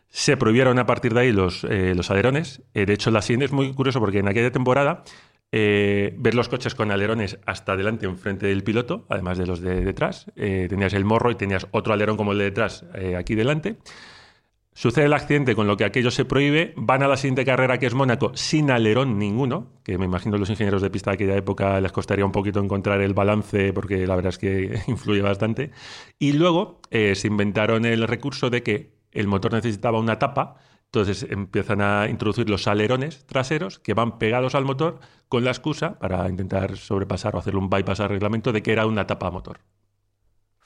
Se 0.09 0.37
prohibieron 0.37 0.79
a 0.79 0.85
partir 0.85 1.13
de 1.13 1.21
ahí 1.21 1.31
los, 1.31 1.63
eh, 1.63 1.93
los 1.95 2.11
alerones. 2.11 2.61
Eh, 2.73 2.85
de 2.85 2.93
hecho, 2.93 3.11
la 3.11 3.21
siguiente 3.21 3.45
es 3.45 3.51
muy 3.51 3.73
curioso 3.73 3.99
porque 3.99 4.19
en 4.19 4.27
aquella 4.27 4.51
temporada 4.51 5.03
eh, 5.51 6.13
ver 6.17 6.35
los 6.35 6.49
coches 6.49 6.75
con 6.75 6.91
alerones 6.91 7.39
hasta 7.45 7.71
adelante 7.71 8.05
enfrente 8.05 8.47
del 8.47 8.63
piloto, 8.63 9.05
además 9.09 9.37
de 9.37 9.47
los 9.47 9.61
de 9.61 9.81
detrás. 9.81 10.29
Eh, 10.35 10.67
tenías 10.69 10.93
el 10.93 11.05
morro 11.05 11.31
y 11.31 11.35
tenías 11.35 11.67
otro 11.71 11.93
alerón 11.93 12.17
como 12.17 12.33
el 12.33 12.37
de 12.39 12.43
detrás 12.45 12.85
eh, 12.95 13.15
aquí 13.15 13.33
delante. 13.33 13.77
Sucede 14.77 15.05
el 15.05 15.13
accidente 15.13 15.55
con 15.55 15.65
lo 15.65 15.75
que 15.75 15.85
aquello 15.85 16.11
se 16.11 16.23
prohíbe. 16.23 16.75
Van 16.77 17.01
a 17.01 17.07
la 17.07 17.17
siguiente 17.17 17.43
carrera, 17.43 17.79
que 17.79 17.87
es 17.87 17.95
Mónaco, 17.95 18.33
sin 18.35 18.69
alerón 18.69 19.17
ninguno, 19.17 19.71
que 19.83 19.97
me 19.97 20.05
imagino 20.05 20.37
los 20.37 20.51
ingenieros 20.51 20.83
de 20.83 20.91
pista 20.91 21.09
de 21.09 21.15
aquella 21.15 21.35
época 21.35 21.81
les 21.81 21.91
costaría 21.91 22.23
un 22.23 22.31
poquito 22.31 22.59
encontrar 22.59 23.01
el 23.01 23.15
balance, 23.15 23.73
porque 23.73 24.05
la 24.05 24.15
verdad 24.15 24.29
es 24.29 24.37
que 24.37 24.79
influye 24.87 25.23
bastante. 25.23 25.71
Y 26.19 26.33
luego 26.33 26.79
eh, 26.91 27.15
se 27.15 27.25
inventaron 27.27 27.85
el 27.85 28.07
recurso 28.07 28.51
de 28.51 28.61
que 28.61 28.93
el 29.11 29.25
motor 29.25 29.53
necesitaba 29.53 29.97
una 29.97 30.19
tapa, 30.19 30.57
entonces 30.85 31.25
empiezan 31.27 31.81
a 31.81 32.07
introducir 32.07 32.47
los 32.47 32.67
alerones 32.67 33.25
traseros 33.25 33.79
que 33.79 33.95
van 33.95 34.19
pegados 34.19 34.53
al 34.53 34.65
motor 34.65 34.99
con 35.27 35.43
la 35.43 35.49
excusa 35.49 35.97
para 35.97 36.29
intentar 36.29 36.77
sobrepasar 36.77 37.35
o 37.35 37.39
hacerle 37.39 37.61
un 37.61 37.71
bypass 37.71 38.01
al 38.01 38.09
reglamento 38.09 38.51
de 38.51 38.61
que 38.61 38.73
era 38.73 38.85
una 38.85 39.07
tapa 39.07 39.31
motor. 39.31 39.57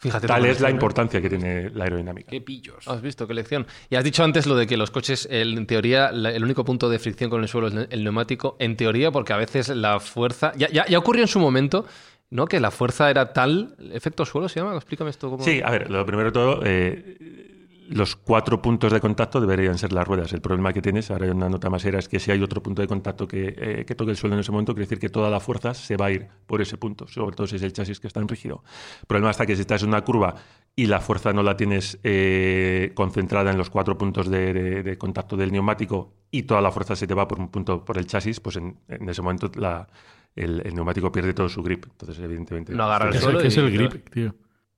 Fíjate. 0.02 0.26
Tal 0.26 0.46
es 0.48 0.60
la 0.60 0.72
importancia 0.72 1.22
que 1.22 1.30
tiene 1.30 1.70
la 1.70 1.84
aerodinámica. 1.84 2.32
Qué 2.32 2.42
pillos. 2.42 2.88
Has 2.88 3.02
visto 3.04 3.28
qué 3.28 3.36
lección. 3.36 3.68
Y 3.90 3.96
has 3.96 4.04
dicho 4.04 4.24
antes 4.24 4.48
lo 4.48 4.56
de 4.56 4.66
que 4.66 4.76
los 4.76 4.90
coches, 4.90 5.28
en 5.32 5.68
teoría, 5.68 6.12
la- 6.12 6.32
el 6.32 6.44
único 6.44 6.66
punto 6.66 6.90
de 6.90 6.98
fricción 6.98 7.30
con 7.30 7.42
el 7.44 7.48
suelo 7.48 7.68
es 7.68 7.88
el 7.92 8.04
neumático. 8.04 8.56
En 8.60 8.76
teoría, 8.76 9.12
porque 9.12 9.34
a 9.34 9.38
veces 9.38 9.70
la 9.70 10.00
fuerza. 10.00 10.54
Ya, 10.58 10.70
ya, 10.70 10.88
ya 10.88 10.98
ocurrió 10.98 11.22
en 11.22 11.28
su 11.28 11.40
momento, 11.40 11.86
¿no? 12.32 12.48
Que 12.48 12.60
la 12.60 12.72
fuerza 12.72 13.12
era 13.12 13.32
tal. 13.32 13.76
¿Efecto 13.94 14.26
suelo 14.26 14.50
se 14.50 14.60
llama? 14.60 14.76
Explícame 14.76 15.12
esto. 15.12 15.30
Cómo... 15.30 15.44
Sí, 15.44 15.62
a 15.64 15.70
ver, 15.70 15.92
lo 15.92 16.04
primero 16.06 16.30
de 16.30 16.34
todo, 16.34 16.62
eh, 16.66 17.51
los 17.90 18.16
cuatro 18.16 18.62
puntos 18.62 18.94
de 18.94 19.02
contacto 19.02 19.42
deberían 19.42 19.78
ser 19.78 19.92
las 19.92 20.08
ruedas. 20.08 20.32
El 20.34 20.40
problema 20.42 20.72
que 20.72 20.82
tienes, 20.82 21.12
ahora 21.12 21.26
hay 21.26 21.32
una 21.32 21.50
nota 21.50 21.70
más 21.70 21.84
era, 21.84 22.00
es 22.00 22.08
que 22.08 22.20
si 22.20 22.32
hay 22.32 22.42
otro 22.42 22.64
punto 22.64 22.82
de 22.82 22.88
contacto 22.88 23.28
que, 23.28 23.54
eh, 23.58 23.86
que 23.86 23.96
toque 23.96 24.12
el 24.12 24.18
suelo 24.18 24.36
en 24.36 24.40
ese 24.40 24.52
momento, 24.52 24.74
quiere 24.74 24.86
decir 24.86 25.00
que 25.00 25.10
toda 25.10 25.30
la 25.30 25.40
fuerza 25.40 25.74
se 25.74 25.98
va 25.98 26.06
a 26.06 26.12
ir 26.12 26.28
por 26.48 26.62
ese 26.62 26.78
punto, 26.78 27.08
sobre 27.08 27.36
todo 27.36 27.48
si 27.48 27.58
es 27.58 27.64
el 27.64 27.74
chasis 27.74 28.00
que 28.00 28.08
está 28.08 28.20
en 28.22 28.28
rígido. 28.30 28.64
El 29.02 29.08
problema 29.08 29.32
está 29.32 29.46
que 29.46 29.56
si 29.56 29.62
estás 29.62 29.84
en 29.84 29.90
una 29.90 30.02
curva 30.06 30.36
y 30.76 30.86
la 30.86 31.00
fuerza 31.02 31.34
no 31.34 31.44
la 31.44 31.58
tienes 31.58 32.00
eh, 32.04 32.92
concentrada 32.96 33.52
en 33.52 33.58
los 33.58 33.70
cuatro 33.70 33.98
puntos 33.98 34.30
de, 34.30 34.54
de- 34.54 34.84
de 34.84 34.98
contacto 34.98 35.36
del 35.36 35.52
neumático 35.52 36.14
y 36.32 36.44
toda 36.44 36.62
la 36.62 36.72
fuerza 36.72 36.96
se 36.96 37.08
te 37.08 37.14
va 37.14 37.28
por 37.28 37.40
un 37.40 37.50
punto 37.50 37.84
por 37.84 37.98
el 37.98 38.06
chasis, 38.06 38.40
pues 38.40 38.56
en, 38.56 38.78
en 38.88 39.10
ese 39.10 39.22
momento 39.22 39.52
la- 39.56 39.88
el, 40.34 40.62
el 40.66 40.74
neumático 40.76 41.12
pierde 41.12 41.34
todo 41.34 41.50
su 41.50 41.62
grip. 41.62 41.86
Entonces, 41.92 42.18
evidentemente... 42.24 42.74
No 42.74 42.84
agarra 42.86 43.08
el 43.08 43.12
¿Qué 43.12 43.18
es, 43.18 43.24
suelo. 43.24 43.40
qué 43.40 43.48
es 43.48 43.58
el 43.58 43.72
grip, 43.72 44.10
tío? 44.12 44.34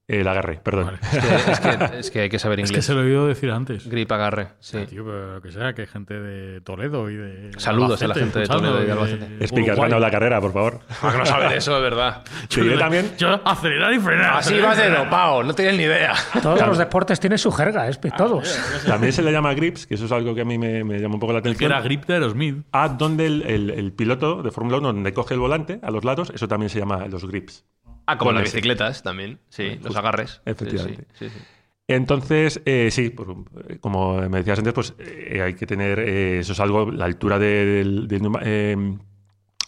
El 0.05 0.27
agarre, 0.27 0.59
perdón. 0.61 0.85
Vale. 0.87 0.97
Es 1.01 1.59
que, 1.59 1.69
es 1.69 1.79
que- 1.89 1.99
es 1.99 2.11
que 2.11 2.19
hay 2.21 2.29
que 2.29 2.37
saber 2.37 2.59
Es 2.59 2.69
inglés. 2.69 2.85
que 2.85 2.87
se 2.87 2.93
lo 2.93 3.03
he 3.03 3.05
oído 3.05 3.25
decir 3.27 3.49
antes. 3.51 3.87
Grip, 3.87 4.11
agarre. 4.11 4.49
Sí. 4.59 4.77
Ah, 4.81 4.85
tío, 4.85 5.05
pero 5.05 5.41
que 5.41 5.51
sea, 5.51 5.73
que 5.73 5.83
hay 5.83 5.87
gente 5.87 6.13
de 6.19 6.59
Toledo 6.59 7.09
y 7.09 7.15
de. 7.15 7.51
Saludos 7.57 8.01
a 8.01 8.07
la 8.09 8.15
gente 8.15 8.39
de 8.39 8.47
Toledo 8.47 8.83
y 8.83 8.85
de 8.85 8.91
Albacete. 8.91 9.25
Explica, 9.39 9.71
has 9.71 9.79
ganado 9.79 10.01
la 10.01 10.11
carrera, 10.11 10.41
por 10.41 10.51
favor. 10.51 10.81
Ah, 11.01 11.09
que 11.13 11.17
no 11.19 11.25
sabe 11.25 11.49
de 11.49 11.57
eso, 11.57 11.73
de 11.75 11.81
verdad. 11.81 12.23
Sí, 12.49 12.63
yo 12.65 12.77
también. 12.77 13.11
Yo 13.17 13.39
acelerar 13.45 13.93
y 13.93 13.99
frenar. 13.99 14.35
Así 14.37 14.59
vas 14.59 14.77
de 14.77 14.89
dopao, 14.89 15.41
no 15.43 15.53
tienes 15.55 15.77
ni 15.77 15.83
idea. 15.83 16.13
Todos 16.41 16.59
los 16.67 16.77
deportes 16.77 17.19
tienen 17.21 17.37
su 17.39 17.51
jerga, 17.51 17.87
es 17.87 17.99
todos. 18.17 18.59
También 18.85 19.13
se 19.13 19.21
le 19.23 19.31
llama 19.31 19.53
grips, 19.53 19.87
que 19.87 19.95
eso 19.95 20.05
es 20.05 20.11
algo 20.11 20.35
que 20.35 20.41
a 20.41 20.45
mí 20.45 20.57
me, 20.57 20.83
me 20.83 20.99
llama 20.99 21.13
un 21.15 21.19
poco 21.21 21.31
la 21.31 21.37
El 21.39 21.43
que 21.43 21.49
atención. 21.49 21.71
era 21.71 21.81
grip 21.81 22.05
de 22.05 22.13
Aerosmith. 22.15 22.65
A 22.73 22.89
donde 22.89 23.25
el, 23.25 23.41
el- 23.43 23.69
el 23.69 23.93
piloto 23.93 24.43
de 24.43 24.51
Fórmula 24.51 24.77
1, 24.79 24.87
donde 24.93 25.13
coge 25.13 25.33
el 25.33 25.39
volante 25.39 25.79
a 25.81 25.89
los 25.91 26.03
lados, 26.03 26.31
eso 26.35 26.47
también 26.49 26.69
se 26.69 26.79
llama 26.79 27.07
los 27.07 27.25
grips. 27.25 27.63
Ah, 28.05 28.17
como 28.17 28.31
las 28.31 28.43
ese. 28.43 28.57
bicicletas 28.57 29.03
también. 29.03 29.39
Sí, 29.49 29.79
los 29.81 29.95
agarres. 29.95 30.41
Efectivamente. 30.45 31.05
Sí, 31.13 31.29
sí, 31.29 31.39
sí. 31.39 31.45
Entonces, 31.87 32.61
eh, 32.65 32.89
sí, 32.91 33.09
por- 33.09 33.45
eh, 33.67 33.77
como 33.79 34.15
me 34.29 34.37
decías 34.39 34.57
antes, 34.59 34.73
pues 34.73 34.93
eh, 34.99 35.41
hay 35.43 35.53
que 35.53 35.65
tener, 35.67 35.99
eh, 35.99 36.39
eso 36.39 36.53
es 36.53 36.59
algo, 36.59 36.89
la 36.91 37.05
altura 37.05 37.37
de- 37.39 37.65
del, 37.65 38.07
eh, 38.43 38.97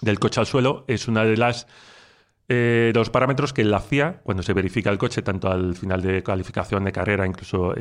del 0.02 0.20
coche 0.20 0.40
al 0.40 0.46
suelo 0.46 0.86
es 0.88 1.08
una 1.08 1.24
de 1.26 1.38
las 1.38 1.68
eh, 2.48 2.92
de 2.94 3.00
los 3.00 3.10
parámetros 3.10 3.54
que 3.54 3.64
la 3.64 3.80
FIA, 3.80 4.22
cuando 4.24 4.44
se 4.44 4.54
verifica 4.54 4.92
el 4.92 5.00
coche, 5.00 5.24
tanto 5.24 5.50
al 5.50 5.76
final 5.76 6.04
de 6.04 6.22
calificación 6.22 6.84
de 6.86 6.92
carrera, 6.92 7.26
incluso 7.26 7.74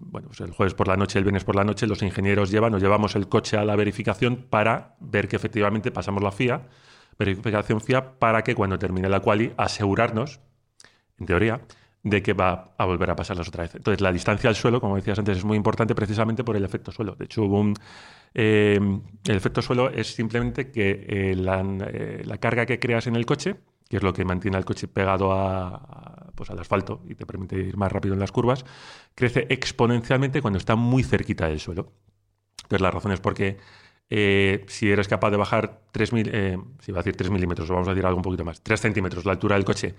bueno, 0.00 0.26
pues 0.26 0.40
el 0.40 0.50
jueves 0.50 0.74
por 0.74 0.88
la 0.88 0.96
noche, 0.96 1.20
el 1.20 1.24
viernes 1.24 1.44
por 1.44 1.54
la 1.54 1.62
noche, 1.62 1.86
los 1.86 2.02
ingenieros 2.02 2.50
llevan, 2.50 2.72
nos 2.72 2.82
llevamos 2.82 3.14
el 3.14 3.28
coche 3.28 3.56
a 3.56 3.64
la 3.64 3.76
verificación 3.76 4.44
para 4.50 4.96
ver 4.98 5.28
que 5.28 5.36
efectivamente 5.36 5.92
pasamos 5.92 6.20
la 6.20 6.32
FIA, 6.32 6.62
verificación 7.24 7.80
FIA, 7.80 8.18
para 8.18 8.42
que 8.42 8.54
cuando 8.54 8.78
termine 8.78 9.08
la 9.08 9.20
quali 9.20 9.52
asegurarnos, 9.56 10.40
en 11.18 11.26
teoría, 11.26 11.60
de 12.02 12.22
que 12.22 12.32
va 12.32 12.74
a 12.76 12.84
volver 12.84 13.10
a 13.10 13.16
pasarlas 13.16 13.48
otra 13.48 13.62
vez. 13.62 13.74
Entonces, 13.76 14.00
la 14.00 14.12
distancia 14.12 14.50
al 14.50 14.56
suelo, 14.56 14.80
como 14.80 14.96
decías 14.96 15.18
antes, 15.18 15.38
es 15.38 15.44
muy 15.44 15.56
importante 15.56 15.94
precisamente 15.94 16.42
por 16.42 16.56
el 16.56 16.64
efecto 16.64 16.90
suelo. 16.90 17.14
De 17.14 17.26
hecho, 17.26 17.44
eh, 18.34 18.80
el 19.24 19.36
efecto 19.36 19.62
suelo 19.62 19.88
es 19.90 20.14
simplemente 20.14 20.70
que 20.70 21.06
eh, 21.08 21.34
la, 21.36 21.60
eh, 21.60 22.22
la 22.24 22.38
carga 22.38 22.66
que 22.66 22.80
creas 22.80 23.06
en 23.06 23.14
el 23.14 23.24
coche, 23.24 23.56
que 23.88 23.98
es 23.98 24.02
lo 24.02 24.12
que 24.12 24.24
mantiene 24.24 24.56
al 24.56 24.64
coche 24.64 24.88
pegado 24.88 25.32
a, 25.32 26.32
pues 26.34 26.50
al 26.50 26.58
asfalto 26.58 27.02
y 27.08 27.14
te 27.14 27.24
permite 27.24 27.56
ir 27.56 27.76
más 27.76 27.92
rápido 27.92 28.14
en 28.14 28.20
las 28.20 28.32
curvas, 28.32 28.64
crece 29.14 29.46
exponencialmente 29.48 30.42
cuando 30.42 30.58
está 30.58 30.74
muy 30.74 31.04
cerquita 31.04 31.46
del 31.46 31.60
suelo. 31.60 31.92
Entonces, 32.64 32.80
la 32.80 32.90
razón 32.90 33.12
es 33.12 33.20
porque 33.20 33.58
eh, 34.14 34.66
si 34.68 34.90
eres 34.90 35.08
capaz 35.08 35.30
de 35.30 35.38
bajar 35.38 35.80
3, 35.90 36.12
mil, 36.12 36.30
eh, 36.30 36.58
si 36.80 36.92
va 36.92 36.98
a 36.98 37.02
decir 37.02 37.16
3 37.16 37.30
milímetros, 37.30 37.70
o 37.70 37.72
vamos 37.72 37.88
a 37.88 37.92
decir 37.92 38.04
algo 38.04 38.18
un 38.18 38.22
poquito 38.22 38.44
más, 38.44 38.62
3 38.62 38.78
centímetros 38.78 39.24
la 39.24 39.32
altura 39.32 39.56
del 39.56 39.64
coche, 39.64 39.94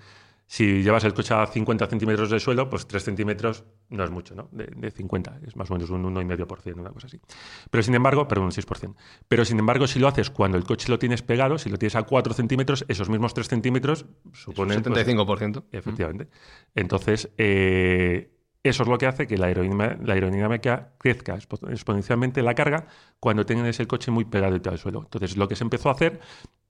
si 0.46 0.84
llevas 0.84 1.02
el 1.02 1.14
coche 1.14 1.34
a 1.34 1.44
50 1.44 1.88
centímetros 1.88 2.30
del 2.30 2.38
suelo, 2.38 2.70
pues 2.70 2.86
3 2.86 3.02
centímetros 3.02 3.64
no 3.88 4.04
es 4.04 4.12
mucho, 4.12 4.36
¿no? 4.36 4.48
De, 4.52 4.66
de 4.66 4.92
50, 4.92 5.40
es 5.44 5.56
más 5.56 5.68
o 5.68 5.74
menos 5.74 5.90
un 5.90 6.04
1,5%, 6.14 6.78
una 6.78 6.90
cosa 6.90 7.08
así. 7.08 7.20
Pero 7.68 7.82
sin 7.82 7.96
embargo, 7.96 8.28
perdón, 8.28 8.44
un 8.44 8.52
6%. 8.52 8.94
Pero 9.26 9.44
sin 9.44 9.58
embargo, 9.58 9.88
si 9.88 9.98
lo 9.98 10.06
haces 10.06 10.30
cuando 10.30 10.56
el 10.56 10.62
coche 10.62 10.88
lo 10.90 11.00
tienes 11.00 11.22
pegado, 11.22 11.58
si 11.58 11.68
lo 11.68 11.76
tienes 11.76 11.96
a 11.96 12.04
4 12.04 12.34
centímetros, 12.34 12.84
esos 12.86 13.08
mismos 13.08 13.34
3 13.34 13.48
centímetros 13.48 14.06
suponen... 14.32 14.78
Es 14.78 14.86
un 14.86 14.94
75%. 14.94 15.26
Pues, 15.26 15.64
efectivamente. 15.72 16.28
Entonces, 16.76 17.30
eh, 17.36 18.33
eso 18.64 18.82
es 18.82 18.88
lo 18.88 18.98
que 18.98 19.06
hace 19.06 19.26
que 19.26 19.36
la 19.36 19.46
aerodinámica, 19.46 20.94
crezca 20.98 21.34
exponencialmente 21.36 22.42
la 22.42 22.54
carga 22.54 22.86
cuando 23.20 23.44
tienes 23.46 23.78
el 23.78 23.86
coche 23.86 24.10
muy 24.10 24.24
pegado 24.24 24.58
al 24.70 24.78
suelo. 24.78 25.02
Entonces, 25.04 25.36
lo 25.36 25.46
que 25.46 25.54
se 25.54 25.64
empezó 25.64 25.90
a 25.90 25.92
hacer 25.92 26.18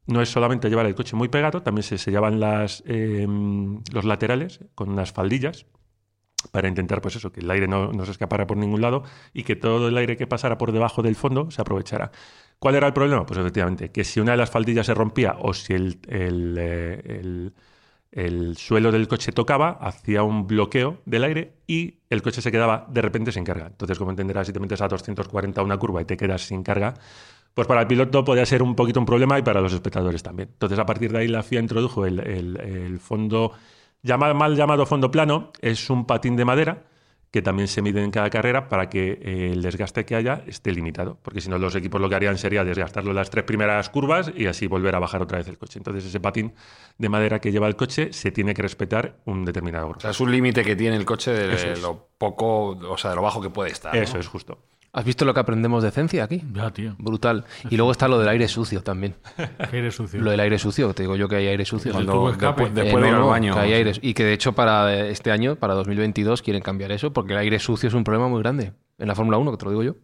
no 0.07 0.21
es 0.21 0.29
solamente 0.29 0.69
llevar 0.69 0.87
el 0.87 0.95
coche 0.95 1.17
muy 1.17 1.29
pegado, 1.29 1.63
también 1.63 1.85
se 1.85 1.97
sellaban 1.97 2.41
eh, 2.85 3.27
los 3.93 4.05
laterales 4.05 4.61
con 4.75 4.91
unas 4.91 5.13
faldillas 5.13 5.67
para 6.51 6.69
intentar, 6.69 7.01
pues 7.01 7.17
eso, 7.17 7.33
que 7.33 7.41
el 7.41 7.51
aire 7.51 7.69
no, 7.69 7.93
se 8.05 8.11
escapara 8.11 8.47
por 8.47 8.57
ningún 8.57 8.81
lado 8.81 9.05
y 9.33 9.45
que 9.45 9.57
todo 9.57 9.89
el 9.89 9.97
aire 9.97 10.17
que 10.17 10.27
pasara 10.27 10.59
por 10.59 10.73
debajo 10.73 11.03
del 11.03 11.17
fondo 11.17 11.51
se 11.51 11.63
aprovechara. 11.63 12.11
¿Cuál 12.59 12.75
era 12.75 12.87
el 12.87 12.93
problema? 12.93 13.25
Pues 13.25 13.39
efectivamente, 13.39 13.91
que 13.91 14.05
si 14.05 14.21
una 14.21 14.33
de 14.33 14.39
las 14.39 14.51
faldillas 14.51 14.87
se 14.87 14.95
rompía 14.95 15.37
o 15.39 15.55
si 15.55 15.73
el, 15.75 16.01
eh, 16.09 17.03
el, 17.05 17.55
el 18.15 18.57
suelo 18.57 18.93
del 18.93 19.09
coche 19.09 19.33
tocaba, 19.33 19.71
hacía 19.81 20.23
un 20.23 20.47
bloqueo 20.47 20.99
del 21.05 21.25
aire 21.25 21.55
y 21.67 21.97
el 22.09 22.23
coche 22.23 22.41
se 22.41 22.53
quedaba 22.53 22.87
de 22.89 23.03
repente 23.03 23.33
sin 23.33 23.43
carga. 23.43 23.67
Entonces, 23.67 23.99
como 23.99 24.13
entenderás, 24.13 24.47
si 24.47 24.53
te 24.53 24.61
metes 24.61 24.81
a 24.81 24.87
240 24.87 25.61
una 25.63 25.77
curva 25.77 26.01
y 26.01 26.05
te 26.05 26.17
quedas 26.17 26.43
sin 26.47 26.63
carga, 26.63 26.95
pues 27.55 27.67
para 27.67 27.81
el 27.81 27.89
piloto 27.89 28.25
podía 28.25 28.47
ser 28.47 28.63
un 28.63 28.77
poquito 28.77 29.01
un 29.01 29.07
problema 29.07 29.37
y 29.37 29.43
para 29.43 29.61
los 29.61 29.73
espectadores 29.73 30.23
también. 30.23 30.51
Entonces, 30.53 30.79
a 30.79 30.87
partir 30.87 31.11
de 31.11 31.19
ahí, 31.19 31.29
la 31.29 31.43
FIA 31.43 31.59
introdujo 31.59 32.07
el, 32.07 32.21
el, 32.21 32.61
el 32.61 33.01
fondo, 33.01 33.51
llamado, 34.01 34.35
mal 34.37 34.55
llamado 34.55 34.87
fondo 34.87 35.11
plano, 35.11 35.51
es 35.61 35.91
un 35.91 36.07
patín 36.07 36.37
de 36.37 36.45
madera 36.45 36.85
que 37.35 37.43
también 37.43 37.67
se 37.67 37.83
mide 37.83 38.01
en 38.01 38.13
cada 38.13 38.31
carrera 38.31 38.69
para 38.69 38.89
que 38.89 39.19
eh, 39.21 39.51
el 39.51 39.61
desgaste 39.61 40.05
que 40.05 40.15
haya 40.15 40.45
esté 40.47 40.71
limitado. 40.71 41.19
Porque 41.21 41.41
si 41.41 41.51
no, 41.51 41.59
los 41.59 41.75
equipos 41.75 42.01
lo 42.01 42.09
que 42.09 42.15
harían 42.15 42.39
sería 42.39 42.63
desgastarlo 42.63 43.13
las 43.13 43.29
tres 43.29 43.43
primeras 43.43 43.91
curvas 43.91 44.31
y 44.37 44.47
así 44.47 44.69
volver 44.69 44.95
a 44.95 45.01
bajar 45.01 45.21
otra 45.21 45.39
vez 45.39 45.49
el 45.49 45.59
coche. 45.59 45.81
Entonces, 45.81 46.05
ese 46.05 46.21
patín 46.21 46.55
de 46.97 47.09
madera 47.09 47.41
que 47.41 47.51
lleva 47.51 47.67
el 47.67 47.75
coche 47.75 48.13
se 48.13 48.31
tiene 48.31 48.55
que 48.55 48.63
respetar 48.63 49.17
un 49.25 49.45
determinado 49.45 49.89
grosor. 49.89 49.99
O 49.99 50.01
sea, 50.03 50.11
es 50.13 50.21
un 50.21 50.31
límite 50.31 50.63
que 50.63 50.77
tiene 50.77 50.95
el 50.95 51.05
coche 51.05 51.33
de 51.33 51.77
lo 51.79 52.07
poco, 52.17 52.69
o 52.69 52.97
sea, 52.97 53.11
de 53.11 53.17
lo 53.17 53.23
bajo 53.23 53.43
que 53.43 53.51
puede 53.51 53.73
estar. 53.73 53.97
Eso 53.97 54.15
¿no? 54.15 54.21
es 54.21 54.29
justo. 54.29 54.61
¿Has 54.95 55.05
visto 55.05 55.25
lo 55.25 55.35
que 55.35 55.41
aprendemos 55.41 55.83
de 55.83 55.91
ciencia 55.91 56.23
aquí? 56.23 56.41
Ya, 56.53 56.71
tío. 56.71 56.95
Brutal. 56.99 57.45
Y 57.69 57.77
luego 57.77 57.91
está 57.91 58.07
lo 58.07 58.17
del 58.17 58.29
aire 58.29 58.47
sucio 58.47 58.81
también. 58.81 59.17
¿Qué 59.37 59.49
aire 59.77 59.91
sucio? 59.91 60.21
Lo 60.21 60.31
del 60.31 60.39
aire 60.39 60.57
sucio, 60.57 60.95
te 60.95 61.03
digo 61.03 61.17
yo 61.17 61.29
que 61.29 61.35
hay 61.35 61.49
aire 61.49 61.65
sucio. 61.65 61.93
Cuando, 61.93 62.29
después, 62.29 62.73
después 62.73 63.03
de 63.03 63.09
ir 63.09 63.15
al 63.17 63.23
baño. 63.25 63.55
Que 63.55 63.61
hay 63.61 63.73
aire, 63.73 63.93
y 64.01 64.15
que 64.15 64.23
de 64.25 64.33
hecho 64.33 64.53
para 64.53 65.09
este 65.09 65.33
año, 65.33 65.57
para 65.57 65.75
2022, 65.75 66.43
quieren 66.43 66.63
cambiar 66.63 66.93
eso 66.93 67.13
porque 67.13 67.33
el 67.33 67.41
aire 67.41 67.59
sucio 67.59 67.89
es 67.89 67.95
un 67.95 68.05
problema 68.05 68.29
muy 68.29 68.41
grande. 68.41 68.73
En 68.99 69.09
la 69.09 69.17
Fórmula 69.17 69.37
1, 69.39 69.51
que 69.51 69.57
te 69.57 69.65
lo 69.65 69.71
digo 69.73 69.83
yo. 69.83 69.97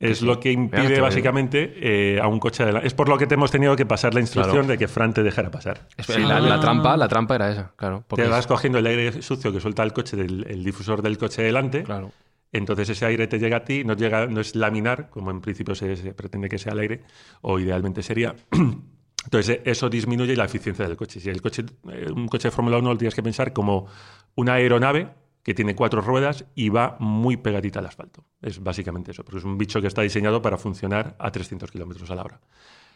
Es 0.00 0.18
sí, 0.18 0.24
lo 0.24 0.40
que 0.40 0.50
impide 0.50 1.00
básicamente 1.02 1.74
eh, 1.76 2.18
a 2.18 2.26
un 2.26 2.40
coche 2.40 2.62
adelante. 2.62 2.88
Es 2.88 2.94
por 2.94 3.10
lo 3.10 3.18
que 3.18 3.26
te 3.26 3.34
hemos 3.34 3.50
tenido 3.50 3.76
que 3.76 3.84
pasar 3.84 4.14
la 4.14 4.20
instrucción 4.20 4.54
claro. 4.54 4.68
de 4.68 4.78
que 4.78 4.88
Fran 4.88 5.12
te 5.12 5.22
dejara 5.22 5.50
pasar. 5.50 5.88
Sí. 5.98 6.22
La, 6.22 6.40
la, 6.40 6.58
trampa, 6.58 6.96
la 6.96 7.06
trampa 7.06 7.34
era 7.34 7.52
esa, 7.52 7.72
claro. 7.76 8.02
Te 8.16 8.26
vas 8.26 8.40
es... 8.40 8.46
cogiendo 8.46 8.78
el 8.78 8.86
aire 8.86 9.20
sucio 9.20 9.52
que 9.52 9.60
suelta 9.60 9.82
el 9.82 9.92
coche 9.92 10.16
del 10.16 10.46
el 10.48 10.64
difusor 10.64 11.02
del 11.02 11.18
coche 11.18 11.42
delante. 11.42 11.82
Claro. 11.84 12.12
Entonces 12.52 12.90
ese 12.90 13.06
aire 13.06 13.26
te 13.26 13.38
llega 13.38 13.58
a 13.58 13.64
ti, 13.64 13.82
no, 13.82 13.94
llega, 13.94 14.26
no 14.26 14.40
es 14.40 14.54
laminar, 14.54 15.08
como 15.08 15.30
en 15.30 15.40
principio 15.40 15.74
se, 15.74 15.96
pretende 16.14 16.48
que 16.50 16.58
sea 16.58 16.74
el 16.74 16.80
aire, 16.80 17.00
o 17.40 17.58
idealmente 17.58 18.02
sería. 18.02 18.36
Entonces 19.24 19.60
eso 19.64 19.88
disminuye 19.88 20.36
la 20.36 20.44
eficiencia 20.44 20.86
del 20.86 20.96
coche. 20.96 21.18
Si 21.18 21.30
el 21.30 21.40
coche, 21.40 21.64
eh, 21.90 22.10
un 22.14 22.28
coche 22.28 22.48
de 22.48 22.52
Fórmula 22.52 22.78
1 22.78 22.90
lo 22.90 22.98
tienes 22.98 23.14
que 23.14 23.22
pensar 23.22 23.52
como 23.52 23.86
una 24.34 24.54
aeronave 24.54 25.08
que 25.42 25.54
tiene 25.54 25.74
cuatro 25.74 26.02
ruedas 26.02 26.44
y 26.54 26.68
va 26.68 26.96
muy 27.00 27.36
pegadita 27.36 27.78
al 27.78 27.86
asfalto. 27.86 28.26
Es 28.40 28.62
básicamente 28.62 29.12
eso, 29.12 29.24
porque 29.24 29.38
es 29.38 29.44
un 29.44 29.58
bicho 29.58 29.80
que 29.80 29.86
está 29.86 30.02
diseñado 30.02 30.42
para 30.42 30.58
funcionar 30.58 31.16
a 31.18 31.30
300 31.30 31.70
kilómetros 31.70 32.10
a 32.10 32.14
la 32.14 32.22
hora. 32.22 32.40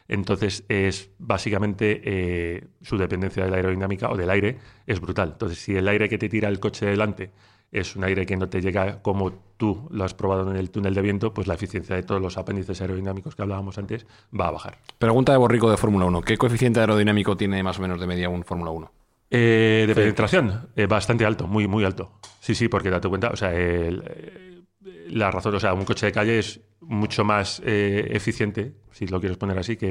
Entonces, 0.09 0.65
es 0.69 1.11
básicamente 1.19 2.01
eh, 2.05 2.69
su 2.83 2.97
dependencia 2.97 3.45
de 3.45 3.51
la 3.51 3.57
aerodinámica 3.57 4.09
o 4.11 4.17
del 4.17 4.31
aire 4.31 4.59
es 4.87 5.01
brutal. 5.01 5.31
Entonces, 5.33 5.59
si 5.59 5.75
el 5.75 5.89
aire 5.89 6.09
que 6.09 6.19
te 6.19 6.29
tira 6.29 6.49
el 6.49 6.61
coche 6.61 6.87
delante 6.87 7.33
es 7.73 7.97
un 7.97 8.05
aire 8.05 8.27
que 8.27 8.37
no 8.37 8.49
te 8.49 8.61
llega 8.61 9.03
como 9.03 9.33
tú 9.57 9.89
lo 9.91 10.05
has 10.05 10.15
probado 10.15 10.51
en 10.51 10.57
el 10.57 10.71
túnel 10.71 10.95
de 10.95 11.03
viento, 11.03 11.33
pues 11.33 11.47
la 11.47 11.55
eficiencia 11.55 11.97
de 11.97 12.03
todos 12.03 12.21
los 12.21 12.37
apéndices 12.39 12.81
aerodinámicos 12.81 13.35
que 13.35 13.43
hablábamos 13.43 13.79
antes 13.79 14.07
va 14.39 14.49
a 14.49 14.51
bajar. 14.51 14.79
Pregunta 14.99 15.33
de 15.33 15.39
Borrico 15.39 15.71
de 15.71 15.77
Fórmula 15.77 16.07
1. 16.07 16.23
¿Qué 16.23 16.37
coeficiente 16.37 16.81
aerodinámico 16.81 17.37
tiene 17.37 17.63
más 17.63 17.79
o 17.79 17.83
menos 17.83 18.01
de 18.01 18.07
media 18.07 18.29
un 18.29 18.45
Fórmula 18.45 18.71
1? 18.71 18.93
Eh, 19.31 19.85
de 19.89 19.95
penetración, 19.95 20.69
eh, 20.77 20.87
bastante 20.87 21.25
alto, 21.25 21.47
muy, 21.49 21.67
muy 21.67 21.85
alto. 21.85 22.13
Sí, 22.41 22.55
sí, 22.55 22.69
porque 22.69 22.91
date 22.91 23.09
cuenta, 23.09 23.31
o 23.31 23.37
sea, 23.37 23.53
el, 23.53 24.03
eh, 24.07 24.63
la 25.09 25.31
razón, 25.31 25.55
o 25.55 25.61
sea, 25.61 25.75
un 25.75 25.85
coche 25.85 26.07
de 26.07 26.13
calle 26.13 26.39
es 26.39 26.61
mucho 26.81 27.25
más 27.25 27.61
eh, 27.65 28.07
eficiente, 28.13 28.75
si 28.93 29.09
lo 29.09 29.19
quieres 29.19 29.37
poner 29.37 29.59
así, 29.59 29.77
que, 29.77 29.89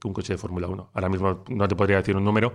que 0.00 0.08
un 0.08 0.14
coche 0.14 0.32
de 0.32 0.38
Fórmula 0.38 0.68
1. 0.68 0.90
Ahora 0.94 1.08
mismo 1.10 1.44
no 1.48 1.68
te 1.68 1.76
podría 1.76 1.98
decir 1.98 2.16
un 2.16 2.24
número, 2.24 2.54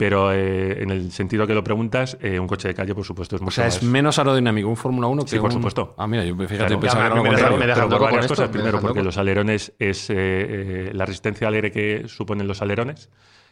pero 0.00 0.32
eh, 0.32 0.82
en 0.82 0.88
el 0.90 1.12
sentido 1.12 1.46
que 1.46 1.52
lo 1.52 1.62
preguntas, 1.62 2.16
un 2.22 2.46
coche 2.46 2.68
de 2.68 2.74
calle, 2.74 2.94
por 2.94 3.04
supuesto, 3.04 3.36
es 3.36 3.42
mucho 3.42 3.50
O 3.50 3.54
sea, 3.54 3.64
más... 3.66 3.76
es 3.76 3.82
menos 3.82 4.18
aerodinamico 4.18 4.66
un 4.66 4.76
Fórmula 4.78 5.08
1 5.08 5.24
que 5.24 5.28
Sí, 5.28 5.36
por 5.36 5.48
un... 5.50 5.52
supuesto. 5.52 5.94
Ah, 5.98 6.06
mira, 6.06 6.24
yo 6.24 6.34
fíjate, 6.34 6.56
Claro, 6.56 6.80
pensaba 6.80 7.06
claro, 7.08 7.22
que 7.22 7.28
me 7.28 7.36
deja- 7.36 7.50
me 7.50 7.66
deja 7.66 7.84
loco 7.84 8.04
varias 8.04 8.24
esto, 8.24 8.28
cosas. 8.34 8.48
me 8.48 8.52
Primero, 8.54 8.72
deja 8.78 8.80
porque 8.80 9.00
loco. 9.00 9.04
los 9.04 9.18
alerones 9.18 9.74
es 9.78 10.08
eh, 10.08 10.14
eh, 10.16 10.90
la 10.94 11.04
resistencia 11.04 11.48
al 11.48 11.52
aire 11.54 11.70
que 11.70 12.04
suponen 12.08 12.48
los 12.48 12.62
alerones 12.62 13.10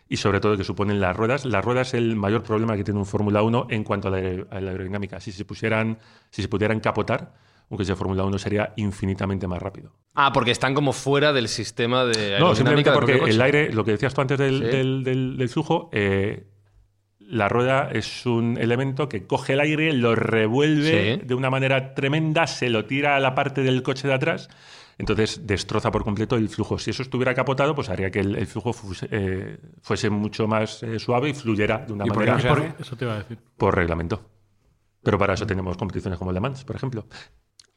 y 0.08 0.16
sobre 0.16 0.40
todo 0.40 0.56
que 0.56 0.64
suponen 0.64 1.00
las 1.02 1.14
ruedas. 1.14 1.44
Las 1.44 1.62
ruedas 1.62 1.88
es 1.88 1.94
el 1.94 2.16
mayor 2.16 2.42
problema 2.44 2.76
que 2.78 2.84
tiene 2.84 2.98
un 2.98 3.04
Fórmula 3.04 3.42
1 3.42 3.66
en 3.68 3.84
cuanto 3.84 4.08
a 4.08 4.10
la, 4.12 4.18
aer- 4.18 4.46
a 4.50 4.58
la 4.62 4.70
aerodinámica. 4.70 5.20
Si 5.20 5.32
se 5.32 5.44
pusieran, 5.44 5.98
si 6.30 6.40
se 6.40 6.48
pudieran 6.48 6.80
capotar, 6.80 7.34
un 7.70 7.76
coche 7.76 7.92
de 7.92 7.96
Fórmula 7.96 8.24
1 8.24 8.38
sería 8.38 8.72
infinitamente 8.76 9.46
más 9.46 9.60
rápido. 9.60 9.92
Ah, 10.14 10.32
porque 10.32 10.50
están 10.50 10.74
como 10.74 10.92
fuera 10.92 11.32
del 11.32 11.48
sistema 11.48 12.04
de 12.04 12.38
No, 12.40 12.54
simplemente 12.54 12.90
porque 12.92 13.14
el 13.14 13.40
aire, 13.40 13.72
lo 13.72 13.84
que 13.84 13.92
decías 13.92 14.14
tú 14.14 14.20
antes 14.22 14.38
del, 14.38 14.58
Sí. 14.58 14.64
del- 14.64 15.04
del- 15.04 15.36
del 15.36 15.48
flujo, 15.48 15.90
eh, 15.92 16.46
la 17.20 17.48
rueda 17.48 17.90
es 17.92 18.24
un 18.24 18.56
elemento 18.58 19.08
que 19.08 19.26
coge 19.26 19.52
el 19.52 19.60
aire, 19.60 19.92
lo 19.92 20.14
revuelve 20.14 21.18
Sí. 21.20 21.26
de 21.26 21.34
una 21.34 21.50
manera 21.50 21.92
tremenda, 21.94 22.46
se 22.46 22.70
lo 22.70 22.86
tira 22.86 23.16
a 23.16 23.20
la 23.20 23.34
parte 23.34 23.62
del 23.62 23.82
coche 23.82 24.08
de 24.08 24.14
atrás, 24.14 24.48
entonces 24.96 25.46
destroza 25.46 25.90
por 25.90 26.04
completo 26.04 26.36
el 26.36 26.48
flujo. 26.48 26.78
Si 26.78 26.88
eso 26.90 27.02
estuviera 27.02 27.34
capotado, 27.34 27.74
pues 27.74 27.90
haría 27.90 28.10
que 28.10 28.20
el, 28.20 28.34
el 28.34 28.46
flujo 28.46 28.72
fuese, 28.72 29.08
eh, 29.10 29.58
fuese 29.82 30.08
mucho 30.08 30.46
más 30.48 30.82
eh, 30.82 30.98
suave 30.98 31.28
y 31.28 31.34
fluyera 31.34 31.84
de 31.86 31.92
una 31.92 32.06
¿Y 32.06 32.08
por 32.08 32.26
manera 32.26 32.48
por? 32.48 32.64
Eso 32.80 32.96
te 32.96 33.04
iba 33.04 33.14
a 33.14 33.18
decir. 33.18 33.38
reglamento. 33.72 34.22
Pero 35.02 35.18
para 35.18 35.34
eso 35.34 35.46
tenemos 35.46 35.76
competiciones 35.76 36.18
como 36.18 36.30
el 36.30 36.34
Le 36.34 36.40
Mans, 36.40 36.64
por 36.64 36.74
ejemplo. 36.76 37.06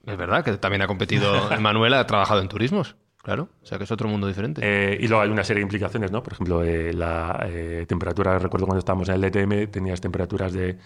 Es 0.06 0.18
verdad 0.18 0.44
que 0.44 0.58
también 0.58 0.82
ha 0.82 0.88
competido 0.88 1.50
Manuel, 1.60 1.94
ha 1.94 2.06
trabajado 2.08 2.42
en 2.42 2.48
turismos. 2.48 2.96
Claro, 3.22 3.50
o 3.62 3.66
sea 3.66 3.78
que 3.78 3.84
es 3.84 3.92
otro 3.92 4.10
mundo 4.10 4.28
diferente. 4.28 4.62
Eh, 4.64 4.98
y 5.00 5.08
luego 5.08 5.22
hay 5.22 5.30
una 5.30 5.44
serie 5.44 5.60
de 5.60 5.66
implicaciones, 5.66 6.12
¿no? 6.12 6.24
Por 6.24 6.34
ejemplo, 6.34 6.64
eh, 6.64 6.92
la 6.92 7.46
eh, 7.48 7.86
temperatura, 7.88 8.40
recuerdo 8.40 8.66
cuando 8.66 8.80
estábamos 8.80 9.10
en 9.10 9.16
el 9.16 9.22
DTM, 9.22 9.68
tenías 9.70 10.02
temperaturas 10.02 10.54
de 10.54 10.80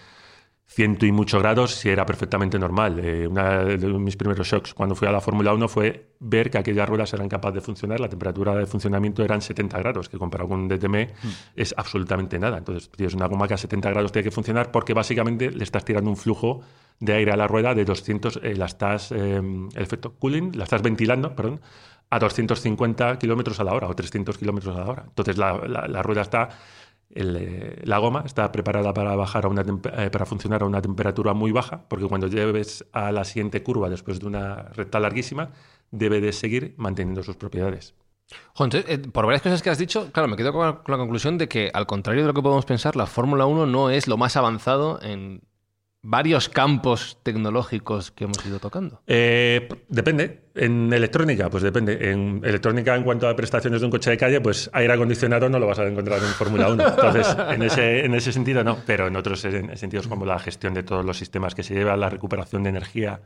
ciento 0.68 1.06
y 1.06 1.12
muchos 1.12 1.42
grados, 1.42 1.76
si 1.76 1.90
era 1.90 2.06
perfectamente 2.06 2.58
normal. 2.60 3.00
Eh, 3.00 3.28
una 3.28 3.64
de 3.64 3.78
mis 3.88 4.18
primeros 4.18 4.48
shocks 4.48 4.74
cuando 4.74 4.96
fui 4.96 5.08
a 5.08 5.12
la 5.12 5.22
Fórmula 5.22 5.54
1 5.54 5.68
fue 5.68 6.10
ver 6.20 6.50
que 6.50 6.58
aquellas 6.58 6.90
ruedas 6.90 7.14
eran 7.14 7.30
capaces 7.30 7.56
de 7.56 7.62
funcionar, 7.62 8.00
la 8.00 8.10
temperatura 8.10 8.56
de 8.56 8.66
funcionamiento 8.66 9.24
eran 9.24 9.42
70 9.42 9.78
grados, 9.78 10.10
que 10.10 10.18
comparado 10.18 10.50
con 10.50 10.60
un 10.62 10.68
DTM 10.68 11.08
es 11.56 11.74
absolutamente 11.78 12.40
nada. 12.40 12.58
Entonces, 12.58 12.90
tienes 12.90 13.14
una 13.14 13.28
goma 13.28 13.48
que 13.48 13.54
a 13.54 13.58
70 13.58 13.90
grados 13.92 14.12
tiene 14.12 14.24
que 14.24 14.32
funcionar 14.32 14.72
porque 14.72 14.94
básicamente 14.94 15.52
le 15.52 15.64
estás 15.64 15.86
tirando 15.86 16.10
un 16.10 16.18
flujo 16.18 16.62
de 17.00 17.14
aire 17.14 17.32
a 17.32 17.38
la 17.38 17.48
rueda 17.48 17.74
de 17.76 17.86
200, 17.86 18.40
eh, 18.42 18.56
la 18.56 18.66
estás, 18.66 19.12
eh, 19.12 19.36
el 19.38 19.82
efecto 19.82 20.14
cooling, 20.16 20.52
la 20.58 20.64
estás 20.64 20.82
ventilando, 20.82 21.36
perdón, 21.36 21.62
a 22.10 22.20
250 22.20 23.18
kilómetros 23.20 23.60
a 23.60 23.64
la 23.64 23.74
hora 23.74 23.88
o 23.88 23.94
300 23.96 24.38
kilómetros 24.38 24.76
a 24.76 24.80
la 24.80 24.86
hora. 24.90 25.04
Entonces 25.08 25.38
la, 25.38 25.58
la- 25.68 25.88
la 25.88 26.04
rueda 26.04 26.22
está, 26.22 26.50
eh, 27.16 27.82
la 27.84 27.98
goma 27.98 28.24
está 28.26 28.52
preparada 28.52 28.94
para 28.94 29.16
bajar 29.16 29.46
a 29.46 29.48
una 29.48 29.62
eh, 29.62 30.10
para 30.10 30.26
funcionar 30.26 30.64
a 30.64 30.66
una 30.66 30.82
temperatura 30.82 31.34
muy 31.34 31.52
baja, 31.52 31.86
porque 31.88 32.08
cuando 32.08 32.28
lleves 32.28 32.86
a 32.92 33.12
la 33.12 33.24
siguiente 33.24 33.64
curva 33.64 33.90
después 33.90 34.20
de 34.20 34.28
una 34.28 34.64
recta 34.74 35.00
larguísima, 35.00 35.52
debe 35.92 36.20
de 36.20 36.34
seguir 36.34 36.76
manteniendo 36.78 37.24
sus 37.24 37.38
propiedades. 37.38 37.96
Entonces, 38.60 38.86
eh, 38.88 38.98
por 38.98 39.26
varias 39.26 39.42
cosas 39.42 39.62
que 39.62 39.70
has 39.70 39.78
dicho, 39.78 40.12
claro, 40.12 40.28
me 40.28 40.36
quedo 40.36 40.52
la, 40.52 40.84
con 40.84 40.92
la 40.92 40.98
conclusión 40.98 41.38
de 41.38 41.48
que, 41.48 41.72
al 41.74 41.86
contrario 41.86 42.24
de 42.24 42.28
lo 42.28 42.34
que 42.34 42.42
podemos 42.42 42.66
pensar, 42.66 42.96
la 42.96 43.06
Fórmula 43.06 43.46
1 43.46 43.66
no 43.66 43.90
es 43.90 44.08
lo 44.08 44.18
más 44.18 44.36
avanzado 44.36 45.00
en, 45.02 45.42
varios 46.08 46.50
campos 46.50 47.18
tecnológicos 47.24 48.12
que 48.12 48.26
hemos 48.26 48.46
ido 48.46 48.60
tocando. 48.60 49.02
Eh, 49.08 49.68
depende. 49.90 50.44
En 50.54 50.94
electrónica, 50.94 51.50
pues 51.50 51.64
depende. 51.64 52.12
En 52.12 52.42
electrónica, 52.46 52.96
en 52.96 53.04
cuanto 53.04 53.28
a 53.28 53.36
prestaciones 53.36 53.82
de 53.82 53.86
un 53.86 53.92
coche 53.92 54.12
de 54.12 54.18
calle, 54.18 54.40
pues 54.40 54.70
aire 54.74 54.94
acondicionado 54.94 55.50
no 55.50 55.58
lo 55.58 55.66
vas 55.68 55.80
a 55.80 55.88
encontrar 55.88 56.20
en 56.20 56.30
Fórmula 56.30 56.70
1. 56.72 56.88
Entonces, 56.88 57.36
en 57.50 57.64
ese, 57.64 58.06
en 58.06 58.14
ese 58.14 58.32
sentido 58.32 58.64
no. 58.64 58.78
Pero 58.86 59.08
en 59.08 59.16
otros 59.16 59.44
en- 59.46 59.76
sentidos, 59.78 60.08
como 60.08 60.26
la 60.26 60.38
gestión 60.40 60.74
de 60.76 60.84
todos 60.84 61.04
los 61.04 61.18
sistemas 61.18 61.56
que 61.56 61.64
se 61.64 61.74
lleva, 61.74 61.98
la 61.98 62.10
recuperación 62.10 62.62
de 62.64 62.70
energía, 62.70 63.22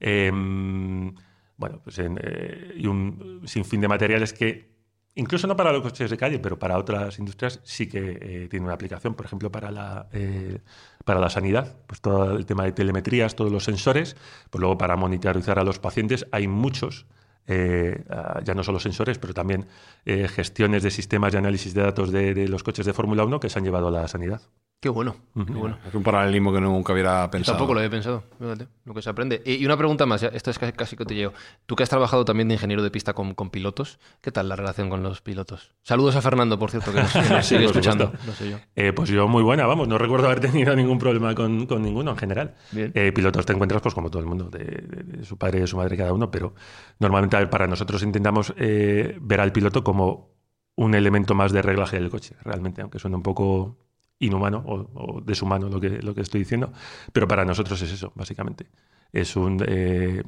em, 0.00 1.14
bueno, 1.56 1.80
pues 1.84 1.98
en, 1.98 2.18
eh, 2.22 2.72
y 2.76 2.86
un 2.86 3.42
sinfín 3.44 3.80
de 3.80 3.88
materiales 3.88 4.32
que 4.32 4.73
incluso 5.14 5.46
no 5.46 5.56
para 5.56 5.72
los 5.72 5.82
coches 5.82 6.10
de 6.10 6.16
calle, 6.16 6.38
pero 6.38 6.58
para 6.58 6.78
otras 6.78 7.18
industrias 7.18 7.60
sí 7.64 7.88
que 7.88 8.18
eh, 8.20 8.48
tiene 8.48 8.64
una 8.66 8.74
aplicación, 8.74 9.14
por 9.14 9.26
ejemplo, 9.26 9.50
para 9.50 9.70
la, 9.70 10.08
eh, 10.12 10.60
para 11.04 11.20
la 11.20 11.30
sanidad, 11.30 11.76
pues 11.86 12.00
todo 12.00 12.36
el 12.36 12.46
tema 12.46 12.64
de 12.64 12.72
telemetrías, 12.72 13.36
todos 13.36 13.52
los 13.52 13.64
sensores, 13.64 14.16
pues 14.50 14.60
luego 14.60 14.78
para 14.78 14.96
monitorizar 14.96 15.58
a 15.58 15.64
los 15.64 15.78
pacientes 15.78 16.26
hay 16.32 16.48
muchos. 16.48 17.06
eh, 17.46 18.04
ah, 18.08 18.40
ya 18.42 18.54
no 18.54 18.62
solo 18.64 18.80
sensores, 18.80 19.18
pero 19.18 19.34
también 19.34 19.66
eh, 20.06 20.28
gestiones 20.28 20.82
de 20.82 20.90
sistemas 20.90 21.32
de 21.32 21.38
análisis 21.38 21.74
de 21.74 21.82
datos 21.82 22.10
de, 22.10 22.32
de 22.34 22.48
los 22.48 22.62
coches 22.62 22.86
de 22.86 22.94
Fórmula 22.94 23.24
1 23.24 23.38
que 23.40 23.50
se 23.50 23.58
han 23.58 23.64
llevado 23.64 23.88
a 23.88 23.90
la 23.90 24.08
sanidad. 24.08 24.40
Qué 24.84 24.90
bueno, 24.90 25.16
qué 25.34 25.52
bueno. 25.54 25.78
Es 25.88 25.94
un 25.94 26.02
paralelismo 26.02 26.52
que 26.52 26.60
nunca 26.60 26.92
hubiera 26.92 27.24
Yo 27.24 27.30
pensado. 27.30 27.56
tampoco 27.56 27.72
lo 27.72 27.80
había 27.80 27.88
pensado, 27.88 28.22
fíjate, 28.38 28.68
lo 28.84 28.92
que 28.92 29.00
se 29.00 29.08
aprende. 29.08 29.40
Y 29.46 29.64
una 29.64 29.78
pregunta 29.78 30.04
más, 30.04 30.20
ya, 30.20 30.28
esto 30.28 30.50
es 30.50 30.58
casi, 30.58 30.72
casi 30.74 30.94
cotilleo. 30.94 31.32
Tú 31.64 31.74
que 31.74 31.84
has 31.84 31.88
trabajado 31.88 32.26
también 32.26 32.48
de 32.48 32.54
ingeniero 32.56 32.82
de 32.82 32.90
pista 32.90 33.14
con, 33.14 33.32
con 33.32 33.48
pilotos, 33.48 33.98
¿qué 34.20 34.30
tal 34.30 34.46
la 34.50 34.56
relación 34.56 34.90
con 34.90 35.02
los 35.02 35.22
pilotos? 35.22 35.72
Saludos 35.82 36.16
a 36.16 36.20
Fernando, 36.20 36.58
por 36.58 36.70
cierto, 36.70 36.92
que 36.92 37.00
nos, 37.00 37.12
que 37.14 37.42
sigue 37.42 37.64
escuchando. 37.64 38.04
supuesto. 38.08 38.26
No 38.26 38.32
sé 38.34 38.50
yo. 38.50 38.58
Eh, 38.76 38.92
pues 38.92 39.08
yo 39.08 39.26
muy 39.26 39.42
buena, 39.42 39.64
vamos, 39.64 39.88
no 39.88 39.96
recuerdo 39.96 40.26
haber 40.26 40.40
tenido 40.40 40.76
ningún 40.76 40.98
problema 40.98 41.34
con, 41.34 41.64
con 41.64 41.80
ninguno 41.80 42.10
en 42.10 42.16
general. 42.18 42.54
Eh, 42.76 43.10
pilotos 43.14 43.46
te 43.46 43.54
encuentras 43.54 43.80
pues 43.80 43.94
como 43.94 44.10
todo 44.10 44.20
el 44.20 44.26
mundo, 44.28 44.50
de, 44.50 44.64
de- 44.64 45.02
de 45.16 45.24
su 45.24 45.38
padre 45.38 45.56
y 45.56 45.60
de 45.62 45.66
su 45.66 45.78
madre 45.78 45.96
cada 45.96 46.12
uno, 46.12 46.30
pero 46.30 46.54
normalmente 46.98 47.36
a 47.36 47.38
ver, 47.38 47.48
para 47.48 47.66
nosotros 47.66 48.02
intentamos 48.02 48.52
eh, 48.58 49.16
ver 49.18 49.40
al 49.40 49.50
piloto 49.50 49.82
como 49.82 50.34
un 50.76 50.94
elemento 50.94 51.34
más 51.34 51.52
de 51.52 51.62
reglaje 51.62 51.96
del 51.98 52.10
coche, 52.10 52.34
realmente, 52.42 52.82
aunque 52.82 52.98
suene 52.98 53.16
un 53.16 53.22
poco 53.22 53.78
inhumano 54.18 54.62
o, 54.66 55.20
deshumano 55.20 55.68
lo 55.68 55.80
que, 55.80 55.90
lo 56.02 56.14
que 56.14 56.22
estoy 56.22 56.40
diciendo, 56.40 56.72
pero 57.12 57.28
para 57.28 57.44
nosotros 57.44 57.80
es 57.82 57.92
eso, 57.92 58.12
básicamente. 58.14 58.66
Es 59.12 59.36
un, 59.36 59.62
eh, 59.66 60.22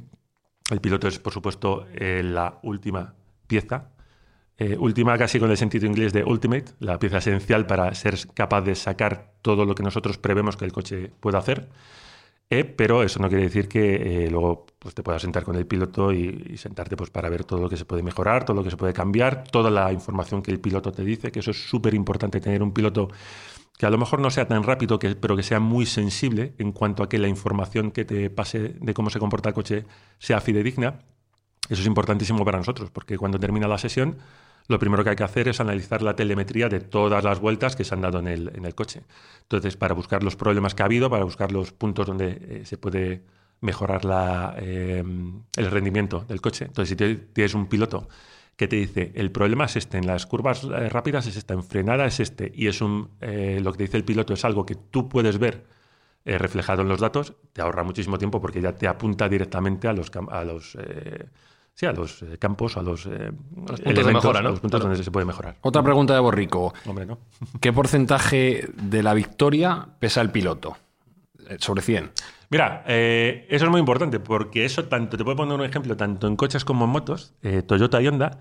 el 0.71 0.81
piloto 0.81 1.09
es, 1.09 1.19
por 1.19 1.33
supuesto, 1.33 1.87
eh, 1.95 2.23
la 2.23 2.59
última 2.63 3.15
pieza 3.47 3.91
eh, 4.59 4.75
última 4.79 5.19
casi 5.19 5.39
con 5.39 5.51
el 5.51 5.59
sentido 5.59 5.85
inglés 5.87 6.15
de 6.15 6.25
ultimate, 6.25 6.73
la 6.81 6.99
pieza 6.99 7.19
esencial 7.19 7.67
para 7.67 7.95
ser 7.95 8.17
capaz 8.33 8.63
de 8.63 8.75
sacar 8.75 9.35
todo 9.43 9.67
lo 9.67 9.75
que 9.75 9.83
nosotros 9.83 10.17
prevemos 10.17 10.57
que 10.57 10.65
el 10.65 10.73
coche 10.73 11.11
pueda 11.21 11.39
hacer. 11.39 11.69
Eh, 12.49 12.65
pero 12.65 13.03
eso 13.03 13.19
no 13.19 13.29
quiere 13.29 13.45
decir 13.45 13.69
que 13.69 14.27
eh, 14.27 14.31
luego 14.31 14.67
pues, 14.79 14.95
te 14.95 15.03
puedas 15.03 15.21
sentar 15.21 15.43
con 15.43 15.57
el 15.57 15.67
piloto 15.67 16.13
y, 16.13 16.47
y 16.51 16.57
sentarte 16.57 16.97
pues, 16.97 17.11
para 17.11 17.29
ver 17.29 17.45
todo 17.45 17.61
lo 17.61 17.69
que 17.69 17.77
se 17.77 17.85
puede 17.85 18.05
mejorar, 18.05 18.45
todo 18.45 18.57
lo 18.57 18.63
que 18.63 18.71
se 18.71 18.77
puede 18.77 18.93
cambiar, 18.93 19.45
toda 19.51 19.69
la 19.69 19.93
información 19.93 20.43
que 20.43 20.53
el 20.53 20.61
piloto 20.61 20.93
te 20.93 21.03
dice, 21.05 21.33
que 21.33 21.41
eso 21.41 21.51
es 21.51 21.69
súper 21.69 21.95
importante 21.95 22.41
tener 22.41 22.63
un 22.63 22.73
piloto 22.73 23.09
que 23.77 23.87
a 23.87 23.91
lo 23.91 23.99
mejor 23.99 24.21
no 24.21 24.31
sea 24.31 24.49
tan 24.49 24.63
rápido, 24.63 24.99
que, 24.99 25.15
pero 25.17 25.37
que 25.37 25.43
sea 25.43 25.61
muy 25.61 25.87
sensible 25.87 26.55
en 26.59 26.73
cuanto 26.73 27.03
a 27.03 27.09
que 27.09 27.19
la 27.19 27.29
información 27.29 27.91
que 27.91 28.05
te 28.05 28.31
pase 28.31 28.75
de 28.81 28.95
cómo 28.95 29.11
se 29.11 29.19
comporta 29.19 29.51
el 29.51 29.55
coche 29.55 29.85
sea 30.19 30.41
fidedigna. 30.41 31.01
Eso 31.69 31.83
es 31.83 31.87
importantísimo 31.87 32.45
para 32.45 32.59
nosotros, 32.59 32.91
porque 32.91 33.19
cuando 33.19 33.39
termina 33.39 33.69
la 33.69 33.77
sesión, 33.77 34.19
lo 34.69 34.79
primero 34.79 35.05
que 35.05 35.11
hay 35.11 35.17
que 35.17 35.25
hacer 35.25 35.49
es 35.49 35.61
analizar 35.61 36.03
la 36.03 36.17
telemetría 36.17 36.69
de 36.69 36.81
todas 36.81 37.23
las 37.23 37.41
vueltas 37.41 37.77
que 37.77 37.85
se 37.85 37.95
han 37.95 38.01
dado 38.01 38.19
en 38.19 38.27
el, 38.27 38.53
en 38.55 38.65
el 38.65 38.75
coche. 38.75 39.03
Entonces, 39.43 39.77
para 39.77 39.95
buscar 39.95 40.23
los 40.23 40.37
problemas 40.37 40.75
que 40.75 40.83
ha 40.83 40.87
habido, 40.87 41.09
para 41.11 41.25
buscar 41.25 41.53
los 41.53 41.73
puntos 41.73 42.07
donde 42.07 42.39
eh, 42.41 42.63
se 42.65 42.77
puede 42.77 43.23
mejorar 43.61 44.05
la, 44.05 44.55
eh, 44.59 45.03
el 45.57 45.71
rendimiento 45.71 46.25
del 46.29 46.41
coche. 46.41 46.67
Entonces, 46.67 46.97
si 46.99 47.17
tienes 47.33 47.55
un 47.55 47.67
piloto 47.67 48.09
que 48.57 48.69
te 48.69 48.77
dice, 48.77 49.13
el 49.15 49.31
problema 49.31 49.67
es 49.67 49.77
este, 49.77 49.99
en 49.99 50.07
las 50.07 50.27
curvas 50.27 50.65
eh, 50.65 50.89
rápidas 50.89 51.27
es 51.27 51.37
esta, 51.37 51.55
en 51.55 51.63
frenada 51.63 52.07
es 52.07 52.21
este, 52.21 52.51
y 52.55 52.69
es 52.69 52.81
un, 52.81 53.11
eh, 53.21 53.61
lo 53.63 53.73
que 53.73 53.79
te 53.79 53.85
dice 53.85 53.97
el 53.99 54.05
piloto 54.05 54.35
es 54.35 54.45
algo 54.45 54.65
que 54.65 54.75
tú 54.75 55.09
puedes 55.09 55.39
ver 55.39 55.65
reflejado 56.25 56.83
en 56.83 56.89
los 56.89 56.99
datos, 56.99 57.35
te 57.53 57.63
ahorra 57.63 57.85
muchísimo 57.85 58.19
tiempo 58.19 58.41
porque 58.41 58.61
ya 58.61 58.73
te 58.73 58.89
apunta 58.89 59.29
directamente 59.29 59.87
a 59.87 59.93
los, 59.93 60.11
a 60.29 60.43
los, 60.43 60.77
sí, 61.77 61.87
a 61.87 61.93
los 61.93 62.23
eh, 62.23 62.37
campos, 62.39 62.77
a 62.77 62.83
los, 62.83 63.07
eh, 63.07 63.31
puntos 63.55 63.81
de 63.85 64.13
mejora, 64.13 64.43
¿no? 64.43 64.49
a 64.49 64.51
los 64.51 64.61
puntos 64.61 64.81
Claro. 64.81 64.89
donde 64.91 65.05
se 65.05 65.11
puede 65.13 65.25
mejorar. 65.27 65.57
Otra 65.61 65.83
pregunta 65.85 66.13
de 66.15 66.21
Borrico. 66.21 66.75
Hombre, 66.87 67.07
¿no? 67.07 67.19
¿Qué 67.61 67.73
porcentaje 67.73 68.69
de 68.75 69.03
la 69.05 69.15
victoria 69.15 69.87
pesa 70.01 70.21
el 70.23 70.31
piloto? 70.33 70.77
Eh, 71.49 71.59
Sobre 71.61 71.83
100. 71.83 72.11
Mira, 72.51 72.85
eh, 72.87 73.47
eso 73.51 73.65
es 73.67 73.71
muy 73.71 73.81
importante 73.81 74.19
porque 74.21 74.65
eso 74.65 74.87
tanto, 74.87 75.17
te 75.17 75.23
puedo 75.25 75.37
poner 75.37 75.55
un 75.55 75.65
ejemplo, 75.65 75.97
tanto 75.97 76.27
en 76.27 76.37
coches 76.37 76.65
como 76.65 76.85
en 76.87 76.91
motos, 76.91 77.35
eh, 77.43 77.63
Toyota 77.63 78.01
y 78.01 78.09
Honda, 78.09 78.41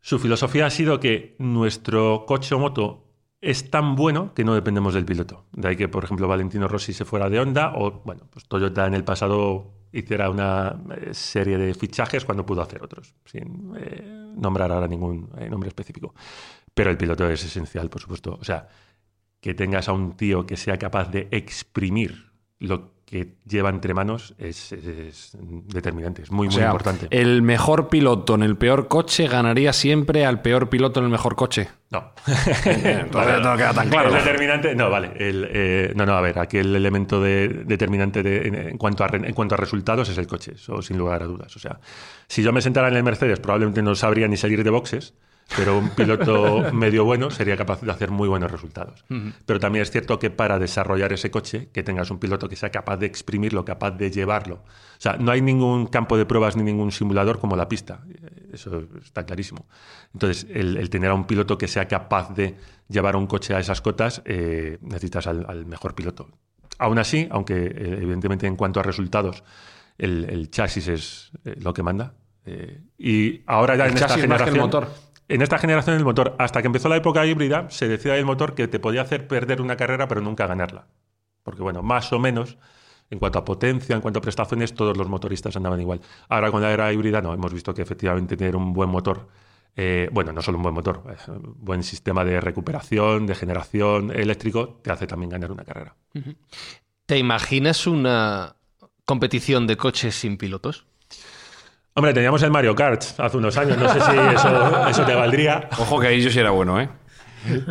su 0.00 0.18
filosofía 0.18 0.66
ha 0.66 0.70
sido 0.70 0.98
que 0.98 1.36
nuestro 1.38 2.24
coche 2.26 2.54
o 2.54 2.58
moto 2.58 3.09
es 3.40 3.70
tan 3.70 3.96
bueno 3.96 4.34
que 4.34 4.44
no 4.44 4.54
dependemos 4.54 4.94
del 4.94 5.04
piloto. 5.04 5.46
De 5.52 5.68
ahí 5.68 5.76
que, 5.76 5.88
por 5.88 6.04
ejemplo, 6.04 6.28
Valentino 6.28 6.68
Rossi 6.68 6.92
se 6.92 7.04
fuera 7.04 7.30
de 7.30 7.40
Honda 7.40 7.72
o, 7.74 8.02
bueno, 8.04 8.22
pues 8.30 8.46
Toyota 8.46 8.86
en 8.86 8.94
el 8.94 9.04
pasado 9.04 9.72
hiciera 9.92 10.30
una 10.30 10.80
eh, 10.96 11.14
serie 11.14 11.58
de 11.58 11.74
fichajes 11.74 12.24
cuando 12.24 12.46
pudo 12.46 12.62
hacer 12.62 12.82
otros, 12.82 13.14
sin 13.24 13.72
eh, 13.76 14.32
nombrar 14.36 14.70
ahora 14.70 14.86
ningún 14.86 15.30
eh, 15.38 15.48
nombre 15.48 15.68
específico. 15.68 16.14
Pero 16.74 16.90
el 16.90 16.96
piloto 16.96 17.28
es 17.28 17.44
esencial, 17.44 17.88
por 17.88 18.00
supuesto. 18.00 18.36
O 18.40 18.44
sea, 18.44 18.68
que 19.40 19.54
tengas 19.54 19.88
a 19.88 19.92
un 19.92 20.16
tío 20.16 20.46
que 20.46 20.56
sea 20.56 20.78
capaz 20.78 21.10
de 21.10 21.28
exprimir 21.30 22.30
lo 22.58 22.99
que 23.10 23.34
lleva 23.44 23.70
entre 23.70 23.92
manos 23.92 24.34
es, 24.38 24.70
es- 24.70 24.84
es 24.86 25.36
determinante, 25.66 26.22
es 26.22 26.30
muy, 26.30 26.46
O 26.46 26.50
muy 26.50 26.56
sea, 26.56 26.66
importante. 26.66 27.08
el 27.10 27.42
mejor 27.42 27.88
piloto 27.88 28.36
en 28.36 28.44
el 28.44 28.56
peor 28.56 28.86
coche 28.86 29.26
ganaría 29.26 29.72
siempre 29.72 30.24
al 30.24 30.42
peor 30.42 30.68
piloto 30.70 31.00
en 31.00 31.06
el 31.06 31.10
mejor 31.10 31.34
coche. 31.34 31.68
No. 31.90 32.12
Entonces 32.64 33.40
no 33.42 33.56
queda 33.56 33.72
tan 33.74 33.88
claro. 33.88 34.10
El 34.10 34.14
determinante, 34.14 34.74
no, 34.76 34.90
vale. 34.90 35.12
El, 35.16 35.48
eh, 35.52 35.92
no, 35.96 36.06
no, 36.06 36.12
a 36.12 36.20
ver, 36.20 36.38
aquí 36.38 36.58
el 36.58 36.74
elemento 36.76 37.20
de- 37.20 37.48
determinante 37.66 38.22
de- 38.22 38.46
en, 38.46 38.54
en 38.54 38.78
cuanto 38.78 39.02
a, 39.04 39.08
en 39.12 39.32
cuanto 39.34 39.56
a 39.56 39.58
resultados 39.58 40.08
es 40.08 40.16
el 40.16 40.28
coche, 40.28 40.52
eso 40.54 40.80
sin 40.80 40.96
lugar 40.96 41.22
a 41.22 41.26
dudas. 41.26 41.54
O 41.56 41.58
sea, 41.58 41.80
si 42.28 42.42
yo 42.44 42.52
me 42.52 42.62
sentara 42.62 42.88
en 42.88 42.94
el 42.96 43.02
Mercedes, 43.02 43.40
probablemente 43.40 43.82
no 43.82 43.94
sabría 43.96 44.28
ni 44.28 44.36
salir 44.36 44.62
de 44.62 44.70
boxes, 44.70 45.14
pero 45.56 45.78
un 45.78 45.90
piloto 45.90 46.70
medio 46.72 47.04
bueno 47.04 47.30
sería 47.30 47.56
capaz 47.56 47.80
de 47.82 47.90
hacer 47.90 48.10
muy 48.10 48.28
buenos 48.28 48.50
resultados. 48.50 49.04
Pero 49.46 49.58
también 49.60 49.82
es 49.82 49.90
cierto 49.90 50.18
que 50.18 50.30
para 50.30 50.58
desarrollar 50.58 51.12
ese 51.12 51.30
coche, 51.30 51.68
que 51.72 51.82
tengas 51.82 52.10
un 52.10 52.18
piloto 52.18 52.48
que 52.48 52.56
sea 52.56 52.70
capaz 52.70 52.96
de 52.98 53.06
exprimirlo, 53.06 53.64
capaz 53.64 53.92
de 53.92 54.10
llevarlo. 54.10 54.56
O 54.56 55.00
sea, 55.00 55.16
no 55.16 55.30
hay 55.32 55.40
ningún 55.42 55.86
campo 55.86 56.16
de 56.16 56.26
pruebas 56.26 56.56
ni 56.56 56.62
ningún 56.62 56.92
simulador 56.92 57.38
como 57.40 57.56
la 57.56 57.68
pista. 57.68 58.02
Eso 58.52 58.84
está 59.02 59.24
clarísimo. 59.24 59.66
Entonces, 60.12 60.46
el, 60.52 60.76
el 60.76 60.90
tener 60.90 61.10
a 61.10 61.14
un 61.14 61.26
piloto 61.26 61.56
que 61.58 61.68
sea 61.68 61.86
capaz 61.88 62.34
de 62.34 62.56
llevar 62.88 63.16
un 63.16 63.26
coche 63.26 63.54
a 63.54 63.60
esas 63.60 63.80
cotas, 63.80 64.22
eh, 64.24 64.78
necesitas 64.82 65.26
al, 65.26 65.46
al 65.48 65.66
mejor 65.66 65.94
piloto. 65.94 66.28
Aún 66.78 66.98
así, 66.98 67.28
aunque 67.30 67.54
eh, 67.56 67.98
evidentemente 68.00 68.46
en 68.46 68.56
cuanto 68.56 68.80
a 68.80 68.82
resultados, 68.82 69.42
el, 69.98 70.24
el 70.30 70.50
chasis 70.50 70.88
es 70.88 71.30
eh, 71.44 71.56
lo 71.60 71.74
que 71.74 71.82
manda. 71.82 72.14
eh, 72.46 72.80
y 72.98 73.42
ahora 73.46 73.76
ya 73.76 73.84
El 73.84 73.90
en 73.90 73.96
esta 73.96 74.08
chasis 74.08 74.26
más 74.28 74.38
que 74.42 74.48
el 74.48 74.54
generación. 74.54 74.82
motor. 74.86 75.09
En 75.30 75.42
esta 75.42 75.58
generación 75.58 75.96
el 75.96 76.04
motor, 76.04 76.34
hasta 76.40 76.60
que 76.60 76.66
empezó 76.66 76.88
la 76.88 76.96
época 76.96 77.24
híbrida, 77.24 77.70
se 77.70 77.86
decía 77.86 78.14
del 78.14 78.24
motor 78.24 78.56
que 78.56 78.66
te 78.66 78.80
podía 78.80 79.02
hacer 79.02 79.28
perder 79.28 79.62
una 79.62 79.76
carrera 79.76 80.08
pero 80.08 80.20
nunca 80.20 80.48
ganarla. 80.48 80.88
Porque 81.44 81.62
bueno, 81.62 81.84
más 81.84 82.12
o 82.12 82.18
menos, 82.18 82.58
en 83.10 83.20
cuanto 83.20 83.38
a 83.38 83.44
potencia, 83.44 83.94
en 83.94 84.02
cuanto 84.02 84.18
a 84.18 84.22
prestaciones, 84.22 84.74
todos 84.74 84.96
los 84.96 85.08
motoristas 85.08 85.54
andaban 85.54 85.80
igual. 85.80 86.00
Ahora 86.28 86.50
con 86.50 86.60
la 86.60 86.72
era 86.72 86.92
híbrida 86.92 87.22
no, 87.22 87.32
hemos 87.32 87.54
visto 87.54 87.72
que 87.72 87.80
efectivamente 87.80 88.36
tener 88.36 88.56
un 88.56 88.72
buen 88.72 88.90
motor, 88.90 89.28
eh, 89.76 90.08
bueno, 90.10 90.32
no 90.32 90.42
solo 90.42 90.58
un 90.58 90.64
buen 90.64 90.74
motor, 90.74 91.04
eh, 91.08 91.14
buen 91.58 91.84
sistema 91.84 92.24
de 92.24 92.40
recuperación, 92.40 93.24
de 93.26 93.36
generación 93.36 94.10
eléctrico, 94.10 94.80
te 94.82 94.90
hace 94.90 95.06
también 95.06 95.30
ganar 95.30 95.52
una 95.52 95.62
carrera. 95.62 95.94
¿Te 97.06 97.18
imaginas 97.18 97.86
una 97.86 98.56
competición 99.04 99.68
de 99.68 99.76
coches 99.76 100.12
sin 100.16 100.38
pilotos? 100.38 100.86
Hombre, 102.00 102.14
teníamos 102.14 102.42
el 102.42 102.50
Mario 102.50 102.74
Kart 102.74 103.02
hace 103.18 103.36
unos 103.36 103.58
años, 103.58 103.76
no 103.76 103.86
sé 103.86 104.00
si 104.00 104.10
eso, 104.34 104.88
eso 104.88 105.04
te 105.04 105.14
valdría. 105.14 105.68
Ojo 105.78 106.00
que 106.00 106.06
ahí 106.06 106.22
yo 106.22 106.30
sí 106.30 106.38
era 106.38 106.48
bueno, 106.48 106.80
¿eh? 106.80 106.88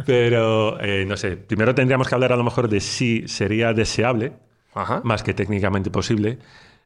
Pero, 0.05 0.79
eh, 0.79 1.03
no 1.07 1.17
sé, 1.17 1.35
primero 1.35 1.73
tendríamos 1.73 2.07
que 2.07 2.13
hablar 2.13 2.33
a 2.33 2.35
lo 2.35 2.43
mejor 2.43 2.69
de 2.69 2.79
si 2.79 3.27
sería 3.27 3.73
deseable, 3.73 4.33
Ajá. 4.75 5.01
más 5.03 5.23
que 5.23 5.33
técnicamente 5.33 5.89
posible. 5.89 6.37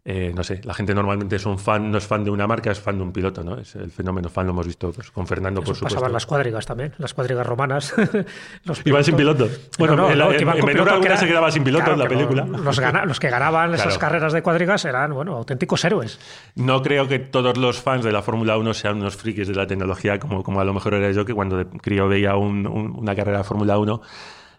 Eh, 0.05 0.33
no 0.35 0.43
sé, 0.43 0.59
la 0.65 0.73
gente 0.73 0.93
normalmente 0.93 1.37
es 1.37 1.45
un 1.45 1.57
fan, 1.57 1.89
no 1.89 1.97
es 1.97 2.05
fan 2.05 2.25
de 2.25 2.29
una 2.29 2.45
marca, 2.45 2.69
es 2.71 2.79
fan 2.81 2.97
de 2.97 3.03
un 3.03 3.13
piloto, 3.13 3.41
¿no? 3.41 3.57
Es 3.57 3.73
el 3.75 3.89
fenómeno 3.89 4.27
fan, 4.27 4.45
lo 4.45 4.51
hemos 4.51 4.67
visto 4.67 4.91
pues, 4.91 5.09
con 5.11 5.25
Fernando, 5.25 5.61
por 5.61 5.75
supuesto. 5.75 5.95
pasaba 5.95 6.07
en 6.07 6.13
las 6.13 6.25
cuadrigas 6.25 6.65
también, 6.65 6.93
las 6.97 7.13
cuadrigas 7.13 7.47
romanas. 7.47 7.93
los 8.65 8.85
Iban 8.85 9.01
sin 9.05 9.15
pilotos- 9.15 9.47
piloto. 9.47 9.67
Bueno, 9.79 9.95
No, 9.95 10.01
no, 10.03 10.11
en, 10.11 10.19
la- 10.19 10.35
en 10.35 10.65
menor 10.65 10.99
que 10.99 11.05
era- 11.05 11.15
se 11.15 11.25
quedaba 11.25 11.49
sin 11.51 11.63
piloto 11.63 11.85
Claro, 11.85 11.93
en 11.93 11.99
la 12.03 12.09
película. 12.09 12.45
Los, 12.45 12.79
gana- 12.81 13.05
los 13.05 13.17
que 13.17 13.29
ganaban 13.29 13.73
esas 13.75 13.97
carreras 13.97 14.33
de 14.33 14.41
cuadrigas 14.43 14.83
eran, 14.83 15.13
bueno, 15.13 15.37
auténticos 15.37 15.85
héroes. 15.85 16.19
No 16.55 16.81
creo 16.81 17.07
que 17.07 17.19
todos 17.19 17.55
los 17.55 17.79
fans 17.81 18.03
de 18.03 18.11
la 18.11 18.21
Fórmula 18.21 18.57
1 18.57 18.73
sean 18.73 18.97
unos 18.97 19.15
frikis 19.15 19.47
de 19.47 19.55
la 19.55 19.67
tecnología, 19.67 20.19
como, 20.19 20.43
como 20.43 20.59
a 20.59 20.65
lo 20.65 20.73
mejor 20.73 20.95
era 20.95 21.11
yo, 21.11 21.23
que 21.23 21.33
cuando 21.33 21.55
de 21.55 21.65
crío 21.65 22.09
veía 22.09 22.35
un- 22.35 22.67
un- 22.67 22.93
una 22.97 23.15
carrera 23.15 23.37
de 23.37 23.43
Fórmula 23.45 23.77
1, 23.77 24.01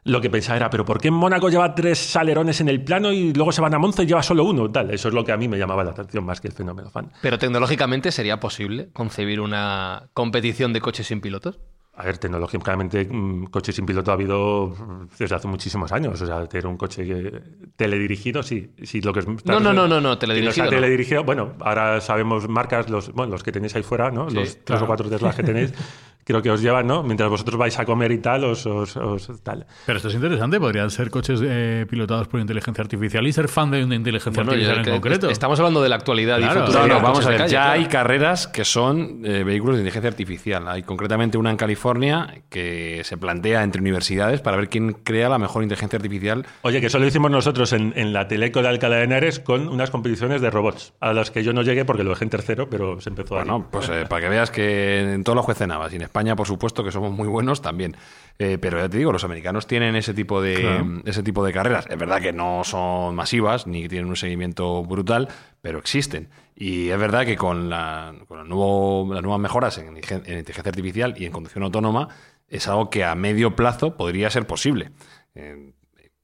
lo 0.05 0.21
que 0.21 0.29
pensaba 0.31 0.57
era, 0.57 0.71
pero 0.71 0.85
¿por 0.85 1.01
qué 1.01 1.11
Mónaco 1.11 1.49
lleva 1.49 1.75
tres 1.75 2.15
alerones 2.17 2.61
en 2.61 2.69
el 2.69 2.83
plano 2.85 3.11
y 3.13 3.33
luego 3.33 3.53
se 3.53 3.61
van 3.63 3.75
a 3.75 3.79
Monza 3.79 4.03
y 4.03 4.07
lleva 4.07 4.23
solo 4.23 4.45
uno? 4.45 4.71
Tal, 4.71 4.91
eso 4.93 5.09
es 5.09 5.15
lo 5.15 5.25
que 5.25 5.33
a 5.33 5.37
mí 5.37 5.49
me 5.49 5.59
llamaba 5.59 5.83
la 5.83 5.93
atención 5.93 6.25
más 6.25 6.41
que 6.41 6.49
el 6.49 6.55
fenómeno 6.55 6.91
fan. 6.91 7.11
Pero 7.23 7.39
tecnológicamente 7.39 8.13
sería 8.13 8.39
posible 8.39 8.91
concebir 8.93 9.41
una 9.41 10.09
competición 10.13 10.73
de 10.73 10.81
coches 10.81 11.07
sin 11.07 11.21
pilotos. 11.21 11.59
A 11.97 12.05
ver, 12.05 12.19
tecnológicamente, 12.19 13.05
mm, 13.09 13.45
coches 13.47 13.77
sin 13.77 13.87
piloto 13.87 14.11
ha 14.11 14.15
habido 14.15 14.67
mm, 14.77 15.07
desde 15.17 15.37
hace 15.37 15.47
muchísimos 15.47 15.93
años. 15.93 16.21
O 16.21 16.27
sea, 16.27 16.45
tener 16.49 16.67
un 16.67 16.77
coche 16.77 17.05
que- 17.07 17.41
teledirigido, 17.77 18.43
sí. 18.43 18.73
sí 18.83 19.01
lo 19.01 19.13
que 19.13 19.21
es, 19.21 19.27
No, 19.45 19.61
no, 19.61 19.73
no, 19.73 19.87
no, 19.87 20.01
no, 20.01 20.19
teledirigido 20.19 20.65
no. 20.65 20.71
teledirigido, 20.71 21.23
bueno, 21.23 21.53
ahora 21.61 22.01
sabemos 22.01 22.49
marcas, 22.49 22.91
los, 22.91 23.13
bueno, 23.13 23.31
los 23.33 23.43
que 23.45 23.53
tenéis 23.53 23.77
ahí 23.77 23.83
fuera, 23.85 24.11
¿no? 24.11 24.29
Sí, 24.29 24.35
los 24.37 24.49
tres 24.55 24.63
claro. 24.65 24.85
o 24.85 24.87
cuatro 24.89 25.09
Teslas 25.09 25.37
que 25.37 25.45
tenéis, 25.45 25.73
creo 26.25 26.43
que 26.43 26.51
os 26.51 26.61
llevan, 26.62 26.87
¿no? 26.87 27.03
Mientras 27.03 27.29
vosotros 27.31 27.57
vais 27.59 27.79
a 27.79 27.85
comer 27.85 28.11
y 28.12 28.18
tal, 28.18 28.45
os, 28.45 28.66
os- 28.66 28.97
os- 28.97 29.43
tal. 29.43 29.66
Pero 29.87 29.97
esto 29.97 30.09
es 30.09 30.14
interesante, 30.14 30.59
podrían 30.59 30.91
ser 30.91 31.11
coches 31.11 31.41
eh, 31.45 31.87
pilotados 31.89 32.29
por 32.29 32.41
inteligencia 32.41 32.83
artificial 32.83 33.27
y 33.27 33.33
ser 33.33 33.49
fan 33.49 33.70
de 33.70 33.85
una 33.85 33.95
inteligencia 33.95 34.43
Bueno, 34.43 34.53
artificial 34.53 34.85
yo- 34.85 34.91
en 34.93 34.97
concreto. 35.01 35.31
Estamos 35.31 35.59
hablando 35.59 35.83
de 35.83 35.89
la 35.89 35.97
actualidad 35.97 36.39
Claro. 36.39 36.61
y 36.61 36.66
futuro. 36.66 36.87
No, 36.87 36.95
no, 36.95 37.01
vamos 37.01 37.27
a 37.27 37.29
ver, 37.31 37.39
calle, 37.39 37.53
ya 37.53 37.62
claro. 37.64 37.81
hay 37.81 37.87
carreras 37.87 38.47
que 38.49 38.64
son 38.64 39.20
eh, 39.25 39.45
vehículos 39.45 39.77
de 39.77 39.83
inteligencia 39.83 40.09
artificial. 40.11 40.68
Hay 40.68 40.83
concretamente 40.83 41.39
una 41.39 41.51
en 41.51 41.57
California 41.57 42.43
que 42.49 43.03
se 43.05 43.16
plantea 43.16 43.62
entre 43.62 43.81
universidades 43.81 44.41
para 44.41 44.57
ver 44.57 44.68
quién 44.68 44.93
crea 44.93 45.29
la 45.29 45.39
mejor 45.39 45.62
inteligencia 45.62 45.97
artificial. 45.97 46.47
Oye, 46.62 46.81
que 46.81 46.87
eso 46.87 46.99
lo 46.99 47.07
hicimos 47.07 47.31
nosotros 47.31 47.72
en, 47.72 47.93
en 47.97 48.12
la 48.12 48.29
Teleco 48.29 48.62
de 48.62 48.68
Alcalá 48.68 48.97
de 48.97 49.05
Henares 49.05 49.41
con 49.41 49.68
unas 49.68 49.91
competiciones 49.91 50.41
de 50.41 50.51
robots, 50.51 50.95
a 51.01 51.12
las 51.12 51.31
que 51.31 51.43
yo 51.43 51.53
no 51.53 51.62
llegué 51.62 51.85
porque 51.85 52.05
lo 52.05 52.11
dejé 52.11 52.25
en 52.25 52.31
tercero, 52.31 52.68
pero 52.70 53.01
se 53.01 53.11
empezó 53.11 53.35
a 53.37 53.45
Bueno, 53.45 53.66
pues 53.70 53.89
eh, 53.89 54.07
para 54.09 54.22
que 54.22 54.29
veas 54.29 54.51
que 54.51 55.14
en 55.14 55.25
todos 55.25 55.37
los 55.37 55.45
jueces 55.45 55.66
navas 55.68 55.93
y 55.93 55.97
en 55.97 56.03
España, 56.15 56.37
por 56.37 56.47
supuesto, 56.47 56.85
que 56.85 56.93
somos 56.93 57.11
muy 57.11 57.27
buenos 57.27 57.61
también. 57.61 57.97
Eh, 58.39 58.57
pero 58.61 58.79
ya 58.79 58.89
te 58.89 58.99
digo, 58.99 59.11
los 59.11 59.25
americanos 59.25 59.67
tienen 59.67 59.97
ese 59.97 60.15
tipo 60.15 60.41
de 60.41 60.55
Claro. 60.55 61.03
ese 61.07 61.25
tipo 61.25 61.45
de 61.45 61.53
carreras. 61.53 61.87
Es 61.91 61.99
verdad 61.99 62.21
que 62.23 62.33
no 62.33 62.62
son 62.62 63.17
masivas 63.17 63.67
ni 63.67 63.89
tienen 63.89 64.09
un 64.09 64.15
seguimiento 64.15 64.85
brutal, 64.85 65.27
pero 65.61 65.81
existen. 65.81 66.29
Y 66.55 66.91
es 66.91 66.99
verdad 67.01 67.27
que 67.27 67.35
con, 67.37 67.69
la, 67.69 68.15
con 68.29 68.39
el 68.39 68.49
nuevo- 68.49 69.12
las 69.12 69.25
nuevas 69.25 69.41
mejoras 69.41 69.77
en 69.79 69.89
inteligencia 69.97 70.69
artificial 70.71 71.15
y 71.19 71.25
en 71.27 71.33
conducción 71.33 71.65
autónoma 71.65 72.09
es 72.47 72.69
algo 72.69 72.91
que 72.91 73.03
a 73.05 73.17
medio 73.17 73.57
plazo 73.57 73.97
podría 73.97 74.31
ser 74.31 74.47
posible. 74.47 74.93
Eh, 75.35 75.73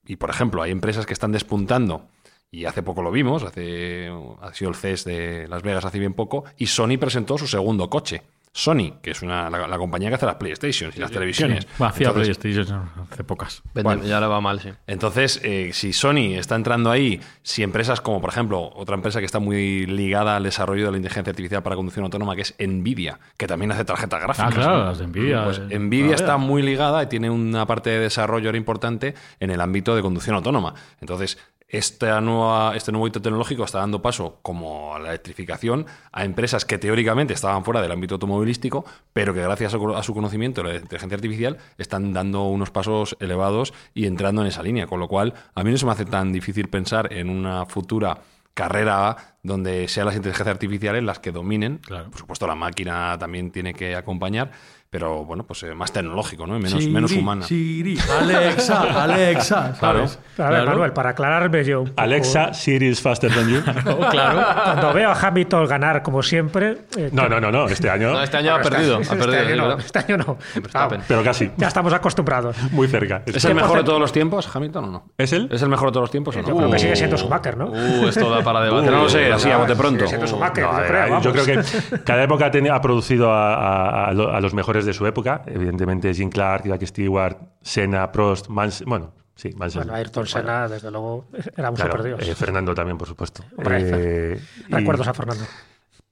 y 0.07 0.15
por 0.15 0.31
ejemplo, 0.31 0.63
hay 0.63 0.71
empresas 0.71 1.05
que 1.05 1.15
están 1.15 1.33
despuntando. 1.33 2.07
Y 2.53 2.65
hace 2.67 2.85
poco 2.85 3.03
lo 3.03 3.11
vimos, 3.11 3.43
hace, 3.43 4.09
ha 4.41 4.55
sido 4.55 4.71
el 4.71 4.77
CES 4.77 5.05
de 5.05 5.49
Las 5.49 5.65
Vegas 5.65 5.85
hace 5.85 5.99
bien 5.99 6.15
poco, 6.15 6.45
y 6.57 6.67
Sony 6.69 6.97
presentó 6.97 7.37
su 7.39 7.49
segundo 7.49 7.91
coche. 7.91 8.23
Sony, 8.53 8.99
que 9.01 9.13
es 9.13 9.23
una, 9.23 9.49
la, 9.49 9.69
la 9.69 9.79
compañía 9.79 10.09
que 10.09 10.17
hace 10.17 10.27
las 10.27 10.35
PlayStation 10.35 10.91
y 10.97 10.99
las 10.99 11.13
televisiones. 11.13 11.65
Sí, 11.77 11.85
hacía 11.85 12.09
Entonces- 12.09 12.37
PlayStation 12.39 12.91
hace 13.11 13.23
pocas. 13.23 13.63
Bueno. 13.75 14.03
Ya 14.03 14.19
le 14.21 14.27
va 14.27 14.41
mal, 14.41 14.59
sí. 14.61 14.71
entonces, 14.89 15.41
eh, 15.45 15.71
si 15.73 15.93
Sony 15.93 16.35
está 16.37 16.57
entrando 16.57 16.91
ahí, 16.91 17.21
si 17.43 17.63
empresas 17.63 18.01
como, 18.01 18.21
por 18.21 18.31
ejemplo, 18.31 18.71
otra 18.75 18.97
empresa 18.97 19.21
que 19.21 19.27
está 19.27 19.39
muy 19.39 19.87
ligada 19.87 20.37
al 20.37 20.43
desarrollo 20.43 20.87
de 20.87 20.91
la 20.91 20.97
inteligencia 20.97 21.31
artificial 21.31 21.63
para 21.63 21.77
conducción 21.77 22.05
autónoma, 22.05 22.35
que 22.35 22.43
es 22.43 22.55
Nvidia, 22.59 23.21
que 23.37 23.47
también 23.47 23.71
hace 23.71 23.85
tarjetas 23.85 24.21
gráficas. 24.21 24.53
Ah, 24.53 24.55
claro, 24.55 24.79
¿no? 24.79 24.85
las 24.87 24.99
de 24.99 25.07
Nvidia. 25.07 25.45
Pues 25.45 25.63
Eh, 25.71 25.79
Nvidia 25.79 26.15
está 26.17 26.37
muy 26.37 26.63
ligada 26.63 27.03
y 27.05 27.07
tiene 27.07 27.31
una 27.31 27.67
parte 27.67 27.91
de 27.91 28.01
desarrollo 28.01 28.49
ahora 28.49 28.59
importante 28.59 29.15
en 29.39 29.51
el 29.51 29.61
ámbito 29.61 29.95
de 29.95 30.03
conducción 30.03 30.35
autónoma. 30.35 30.75
Entonces, 31.01 31.39
esta 31.71 32.21
nueva, 32.21 32.75
este 32.77 32.91
nuevo 32.91 33.07
hito 33.07 33.23
tecnológico 33.23 33.65
está 33.65 33.79
dando 33.79 34.03
paso, 34.03 34.39
como 34.43 34.95
a 34.95 34.99
la 34.99 35.11
electrificación, 35.11 35.87
a 36.11 36.25
empresas 36.25 36.65
que 36.65 36.79
teóricamente 36.79 37.33
estaban 37.33 37.65
fuera 37.65 37.81
del 37.81 37.93
ámbito 37.93 38.17
automovilístico, 38.17 38.85
pero 39.13 39.33
que 39.33 39.41
gracias 39.41 39.73
a 39.75 40.03
su- 40.03 40.15
conocimiento 40.15 40.63
de 40.63 40.69
la 40.73 40.79
inteligencia 40.81 41.15
artificial 41.15 41.59
están 41.79 42.13
dando 42.13 42.43
unos 42.49 42.71
pasos 42.71 43.17
elevados 43.21 43.73
y 43.95 44.07
entrando 44.07 44.43
en 44.43 44.49
esa 44.49 44.63
línea. 44.63 44.87
Con 44.89 44.99
lo 44.99 45.07
cual, 45.09 45.33
a 45.55 45.63
mí 45.63 45.71
no 45.71 45.79
se 45.79 45.87
me 45.87 45.93
hace 45.93 46.05
tan 46.05 46.33
difícil 46.33 46.69
pensar 46.69 47.13
en 47.13 47.31
una 47.31 47.65
futura 47.67 48.19
carrera 48.53 49.37
donde 49.43 49.87
sean 49.89 50.07
las 50.07 50.17
inteligencias 50.17 50.49
artificiales 50.49 51.03
las 51.05 51.19
que 51.21 51.31
dominen. 51.33 51.79
Claro. 51.79 52.11
Por 52.11 52.19
supuesto, 52.19 52.47
la 52.47 52.57
máquina 52.57 53.17
también 53.19 53.53
tiene 53.53 53.73
que 53.73 53.95
acompañar, 53.95 54.51
pero 54.91 55.25
bueno, 55.25 55.45
pues 55.45 55.63
eh, 55.63 55.73
más 55.73 55.93
tecnológico, 55.93 56.49
¿no? 56.49 56.57
Y 56.57 56.61
menos, 56.61 56.81
Siri, 56.81 56.93
menos 56.93 57.13
humana. 57.13 57.47
Siri, 57.47 57.97
Alexa, 58.21 59.03
Alexa, 59.05 59.75
¿sabes? 59.77 60.19
Ver, 60.37 60.49
Claro. 60.49 60.67
Manuel, 60.67 60.93
para 60.93 61.11
aclararme 61.11 61.63
yo. 61.65 61.85
poco, 61.85 61.93
Alexa, 61.97 62.53
Siri 62.55 62.89
is 62.89 63.01
faster 63.01 63.31
than 63.33 63.49
you. 63.49 63.61
Claro. 64.11 64.43
Cuando 64.65 64.93
veo 64.93 65.11
a 65.11 65.15
Hamilton 65.15 65.67
ganar 65.67 66.03
como 66.03 66.23
siempre. 66.23 66.79
eh, 66.97 67.11
No, 67.13 67.29
no, 67.29 67.41
no, 67.41 67.53
no, 67.53 67.67
este 67.69 67.89
año, 67.89 68.13
No, 68.13 68.23
este 68.23 68.39
año 68.39 68.55
ha 68.57 68.61
perdido. 68.61 68.97
Ha 68.99 69.01
este, 69.03 69.17
perdido, 69.17 69.41
año 69.41 69.51
sí, 69.51 69.57
no, 69.57 69.63
¿verdad? 69.69 69.85
este 69.87 69.99
año 70.01 70.17
no. 70.17 70.39
Vamos, 70.73 70.99
pero 71.07 71.23
casi, 71.23 71.51
ya 71.57 71.69
estamos 71.69 71.93
acostumbrados. 71.93 72.57
muy 72.73 72.89
cerca. 72.89 73.23
¿Es 73.27 73.45
el 73.45 73.55
mejor 73.55 73.79
de 73.79 73.85
todos 73.85 74.01
los 74.01 74.11
tiempos, 74.13 74.49
Hamilton, 74.55 74.85
o 74.85 74.91
no? 74.91 75.05
¿Es 75.17 75.33
él? 75.33 75.49
¿Es 75.53 75.63
el 75.63 75.69
mejor 75.69 75.91
de 75.91 75.93
todos 75.93 76.03
los 76.05 76.11
tiempos 76.11 76.35
o 76.37 76.43
no? 76.43 76.49
Yo 76.49 76.57
creo 76.57 76.71
que 76.71 76.79
sigue 76.81 76.97
siendo 76.97 77.17
Schumacher, 77.17 77.57
¿no? 77.57 77.67
Uh, 77.67 78.09
esto 78.09 78.29
da 78.29 78.43
para 78.43 78.61
debate. 78.63 78.87
no 78.91 79.03
lo 79.03 79.09
sé, 79.09 79.33
así 79.33 79.51
a 79.51 79.57
bote 79.59 79.77
pronto. 79.77 79.99
Sigue 80.07 80.09
siendo 80.09 80.27
Schumacher, 80.27 80.65
yo 80.65 80.77
ver, 80.81 80.87
creo. 80.89 81.21
yo 81.21 81.33
creo 81.33 81.45
que 81.45 81.99
cada 82.01 82.25
época 82.25 82.47
ha 82.47 82.51
ha 82.75 82.81
producido 82.81 83.31
a 83.33 84.39
los 84.41 84.53
mejores 84.53 84.80
de 84.85 84.93
su 84.93 85.07
época. 85.07 85.43
Evidentemente, 85.47 86.13
Jim 86.15 86.31
Clark, 86.31 86.65
Jack 86.67 86.85
Stewart, 86.87 87.37
Senna, 87.63 88.11
Prost, 88.13 88.49
Mansell. 88.49 88.87
Bueno, 88.89 89.13
sí, 89.35 89.51
Mansell. 89.57 89.83
Bueno, 89.83 89.95
Ayrton 89.97 90.27
Senna, 90.27 90.69
desde 90.69 90.91
luego, 90.91 91.27
era 91.57 91.71
un 91.71 91.77
Claro, 91.77 91.93
superdios. 91.93 92.29
eh, 92.29 92.35
Fernando 92.35 92.75
también, 92.75 92.99
por 92.99 93.09
supuesto. 93.09 93.45
Eh, 93.67 94.41
y- 94.69 94.73
Recuerdos 94.75 95.07
a 95.09 95.15
Fernando. 95.15 95.45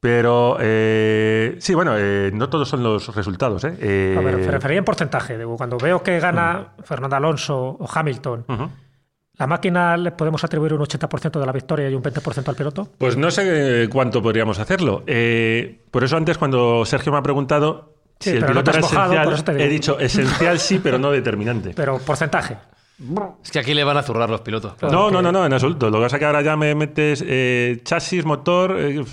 Pero 0.01 0.59
eh, 0.61 1.57
sí, 1.59 1.75
bueno, 1.75 1.95
eh, 1.99 2.31
no 2.33 2.49
todos 2.49 2.69
son 2.69 2.85
los 2.85 3.13
resultados. 3.17 3.65
A 3.65 3.69
ver, 3.71 4.19
me 4.21 4.47
refería 4.51 4.79
en 4.79 4.85
porcentaje. 4.85 5.37
Digo, 5.37 5.57
Cuando 5.57 5.77
veo 5.77 6.03
que 6.05 6.21
gana 6.21 6.75
Fernando 6.85 7.17
Alonso 7.17 7.59
o 7.81 7.87
Hamilton. 7.93 8.45
¿la 9.35 9.47
máquina 9.47 9.97
le 9.97 10.11
podemos 10.11 10.43
atribuir 10.43 10.73
un 10.75 10.81
80% 10.81 11.39
de 11.39 11.47
la 11.47 11.53
victoria 11.53 11.89
y 11.89 11.95
un 11.95 12.03
20% 12.03 12.49
al 12.49 12.57
piloto? 12.57 12.89
Pues 12.99 13.17
no 13.17 13.31
sé 13.31 13.89
cuánto 13.91 14.21
podríamos 14.21 14.59
hacerlo. 14.59 15.05
Eh, 15.07 15.85
por 15.93 16.03
eso 16.03 16.17
antes 16.17 16.39
cuando 16.39 16.85
Sergio 16.85 17.13
me 17.13 17.19
ha 17.19 17.23
preguntado 17.23 17.98
Sí, 18.21 18.31
si 18.31 18.37
el 18.37 18.41
pero 18.41 18.55
no 18.55 18.65
piloto 18.65 18.71
era 18.71 18.79
has 18.81 18.93
mojado, 18.93 19.09
por 19.23 19.33
eso 19.33 19.43
esencial, 19.43 19.45
te 19.45 19.53
digo. 19.53 19.65
he 19.65 19.69
dicho 19.69 19.99
esencial 20.01 20.59
sí, 20.59 20.81
pero 20.83 20.99
no 20.99 21.11
determinante. 21.11 21.73
Pero 21.75 21.99
porcentaje. 21.99 22.57
Es 23.45 23.53
que 23.53 23.61
aquí 23.61 23.75
le 23.75 23.85
van 23.85 23.97
a 23.97 24.03
zurrar 24.03 24.29
los 24.29 24.41
pilotos. 24.41 24.75
No, 24.83 25.09
no, 25.09 25.23
no, 25.23 25.31
no, 25.31 25.47
en 25.47 25.53
absoluto. 25.53 25.89
Lo 25.89 25.99
que 25.99 26.05
pasa 26.07 26.17
es 26.17 26.21
que 26.21 26.27
ahora 26.27 26.43
ya 26.43 26.57
me 26.57 26.75
metes 26.75 27.23
eh, 27.25 27.81
chasis, 27.85 28.25
motor. 28.25 28.75
eh, 28.77 29.05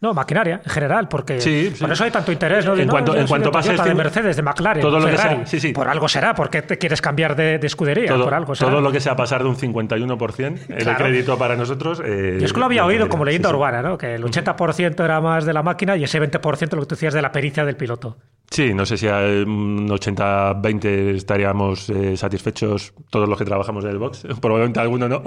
No, 0.00 0.14
maquinaria, 0.14 0.60
en 0.64 0.70
general, 0.70 1.08
porque 1.08 1.40
Sí, 1.40 1.70
sí. 1.74 1.80
por 1.80 1.90
eso 1.92 2.04
hay 2.04 2.10
tanto 2.10 2.30
interés. 2.32 2.64
¿no? 2.66 2.74
De, 2.76 2.82
En 2.82 2.88
no, 2.88 2.92
cuanto- 2.92 3.14
yo 3.14 3.20
en 3.20 3.26
cuanto 3.26 3.50
pase 3.50 3.72
de 3.72 3.78
fin- 3.78 3.96
Mercedes, 3.96 4.36
de 4.36 4.42
McLaren, 4.42 4.80
todo 4.82 4.98
lo 5.00 5.06
que 5.06 5.12
Ferrari. 5.16 5.36
sea- 5.36 5.46
sí, 5.46 5.60
sí. 5.60 5.72
Por 5.72 5.88
algo 5.88 6.08
será, 6.08 6.34
porque 6.34 6.62
te 6.62 6.78
quieres 6.78 7.00
cambiar 7.00 7.34
de, 7.36 7.58
de 7.58 7.66
escudería, 7.66 8.08
todo, 8.08 8.24
por 8.24 8.34
algo 8.34 8.54
será. 8.54 8.70
todo 8.70 8.80
lo 8.80 8.92
que 8.92 9.00
sea 9.00 9.16
pasar 9.16 9.42
de 9.42 9.48
un 9.48 9.56
51%, 9.56 10.60
el 10.68 10.82
Claro. 10.84 10.98
crédito 10.98 11.38
para 11.38 11.56
nosotros. 11.56 12.00
eh, 12.04 12.36
Yo 12.40 12.46
es 12.46 12.52
que 12.52 12.58
lo 12.60 12.66
había 12.66 12.84
oído 12.84 13.08
como 13.08 13.24
leyenda 13.24 13.50
urbana, 13.50 13.82
¿no? 13.82 13.96
Que 13.98 14.14
el 14.14 14.24
80% 14.24 15.04
era 15.04 15.20
más 15.20 15.44
de 15.44 15.52
la 15.52 15.62
máquina 15.62 15.96
y 15.96 16.04
ese 16.04 16.18
20% 16.20 16.76
lo 16.76 16.82
que 16.82 16.88
tú 16.88 16.94
decías 16.94 17.14
de 17.14 17.22
la 17.22 17.32
pericia 17.32 17.64
del 17.64 17.76
piloto. 17.76 18.16
Sí, 18.50 18.72
no 18.72 18.86
sé 18.86 18.96
si 18.96 19.06
a 19.06 19.18
un 19.18 19.88
80-20 19.88 21.14
estaríamos 21.14 21.90
eh, 21.90 22.16
satisfechos 22.16 22.94
todos 23.10 23.28
los 23.28 23.38
que 23.38 23.44
trabajamos 23.44 23.84
en 23.84 23.90
el 23.90 23.98
box. 23.98 24.26
Probablemente 24.40 24.80
alguno 24.80 25.08
no. 25.08 25.22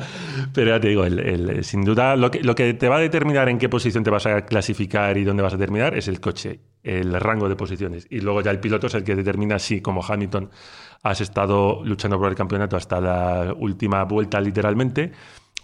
Pero 0.52 0.70
ya 0.70 0.80
te 0.80 0.88
digo, 0.88 1.04
sin 1.62 1.84
duda, 1.84 2.16
lo 2.16 2.30
que, 2.30 2.42
lo 2.42 2.54
que 2.54 2.74
te 2.74 2.88
va 2.88 2.96
a 2.96 3.00
determinar 3.00 3.48
en 3.48 3.58
qué 3.58 3.68
posición 3.68 4.04
te 4.04 4.10
vas 4.10 4.26
a 4.26 4.44
clasificar 4.44 5.16
y 5.16 5.24
dónde 5.24 5.42
vas 5.42 5.54
a 5.54 5.58
terminar 5.58 5.96
es 5.96 6.06
el 6.08 6.20
coche, 6.20 6.60
el 6.82 7.18
rango 7.18 7.48
de 7.48 7.56
posiciones. 7.56 8.06
Y 8.10 8.20
luego 8.20 8.42
ya 8.42 8.50
el 8.50 8.60
piloto 8.60 8.88
es 8.88 8.94
el 8.94 9.04
que 9.04 9.16
determina 9.16 9.58
si, 9.58 9.80
como 9.80 10.04
Hamilton, 10.04 10.50
has 11.02 11.20
estado 11.22 11.82
luchando 11.82 12.18
por 12.18 12.28
el 12.28 12.34
campeonato 12.34 12.76
hasta 12.76 13.00
la 13.00 13.54
última 13.56 14.04
vuelta 14.04 14.40
literalmente. 14.40 15.12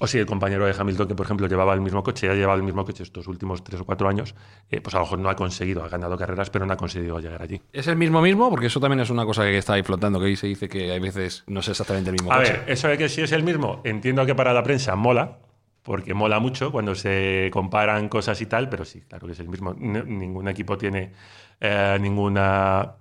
O 0.02 0.06
si 0.08 0.18
el 0.18 0.26
compañero 0.26 0.66
de 0.66 0.74
Hamilton, 0.76 1.06
que 1.06 1.14
por 1.14 1.26
ejemplo 1.26 1.46
llevaba 1.46 1.72
el 1.74 1.80
mismo 1.80 2.02
coche, 2.02 2.26
ya 2.26 2.32
ha 2.32 2.34
llevado 2.34 2.58
el 2.58 2.64
mismo 2.64 2.84
coche 2.84 3.04
estos 3.04 3.28
últimos 3.28 3.62
tres 3.62 3.80
o 3.80 3.84
cuatro 3.84 4.08
años, 4.08 4.34
eh, 4.68 4.80
pues 4.80 4.96
a 4.96 4.98
lo 4.98 5.04
mejor 5.04 5.20
no 5.20 5.30
ha 5.30 5.36
conseguido, 5.36 5.84
ha 5.84 5.88
ganado 5.88 6.16
carreras, 6.18 6.50
pero 6.50 6.66
no 6.66 6.72
ha 6.72 6.76
conseguido 6.76 7.20
llegar 7.20 7.40
allí. 7.40 7.62
¿Es 7.72 7.86
el 7.86 7.94
mismo 7.94 8.20
mismo? 8.20 8.50
Porque 8.50 8.66
eso 8.66 8.80
también 8.80 8.98
es 8.98 9.10
una 9.10 9.24
cosa 9.24 9.44
que 9.44 9.56
está 9.56 9.74
ahí 9.74 9.84
flotando, 9.84 10.18
que 10.18 10.26
ahí 10.26 10.34
se 10.34 10.48
dice 10.48 10.68
que 10.68 10.90
hay 10.90 10.98
veces 10.98 11.44
no 11.46 11.60
es 11.60 11.68
exactamente 11.68 12.10
el 12.10 12.14
mismo 12.14 12.32
A 12.32 12.38
coche. 12.38 12.50
ver, 12.52 12.64
eso 12.66 12.88
de 12.88 12.98
que 12.98 13.08
si 13.08 13.20
es 13.20 13.30
el 13.30 13.44
mismo, 13.44 13.80
entiendo 13.84 14.26
que 14.26 14.34
para 14.34 14.52
la 14.52 14.64
prensa 14.64 14.96
mola, 14.96 15.38
porque 15.84 16.14
mola 16.14 16.40
mucho 16.40 16.72
cuando 16.72 16.96
se 16.96 17.48
comparan 17.52 18.08
cosas 18.08 18.40
y 18.40 18.46
tal, 18.46 18.68
pero 18.68 18.84
sí, 18.84 19.02
claro 19.02 19.28
que 19.28 19.34
es 19.34 19.38
el 19.38 19.48
mismo. 19.48 19.72
Ningún 19.72 20.48
equipo 20.48 20.76
tiene 20.76 21.12
eh, 21.60 21.96
ninguna 22.00 22.96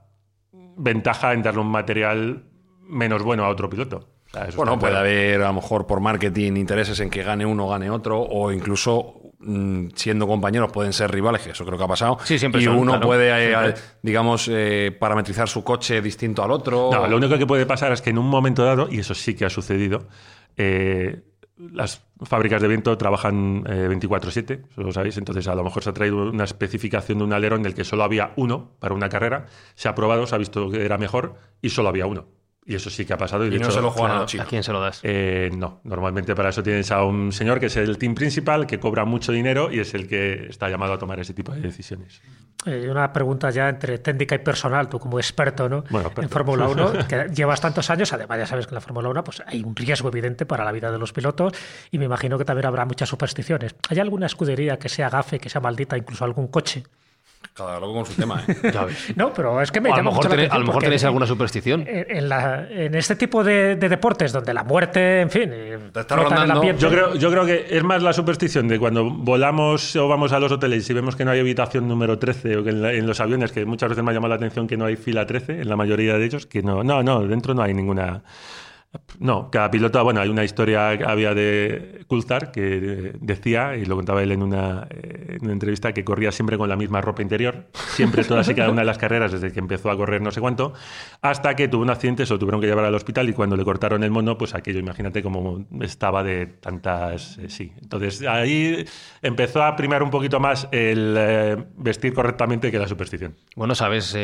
ventaja 0.51 1.33
en 1.33 1.41
darle 1.41 1.61
un 1.61 1.71
material 1.71 2.43
menos 2.83 3.23
bueno 3.23 3.43
a 3.43 3.49
otro 3.49 3.67
piloto. 3.71 4.10
Bueno, 4.55 4.79
puede 4.79 4.97
haber 4.97 5.41
a 5.41 5.47
lo 5.47 5.53
mejor 5.53 5.85
por 5.85 5.99
marketing 5.99 6.53
intereses 6.53 6.99
en 6.99 7.09
que 7.09 7.23
gane 7.23 7.45
uno 7.45 7.67
o 7.67 7.69
gane 7.69 7.89
otro, 7.89 8.21
o 8.21 8.51
incluso 8.51 9.33
mm, 9.39 9.87
siendo 9.93 10.25
compañeros 10.27 10.71
pueden 10.71 10.93
ser 10.93 11.11
rivales, 11.11 11.41
que 11.41 11.51
eso 11.51 11.65
creo 11.65 11.77
que 11.77 11.83
ha 11.83 11.87
pasado. 11.87 12.17
Sí, 12.23 12.39
siempre 12.39 12.61
Y 12.61 12.65
son, 12.65 12.77
uno 12.77 12.93
claro. 12.93 13.07
puede, 13.07 13.29
eh, 13.29 13.49
Siempre. 13.49 13.81
digamos, 14.01 14.49
eh, 14.51 14.95
parametrizar 14.97 15.49
su 15.49 15.63
coche 15.63 16.01
distinto 16.01 16.43
al 16.43 16.51
otro. 16.51 16.89
No, 16.91 17.07
lo 17.07 17.17
único 17.17 17.37
que 17.37 17.45
puede 17.45 17.65
pasar 17.65 17.91
es 17.91 18.01
que 18.01 18.11
en 18.11 18.17
un 18.17 18.27
momento 18.27 18.63
dado, 18.63 18.87
y 18.89 18.99
eso 18.99 19.13
sí 19.13 19.35
que 19.35 19.45
ha 19.45 19.49
sucedido, 19.49 20.07
eh, 20.55 21.23
las 21.57 22.01
fábricas 22.21 22.61
de 22.61 22.67
viento 22.67 22.97
trabajan 22.97 23.63
eh, 23.67 23.87
24/7, 23.87 24.61
eso 24.71 24.81
lo 24.81 24.91
sabéis, 24.91 25.17
entonces 25.17 25.47
a 25.47 25.55
lo 25.55 25.63
mejor 25.63 25.83
se 25.83 25.89
ha 25.89 25.93
traído 25.93 26.29
una 26.29 26.43
especificación 26.45 27.19
de 27.19 27.23
un 27.23 27.33
alerón 27.33 27.61
del 27.63 27.73
que 27.75 27.83
solo 27.83 28.03
había 28.03 28.31
uno 28.35 28.71
para 28.79 28.95
una 28.95 29.09
carrera, 29.09 29.45
se 29.75 29.89
ha 29.89 29.95
probado, 29.95 30.25
se 30.25 30.35
ha 30.35 30.37
visto 30.37 30.69
que 30.71 30.83
era 30.85 30.97
mejor 30.97 31.35
y 31.61 31.69
solo 31.69 31.89
había 31.89 32.05
uno. 32.07 32.25
Y 32.65 32.75
eso 32.75 32.89
sí 32.91 33.05
que 33.05 33.13
ha 33.13 33.17
pasado. 33.17 33.45
Y, 33.45 33.49
de 33.49 33.57
no 33.57 33.65
hecho, 33.65 33.71
se 33.71 33.81
lo 33.81 33.89
juegan 33.89 34.17
a 34.17 34.19
los 34.21 34.31
chinos. 34.31 34.45
¿A 34.45 34.49
quién 34.49 34.63
se 34.63 34.71
lo 34.71 34.79
das? 34.79 34.99
eh, 35.03 35.49
no, 35.55 35.81
normalmente 35.83 36.35
para 36.35 36.49
eso 36.49 36.61
tienes 36.61 36.91
a 36.91 37.03
un 37.03 37.31
señor 37.31 37.59
que 37.59 37.65
es 37.65 37.77
el 37.77 37.97
team 37.97 38.13
principal, 38.13 38.67
que 38.67 38.79
cobra 38.79 39.03
mucho 39.03 39.31
dinero 39.31 39.71
y 39.71 39.79
es 39.79 39.93
el 39.95 40.07
que 40.07 40.47
está 40.47 40.69
llamado 40.69 40.93
a 40.93 40.97
tomar 40.99 41.19
ese 41.19 41.33
tipo 41.33 41.51
de 41.53 41.61
decisiones. 41.61 42.21
Eh, 42.65 42.87
una 42.89 43.11
pregunta 43.11 43.49
ya 43.49 43.67
entre 43.67 43.97
técnica 43.97 44.35
y 44.35 44.39
personal, 44.39 44.87
tú 44.87 44.99
como 44.99 45.17
experto 45.17 45.67
¿no? 45.67 45.83
Bueno, 45.89 46.09
experto. 46.09 46.21
en 46.21 46.29
Fórmula 46.29 46.67
1, 46.67 46.93
que 47.07 47.29
llevas 47.33 47.59
tantos 47.59 47.89
años, 47.89 48.13
además 48.13 48.37
ya 48.37 48.45
sabes 48.45 48.67
que 48.67 48.71
en 48.71 48.75
la 48.75 48.81
Fórmula 48.81 49.09
1 49.09 49.23
pues, 49.23 49.41
hay 49.47 49.63
un 49.63 49.75
riesgo 49.75 50.09
evidente 50.09 50.45
para 50.45 50.63
la 50.63 50.71
vida 50.71 50.91
de 50.91 50.99
los 50.99 51.11
pilotos 51.11 51.53
y 51.89 51.97
me 51.97 52.05
imagino 52.05 52.37
que 52.37 52.45
también 52.45 52.67
habrá 52.67 52.85
muchas 52.85 53.09
supersticiones. 53.09 53.75
¿Hay 53.89 53.99
alguna 53.99 54.27
escudería 54.27 54.77
que 54.77 54.89
sea 54.89 55.09
gafe, 55.09 55.39
que 55.39 55.49
sea 55.49 55.61
maldita, 55.61 55.97
incluso 55.97 56.23
algún 56.23 56.49
coche? 56.49 56.83
Cada 57.53 57.79
loco 57.81 57.93
con 57.95 58.05
su 58.05 58.13
tema, 58.13 58.41
¿eh? 58.47 58.55
Ya 58.73 58.85
ves. 58.85 59.13
No, 59.17 59.33
pero 59.33 59.61
es 59.61 59.71
que 59.71 59.81
me 59.81 59.89
O 59.89 59.93
a 59.93 59.97
lo 59.97 60.03
llama 60.03 60.11
mejor, 60.11 60.23
mucho 60.25 60.33
a 60.33 60.37
atención 60.37 60.59
lo 60.61 60.65
mejor 60.67 60.83
tenéis 60.83 61.01
en- 61.03 61.07
alguna 61.07 61.25
superstición. 61.27 61.81
En, 61.87 62.05
en 62.17 62.29
la- 62.29 62.67
en 62.69 62.95
este 62.95 63.15
tipo 63.17 63.43
de, 63.43 63.75
de 63.75 63.89
deportes 63.89 64.31
donde 64.31 64.53
la 64.53 64.63
muerte, 64.63 65.21
en 65.21 65.29
fin, 65.29 65.49
eh, 65.53 65.77
Te 65.93 65.99
está 65.99 66.15
rondando. 66.15 66.63
Yo 66.73 66.89
creo, 66.89 67.15
yo 67.15 67.29
creo 67.29 67.45
que 67.45 67.65
es 67.69 67.83
más 67.83 68.01
la 68.01 68.13
superstición 68.13 68.67
de 68.67 68.79
cuando 68.79 69.09
volamos 69.09 69.95
o 69.97 70.07
vamos 70.07 70.31
a 70.31 70.39
los 70.39 70.51
hoteles 70.51 70.89
y 70.89 70.93
vemos 70.93 71.15
que 71.15 71.25
no 71.25 71.31
hay 71.31 71.39
habitación 71.41 71.87
número 71.87 72.17
13 72.17 72.57
o 72.57 72.63
que 72.63 72.69
en, 72.69 72.81
la- 72.81 72.93
en 72.93 73.05
los 73.05 73.19
aviones, 73.19 73.51
que 73.51 73.65
muchas 73.65 73.89
veces 73.89 74.03
me 74.03 74.11
ha 74.11 74.13
llamado 74.13 74.29
la 74.29 74.35
atención 74.35 74.65
que 74.67 74.77
no 74.77 74.85
hay 74.85 74.95
fila 74.95 75.25
13 75.25 75.61
en 75.61 75.69
la 75.69 75.75
mayoría 75.75 76.17
de 76.17 76.25
ellos, 76.25 76.45
que 76.45 76.63
no, 76.63 76.83
no, 76.83 77.03
no, 77.03 77.21
dentro 77.27 77.53
no 77.53 77.61
hay 77.63 77.73
ninguna... 77.73 78.21
No, 79.19 79.49
cada 79.49 79.71
piloto, 79.71 80.03
bueno, 80.03 80.19
hay 80.19 80.27
una 80.27 80.43
historia 80.43 80.89
había 80.89 81.33
de 81.33 82.03
Coulthard 82.07 82.51
que 82.51 82.77
eh, 82.77 83.13
decía, 83.21 83.77
y 83.77 83.85
lo 83.85 83.95
contaba 83.95 84.21
él 84.21 84.33
en 84.33 84.43
una, 84.43 84.87
eh, 84.89 85.37
en 85.37 85.45
una 85.45 85.53
entrevista, 85.53 85.93
que 85.93 86.03
corría 86.03 86.31
siempre 86.31 86.57
con 86.57 86.67
la 86.67 86.75
misma 86.75 86.99
ropa 86.99 87.21
interior, 87.21 87.67
siempre 87.73 88.23
todas 88.25 88.49
y 88.49 88.55
cada 88.55 88.69
una 88.69 88.81
de 88.81 88.85
las 88.85 88.97
carreras 88.97 89.31
desde 89.31 89.53
que 89.53 89.59
empezó 89.59 89.91
a 89.91 89.95
correr 89.95 90.21
no 90.21 90.31
sé 90.31 90.41
cuánto, 90.41 90.73
hasta 91.21 91.55
que 91.55 91.69
tuvo 91.69 91.83
un 91.83 91.89
accidente, 91.89 92.25
se 92.25 92.33
lo 92.33 92.39
tuvieron 92.39 92.59
que 92.59 92.67
llevar 92.67 92.83
al 92.83 92.95
hospital 92.95 93.29
y 93.29 93.33
cuando 93.33 93.55
le 93.55 93.63
cortaron 93.63 94.03
el 94.03 94.11
mono, 94.11 94.37
pues 94.37 94.55
aquello, 94.55 94.79
imagínate 94.79 95.23
cómo 95.23 95.65
estaba 95.79 96.21
de 96.23 96.47
tantas, 96.47 97.37
eh, 97.37 97.49
sí. 97.49 97.71
Entonces 97.81 98.27
ahí 98.27 98.85
empezó 99.21 99.63
a 99.63 99.75
primar 99.77 100.03
un 100.03 100.09
poquito 100.09 100.41
más 100.41 100.67
el 100.71 101.65
vestir 101.77 102.13
correctamente 102.13 102.71
que 102.71 102.79
la 102.79 102.87
superstición. 102.87 103.37
Bueno, 103.55 103.73
sabes, 103.73 104.15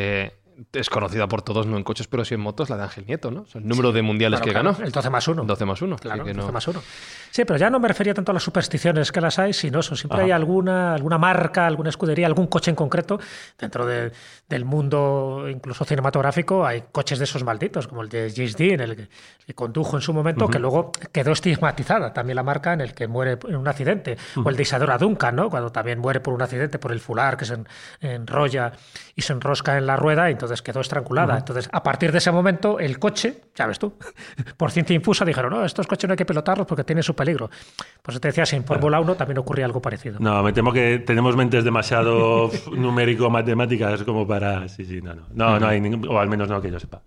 es 0.74 0.90
conocida 0.90 1.28
por 1.28 1.42
todos, 1.42 1.66
no 1.68 1.78
en 1.78 1.84
coches, 1.84 2.08
pero 2.08 2.26
sí 2.26 2.34
en 2.34 2.40
motos, 2.42 2.70
la 2.70 2.78
de 2.78 2.84
Ángel 2.84 3.06
Nieto, 3.06 3.32
¿no? 3.32 3.42
O 3.42 3.46
sea, 3.46 3.60
el 3.62 3.68
número 3.68 3.92
de 3.92 4.02
mundiales 4.02 4.40
Claro, 4.40 4.46
que 4.46 4.52
claro, 4.60 4.74
ganó. 4.74 4.86
El 4.86 4.92
12 4.92 5.10
más 5.10 5.28
1. 5.28 5.44
12 5.44 5.66
más 5.66 5.82
1. 5.82 5.96
Claro, 5.98 6.24
que 6.26 6.34
12 6.34 6.48
no- 6.48 6.54
más 6.54 6.68
uno. 6.68 6.82
Sí, 7.30 7.46
pero 7.46 7.58
ya 7.58 7.70
no 7.70 7.80
me 7.80 7.88
refería 7.88 8.14
tanto 8.14 8.32
a 8.32 8.34
las 8.34 8.44
supersticiones 8.44 9.12
que 9.12 9.22
las 9.22 9.38
hay, 9.38 9.54
sino 9.54 9.80
eso. 9.82 9.96
Siempre 9.96 10.18
Ajá. 10.20 10.26
hay 10.26 10.32
alguna, 10.32 10.94
alguna 10.94 11.18
marca, 11.18 11.68
alguna 11.68 11.90
escudería, 11.90 12.26
algún 12.26 12.48
coche 12.48 12.72
en 12.72 12.76
concreto. 12.76 13.20
Dentro 13.60 13.86
de- 13.86 14.12
del 14.50 14.66
mundo, 14.66 15.46
incluso 15.50 15.86
cinematográfico, 15.86 16.66
hay 16.66 16.86
coches 16.92 17.20
de 17.20 17.26
esos 17.26 17.44
malditos, 17.44 17.88
como 17.88 18.02
el 18.02 18.10
de 18.10 18.32
James 18.36 18.56
Dean, 18.58 18.80
el 18.80 18.96
que, 18.96 19.10
que 19.46 19.54
condujo 19.54 19.98
en 19.98 20.02
su 20.02 20.14
momento, 20.14 20.48
que 20.48 20.58
luego 20.60 20.92
quedó 21.12 21.32
estigmatizada 21.34 22.14
también 22.14 22.36
la 22.38 22.44
marca 22.44 22.74
en 22.74 22.82
el 22.82 22.94
que 22.94 23.08
muere 23.08 23.38
en 23.48 23.56
un 23.58 23.68
accidente. 23.68 24.18
O 24.44 24.50
el 24.50 24.56
de 24.56 24.64
Isadora 24.64 24.98
Duncan, 24.98 25.36
¿no? 25.36 25.50
Cuando 25.50 25.72
también 25.72 26.00
muere 26.00 26.20
por 26.22 26.34
un 26.34 26.42
accidente, 26.42 26.80
por 26.80 26.92
el 26.92 27.00
fular 27.00 27.38
que 27.38 27.46
se 27.46 27.54
en- 27.56 27.68
enrolla 28.02 28.72
y 29.16 29.22
se 29.22 29.34
enrosca 29.34 29.78
en 29.78 29.86
la 29.86 29.96
rueda, 29.98 30.30
y 30.30 30.34
entonces 30.34 30.47
quedó 30.64 30.82
estrangulada. 30.82 31.38
Entonces, 31.38 31.70
a 31.72 31.84
partir 31.84 32.12
de 32.12 32.18
ese 32.20 32.32
momento, 32.32 32.80
el 32.80 33.00
coche, 33.00 33.42
ya 33.56 33.68
ves 33.68 33.80
tú, 33.80 33.94
por 34.58 34.72
ciencia 34.72 34.96
infusa 34.96 35.26
dijeron, 35.26 35.52
no, 35.54 35.66
estos 35.66 35.88
coches 35.88 36.08
no 36.08 36.14
hay 36.14 36.18
que 36.18 36.26
pilotarlos 36.26 36.66
porque 36.68 36.84
tienen 36.84 37.04
su 37.04 37.16
peligro. 37.16 37.50
Pues 38.02 38.20
te 38.20 38.28
decía, 38.30 38.46
si 38.46 38.56
en 38.56 38.64
Fórmula 38.64 39.00
1 39.00 39.16
también 39.16 39.38
ocurría 39.38 39.66
algo 39.66 39.82
parecido. 39.82 40.18
No, 40.20 40.42
me 40.44 40.54
temo 40.54 40.72
que 40.72 41.00
tenemos 41.00 41.36
mentes 41.36 41.64
demasiado 41.64 42.50
numérico-matemáticas 42.72 44.04
como 44.04 44.28
para... 44.28 44.68
Sí, 44.70 44.86
sí, 44.86 45.02
no, 45.02 45.14
no. 45.16 45.24
No, 45.34 45.60
no 45.60 45.68
hay 45.68 45.82
ningún... 45.82 46.08
O 46.08 46.20
al 46.20 46.30
menos 46.30 46.50
no 46.50 46.62
que 46.62 46.72
yo 46.72 46.80
sepa. 46.80 47.02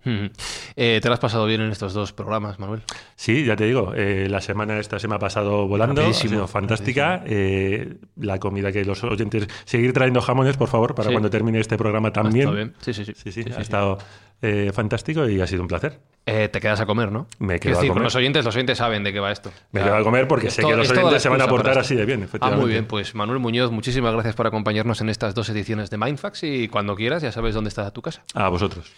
Eh, 0.75 0.99
¿Te 1.01 1.07
lo 1.07 1.13
has 1.13 1.19
pasado 1.19 1.45
bien 1.45 1.61
en 1.61 1.71
estos 1.71 1.93
dos 1.93 2.13
programas, 2.13 2.59
Manuel? 2.59 2.81
Sí, 3.15 3.45
ya 3.45 3.55
te 3.55 3.65
digo, 3.65 3.93
eh, 3.95 4.27
la 4.29 4.41
semana 4.41 4.77
esta 4.79 4.99
se 4.99 5.07
me 5.07 5.15
ha 5.15 5.19
pasado 5.19 5.67
volando, 5.67 6.05
ha 6.05 6.13
sido 6.13 6.47
fantástica. 6.47 7.23
Eh, 7.25 7.97
la 8.17 8.39
comida 8.39 8.71
que 8.71 8.83
los 8.85 9.03
oyentes... 9.03 9.47
Seguir 9.65 9.93
trayendo 9.93 10.21
jamones, 10.21 10.57
por 10.57 10.67
favor, 10.67 10.95
para 10.95 11.09
Sí. 11.09 11.13
cuando 11.13 11.29
termine 11.29 11.59
este 11.59 11.77
programa 11.77 12.11
también. 12.11 12.47
Está 12.47 12.55
bien. 12.55 12.73
Sí, 12.79 12.93
sí, 12.93 13.05
sí. 13.05 13.13
Sí, 13.15 13.30
sí, 13.31 13.43
Sí, 13.43 13.49
sí, 13.49 13.55
ha 13.57 13.61
estado 13.61 13.97
eh, 14.41 14.71
fantástico 14.73 15.27
y 15.29 15.39
ha 15.41 15.47
sido 15.47 15.61
un 15.61 15.67
placer. 15.67 15.99
Eh, 16.25 16.49
te 16.49 16.59
quedas 16.59 16.79
a 16.79 16.85
comer, 16.85 17.11
¿no? 17.11 17.27
Me 17.39 17.59
quedo 17.59 17.73
a 17.73 17.75
decir, 17.77 17.89
comer. 17.89 18.03
los 18.03 18.15
oyentes, 18.15 18.45
los 18.45 18.55
oyentes 18.55 18.77
saben 18.77 19.03
de 19.03 19.11
qué 19.11 19.19
va 19.19 19.31
esto. 19.31 19.51
Me 19.71 19.79
O 19.79 19.83
sea, 19.83 19.91
quedo 19.93 20.01
a 20.01 20.03
comer 20.03 20.27
porque 20.27 20.47
es 20.47 20.53
sé 20.53 20.61
que 20.63 20.75
los 20.75 20.89
oyentes 20.89 21.21
se 21.21 21.29
van 21.29 21.41
a 21.41 21.47
portar 21.47 21.77
así 21.79 21.95
de 21.95 22.05
bien, 22.05 22.27
Ah, 22.39 22.51
muy 22.51 22.69
bien. 22.69 22.85
Pues 22.85 23.15
Manuel 23.15 23.39
Muñoz, 23.39 23.71
muchísimas 23.71 24.13
gracias 24.13 24.35
por 24.35 24.45
acompañarnos 24.47 25.01
en 25.01 25.09
estas 25.09 25.33
dos 25.33 25.49
ediciones 25.49 25.89
de 25.89 25.97
Mindfax 25.97 26.43
y 26.43 26.67
cuando 26.67 26.95
quieras 26.95 27.23
ya 27.23 27.31
sabes 27.31 27.55
dónde 27.55 27.69
está 27.69 27.89
tu 27.91 28.01
casa. 28.01 28.23
A 28.35 28.49
vosotros. 28.49 28.91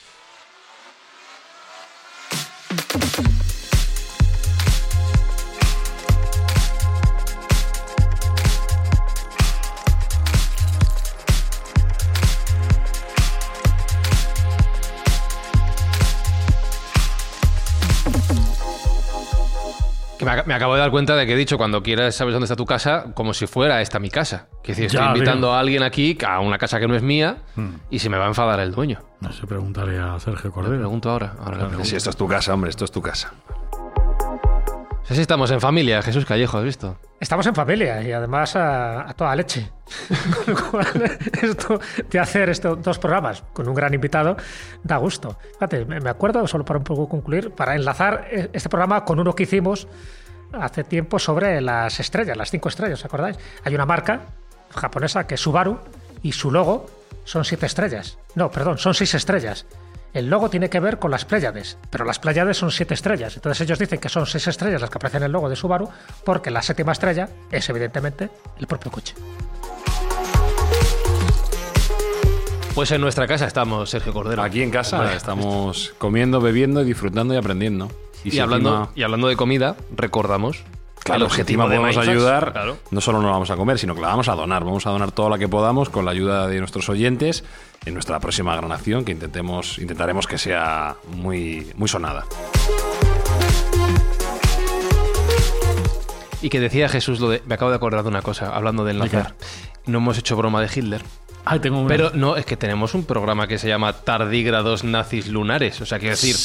Me, 20.35 20.41
ac- 20.41 20.45
me 20.45 20.53
acabo 20.53 20.73
de 20.75 20.81
dar 20.81 20.91
cuenta 20.91 21.15
de 21.15 21.25
que 21.25 21.33
he 21.33 21.35
dicho 21.35 21.57
cuando 21.57 21.81
quieras 21.83 22.15
sabes 22.15 22.33
dónde 22.33 22.45
está 22.45 22.55
tu 22.55 22.65
casa, 22.65 23.05
como 23.13 23.33
si 23.33 23.47
fuera 23.47 23.81
esta 23.81 23.99
mi 23.99 24.09
casa. 24.09 24.47
Que 24.63 24.71
decir, 24.71 24.85
estoy 24.85 25.01
Ya, 25.01 25.07
invitando 25.07 25.47
tío. 25.47 25.53
a 25.53 25.59
alguien 25.59 25.83
aquí 25.83 26.17
a 26.25 26.39
una 26.39 26.57
casa 26.57 26.79
que 26.79 26.87
no 26.87 26.95
es 26.95 27.01
mía 27.03 27.37
y 27.89 27.99
se 27.99 28.09
me 28.09 28.17
va 28.17 28.25
a 28.25 28.27
enfadar 28.29 28.59
el 28.59 28.71
dueño. 28.71 28.99
No 29.21 29.31
sé, 29.31 29.45
preguntaré 29.47 29.99
a 29.99 30.19
Sergio 30.19 30.49
Le 30.49 30.53
Cordero. 30.53 30.77
pregunto 30.77 31.09
ahora. 31.09 31.33
ahora 31.39 31.57
le 31.57 31.65
pregunto. 31.65 31.85
Si 31.85 31.95
esto 31.95 32.09
es 32.09 32.15
tu 32.17 32.27
casa, 32.27 32.53
hombre, 32.53 32.69
esto 32.69 32.85
es 32.85 32.91
tu 32.91 33.01
casa. 33.01 33.31
Sí, 35.05 35.15
sí, 35.15 35.21
estamos 35.21 35.51
en 35.51 35.59
familia, 35.59 36.01
Jesús 36.01 36.25
Callejo, 36.25 36.57
¿has 36.57 36.63
visto? 36.63 36.97
Estamos 37.19 37.45
en 37.45 37.53
familia 37.53 38.01
y 38.01 38.13
además 38.13 38.55
a, 38.55 39.01
a 39.09 39.13
toda 39.13 39.35
leche. 39.35 39.69
Con 40.45 40.53
lo 40.55 40.69
cual, 40.71 41.17
esto 41.41 41.79
de 42.09 42.19
hacer 42.19 42.49
estos 42.49 42.81
dos 42.81 42.99
programas 42.99 43.43
con 43.51 43.67
un 43.67 43.75
gran 43.75 43.93
invitado 43.93 44.37
da 44.81 44.95
gusto. 44.97 45.37
Fíjate, 45.55 45.83
me 45.85 45.99
me 45.99 46.09
acuerdo, 46.09 46.47
solo 46.47 46.63
para 46.63 46.77
un 46.79 46.85
poco 46.85 47.09
concluir, 47.09 47.51
para 47.51 47.75
enlazar 47.75 48.27
eh, 48.31 48.49
este 48.53 48.69
programa 48.69 49.03
con 49.03 49.19
uno 49.19 49.35
que 49.35 49.43
hicimos 49.43 49.89
hace 50.53 50.83
tiempo 50.83 51.19
sobre 51.19 51.61
las 51.61 51.99
estrellas, 51.99 52.37
las 52.37 52.51
cinco 52.51 52.69
estrellas, 52.69 52.99
¿os 52.99 53.05
acordáis? 53.05 53.37
Hay 53.63 53.73
una 53.75 53.85
marca 53.85 54.21
japonesa 54.75 55.25
que 55.27 55.35
es 55.35 55.41
Subaru 55.41 55.79
y 56.21 56.31
su 56.31 56.51
logo 56.51 56.89
son 57.23 57.45
siete 57.45 57.65
estrellas. 57.65 58.17
No, 58.35 58.51
perdón, 58.51 58.77
son 58.77 58.93
seis 58.93 59.13
estrellas. 59.13 59.65
El 60.13 60.29
logo 60.29 60.49
tiene 60.49 60.69
que 60.69 60.79
ver 60.79 60.99
con 60.99 61.09
las 61.09 61.25
Pléyades, 61.25 61.77
pero 61.89 62.05
las 62.05 62.19
Pléyades 62.19 62.57
son 62.57 62.71
siete 62.71 62.93
estrellas. 62.93 63.35
Entonces 63.35 63.61
ellos 63.61 63.79
dicen 63.79 63.99
que 63.99 64.09
son 64.09 64.27
seis 64.27 64.47
estrellas 64.47 64.79
las 64.79 64.89
que 64.89 64.97
aparecen 64.97 65.23
en 65.23 65.27
el 65.27 65.31
logo 65.31 65.49
de 65.49 65.55
Subaru, 65.55 65.89
porque 66.23 66.51
la 66.51 66.61
séptima 66.61 66.91
estrella 66.91 67.29
es 67.51 67.67
evidentemente 67.69 68.29
el 68.59 68.67
propio 68.67 68.91
coche. 68.91 69.15
Pues 72.75 72.91
en 72.91 73.01
nuestra 73.01 73.27
casa 73.27 73.45
estamos, 73.45 73.89
Sergio 73.89 74.13
Cordero. 74.13 74.41
Aquí 74.41 74.61
en 74.63 74.71
casa 74.71 74.99
Hombre, 74.99 75.15
estamos 75.15 75.93
comiendo, 75.99 76.41
bebiendo, 76.41 76.83
disfrutando 76.83 77.33
y 77.33 77.37
aprendiendo. 77.37 77.89
Y, 78.23 78.31
si 78.31 78.39
hablando, 78.39 78.69
encima- 78.69 78.89
y 78.95 79.03
hablando 79.03 79.27
de 79.27 79.35
comida, 79.35 79.75
recordamos 79.95 80.63
Claro, 81.03 81.17
el 81.17 81.23
objetivo 81.23 81.63
de 81.67 81.77
podemos 81.77 81.97
ayudar, 81.97 82.53
claro. 82.53 82.77
no 82.91 83.01
solo 83.01 83.21
nos 83.21 83.29
vamos 83.31 83.49
a 83.51 83.57
comer, 83.57 83.77
sino 83.77 83.93
que 83.93 83.99
la 83.99 84.07
vamos 84.07 84.29
a 84.29 84.35
donar. 84.35 84.63
Vamos 84.63 84.87
a 84.87 84.89
donar 84.91 85.11
todo 85.11 85.29
lo 85.29 85.37
que 85.37 85.49
podamos 85.49 85.89
con 85.89 86.05
la 86.05 86.11
ayuda 86.11 86.47
de 86.47 86.59
nuestros 86.59 86.87
oyentes 86.87 87.43
en 87.85 87.93
nuestra 87.93 88.21
próxima 88.21 88.55
gran 88.55 88.71
acción, 88.71 89.03
que 89.03 89.11
intentemos, 89.11 89.79
intentaremos 89.79 90.27
que 90.27 90.37
sea 90.37 90.95
muy, 91.13 91.69
muy 91.75 91.89
sonada. 91.89 92.23
Y 96.41 96.49
que 96.49 96.59
decía 96.59 96.89
Jesús 96.89 97.19
lo 97.19 97.29
de. 97.29 97.41
Me 97.45 97.55
acabo 97.55 97.71
de 97.71 97.77
acordar 97.77 98.03
de 98.03 98.09
una 98.09 98.21
cosa, 98.21 98.55
hablando 98.55 98.83
de 98.83 98.91
enlazar. 98.91 99.35
No 99.85 99.99
hemos 99.99 100.17
hecho 100.17 100.35
broma 100.35 100.61
de 100.61 100.69
Hitler. 100.73 101.01
Ay, 101.45 101.59
tengo 101.59 101.79
una. 101.79 101.87
Pero 101.87 102.11
no, 102.13 102.35
es 102.37 102.45
que 102.45 102.57
tenemos 102.57 102.93
un 102.93 103.05
programa 103.05 103.47
que 103.47 103.57
se 103.57 103.67
llama 103.67 103.93
Tardígrados 103.93 104.83
Nazis 104.83 105.27
Lunares. 105.27 105.79
O 105.81 105.85
sea, 105.85 105.99
quiero 105.99 106.15
decir. 106.15 106.35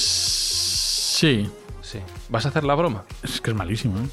Sí. 1.19 1.51
Sí. 1.83 1.99
¿Vas 2.29 2.47
a 2.47 2.51
hacer 2.51 2.62
la 2.62 2.77
broma? 2.77 3.03
Es 3.25 3.41
que 3.41 3.51
es 3.51 3.57
malísimo, 3.57 3.99
¿eh? 3.99 4.07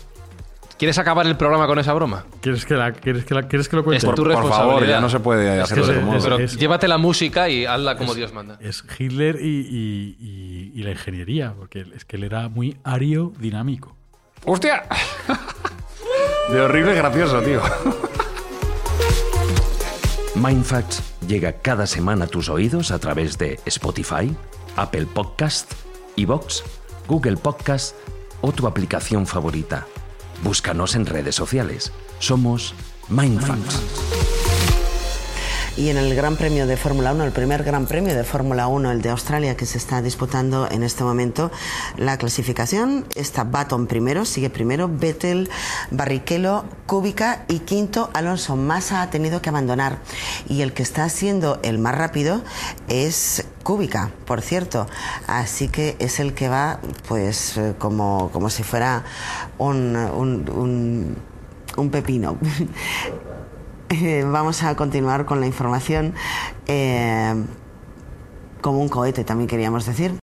¿Quieres 0.79 0.97
acabar 0.97 1.27
el 1.27 1.37
programa 1.37 1.67
con 1.67 1.77
esa 1.77 1.93
broma? 1.93 2.25
¿Quieres 2.41 2.65
que, 2.65 2.73
la, 2.73 2.93
quieres 2.93 3.25
que, 3.25 3.35
la, 3.35 3.43
¿quieres 3.47 3.69
que 3.69 3.75
lo 3.75 3.83
cuente? 3.83 4.07
Es 4.07 4.15
tu 4.15 4.23
Por 4.23 4.49
favor, 4.49 4.87
ya 4.87 4.99
no 4.99 5.07
se 5.09 5.19
puede 5.19 5.57
Es 5.59 5.63
hacer 5.65 5.75
que 5.75 5.81
de 5.81 5.87
se- 5.87 5.93
otro 5.99 6.05
modo. 6.07 6.17
es- 6.17 6.23
Pero 6.23 6.39
es- 6.39 6.57
llévate 6.57 6.87
la 6.87 6.97
música 6.97 7.47
y 7.47 7.65
hazla 7.65 7.95
como 7.95 8.15
Dios 8.15 8.33
manda. 8.33 8.57
Es 8.59 8.83
Hitler 8.97 9.37
y, 9.39 9.45
y- 9.47 10.17
y- 10.19 10.71
y 10.79 10.83
la 10.83 10.91
ingeniería, 10.91 11.53
porque 11.55 11.85
es 11.95 12.05
que 12.05 12.15
él 12.17 12.23
era 12.23 12.49
muy 12.49 12.75
aerodinámico. 12.83 13.95
¡Hostia! 14.45 14.83
De 16.51 16.59
horrible 16.59 16.95
gracioso, 16.95 17.39
tío. 17.41 17.61
Mindfacts 20.35 21.01
llega 21.27 21.53
cada 21.53 21.87
semana 21.87 22.25
a 22.25 22.27
tus 22.27 22.49
oídos 22.49 22.89
a 22.91 22.99
través 22.99 23.37
de 23.37 23.59
Spotify, 23.65 24.35
Apple 24.75 25.05
Podcast, 25.13 25.71
Evox, 26.17 26.63
Google 27.07 27.37
Podcast 27.37 27.95
o 28.41 28.51
tu 28.51 28.67
aplicación 28.67 29.25
favorita. 29.25 29.87
Búscanos 30.43 30.95
en 30.95 31.05
redes 31.05 31.35
sociales. 31.35 31.91
Somos 32.19 32.73
Mindfacts. 33.09 34.34
Y 35.77 35.89
en 35.89 35.97
el 35.97 36.15
Gran 36.15 36.37
Premio 36.37 36.67
de 36.67 36.77
Fórmula 36.77 37.11
1, 37.11 37.25
el 37.25 37.31
primer 37.33 37.63
Gran 37.63 37.85
Premio 37.85 38.15
de 38.15 38.23
Fórmula 38.23 38.67
1, 38.67 38.91
el 38.91 39.01
de 39.01 39.09
Australia, 39.09 39.57
que 39.57 39.65
se 39.65 39.77
está 39.77 40.01
disputando 40.01 40.69
en 40.71 40.83
este 40.83 41.03
momento, 41.03 41.51
la 41.97 42.17
clasificación 42.17 43.05
está 43.13 43.43
Baton 43.43 43.85
primero, 43.85 44.23
sigue 44.23 44.49
primero, 44.49 44.89
Vettel, 44.89 45.49
Barrichello, 45.91 46.63
Kubica 46.85 47.43
y 47.49 47.59
quinto 47.59 48.09
Alonso. 48.13 48.55
Massa 48.55 49.01
ha 49.01 49.09
tenido 49.09 49.41
que 49.41 49.49
abandonar. 49.49 49.99
Y 50.47 50.61
el 50.61 50.71
que 50.71 50.83
está 50.83 51.09
siendo 51.09 51.59
el 51.61 51.77
más 51.77 51.95
rápido 51.95 52.41
es 52.87 53.45
Kubica, 53.63 54.11
por 54.25 54.41
cierto. 54.41 54.87
Así 55.27 55.67
que 55.67 55.97
es 55.99 56.21
el 56.21 56.33
que 56.33 56.47
va, 56.47 56.79
pues, 57.09 57.57
eh, 57.57 57.75
como, 57.77 58.29
como 58.31 58.49
si 58.49 58.63
fuera 58.63 59.03
un, 59.57 59.97
un, 59.97 60.49
un, 60.49 61.17
un 61.75 61.89
pepino. 61.89 62.37
Vamos 64.31 64.63
a 64.63 64.75
continuar 64.75 65.25
con 65.25 65.39
la 65.39 65.47
información. 65.47 66.13
Eh, 66.67 67.33
como 68.61 68.79
un 68.81 68.89
cohete, 68.89 69.23
también 69.23 69.47
queríamos 69.47 69.85
decir. 69.85 70.24